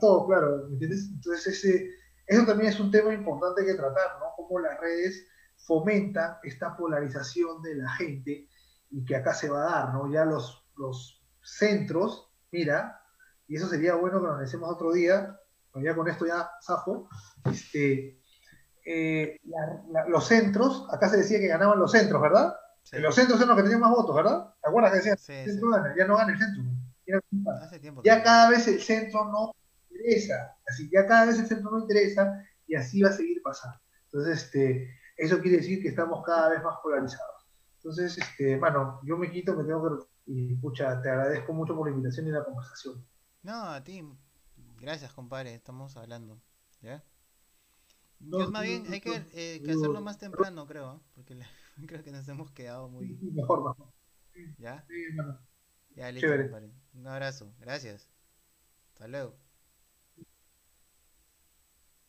[0.00, 1.08] todo, claro, ¿me entiendes?
[1.10, 1.90] Entonces ese,
[2.26, 4.26] eso también es un tema importante que tratar, ¿no?
[4.36, 5.26] Cómo las redes
[5.56, 8.48] fomentan esta polarización de la gente
[8.90, 10.10] y que acá se va a dar, ¿no?
[10.10, 13.03] Ya los, los centros, mira,
[13.48, 15.38] y eso sería bueno que lo analicemos otro día,
[15.72, 17.08] pero ya con esto ya zafo,
[17.50, 18.20] este,
[18.86, 22.54] eh, la- la- los centros, acá se decía que ganaban los centros, ¿verdad?
[22.82, 22.98] Sí.
[22.98, 24.54] Los centros son los que tenían más votos, ¿verdad?
[24.62, 25.18] ¿Te acuerdas que decían?
[25.18, 25.50] Sí, el sí.
[25.52, 26.62] centro gana, ya no gana el centro.
[27.06, 27.20] Ya,
[27.62, 29.52] Hace tiempo ya que- cada vez el centro no
[29.90, 33.78] interesa, así ya cada vez el centro no interesa y así va a seguir pasando.
[34.06, 37.46] Entonces, este, eso quiere decir que estamos cada vez más polarizados.
[37.76, 41.86] Entonces, este, mano, yo me quito, me tengo que y pucha, te agradezco mucho por
[41.86, 43.04] la invitación y la conversación.
[43.44, 44.02] No, a ti.
[44.80, 45.54] Gracias, compadre.
[45.54, 46.40] Estamos hablando.
[46.80, 47.04] ¿Ya?
[48.20, 51.00] No, Yo más no, bien no, hay que, eh, que hacerlo más temprano, creo, ¿ah?
[51.14, 51.46] Porque la-
[51.86, 53.20] creo que nos hemos quedado muy...
[53.34, 53.92] Mejor, mejor.
[54.58, 54.84] ¿Ya?
[54.88, 54.94] Sí.
[55.96, 56.36] Ya, listo, Chévere.
[56.36, 56.70] compadre.
[56.92, 57.54] Un abrazo.
[57.58, 58.10] Gracias.
[58.94, 59.36] Hasta luego.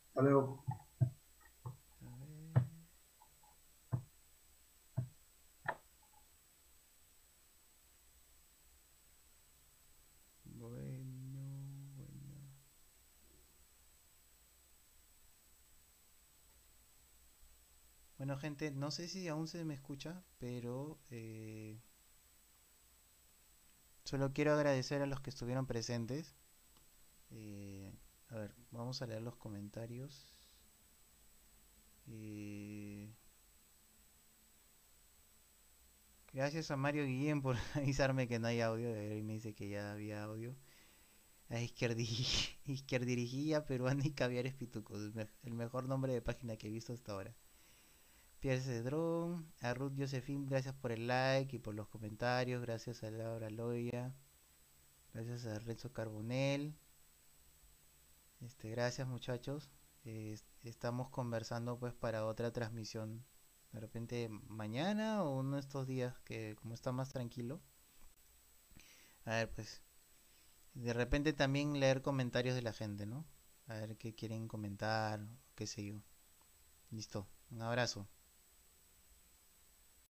[0.09, 0.63] Hasta luego.
[18.25, 21.79] Bueno, gente, no sé si aún se me escucha, pero eh,
[24.05, 26.33] solo quiero agradecer a los que estuvieron presentes.
[27.31, 27.91] Eh,
[28.29, 30.27] a ver, vamos a leer los comentarios.
[32.07, 33.09] Eh,
[36.33, 38.89] gracias a Mario Guillén por avisarme que no hay audio.
[39.17, 40.55] Y me dice que ya había audio.
[41.49, 45.01] A Izquierdi- Izquierdirigía Peruana y Caviares Pitucos.
[45.43, 47.35] El mejor nombre de página que he visto hasta ahora.
[48.45, 52.61] Pierre Cedrón, a Ruth Josephine, gracias por el like y por los comentarios.
[52.61, 54.13] Gracias a Laura Loya.
[55.13, 56.75] Gracias a Renzo Carbonel.
[58.39, 59.69] Este, gracias muchachos.
[60.05, 63.25] Est- estamos conversando pues para otra transmisión.
[63.73, 67.59] De repente mañana o uno de estos días que como está más tranquilo.
[69.25, 69.81] A ver pues.
[70.75, 73.25] De repente también leer comentarios de la gente, ¿no?
[73.67, 76.01] A ver qué quieren comentar, qué sé yo.
[76.91, 77.27] Listo.
[77.51, 78.07] Un abrazo.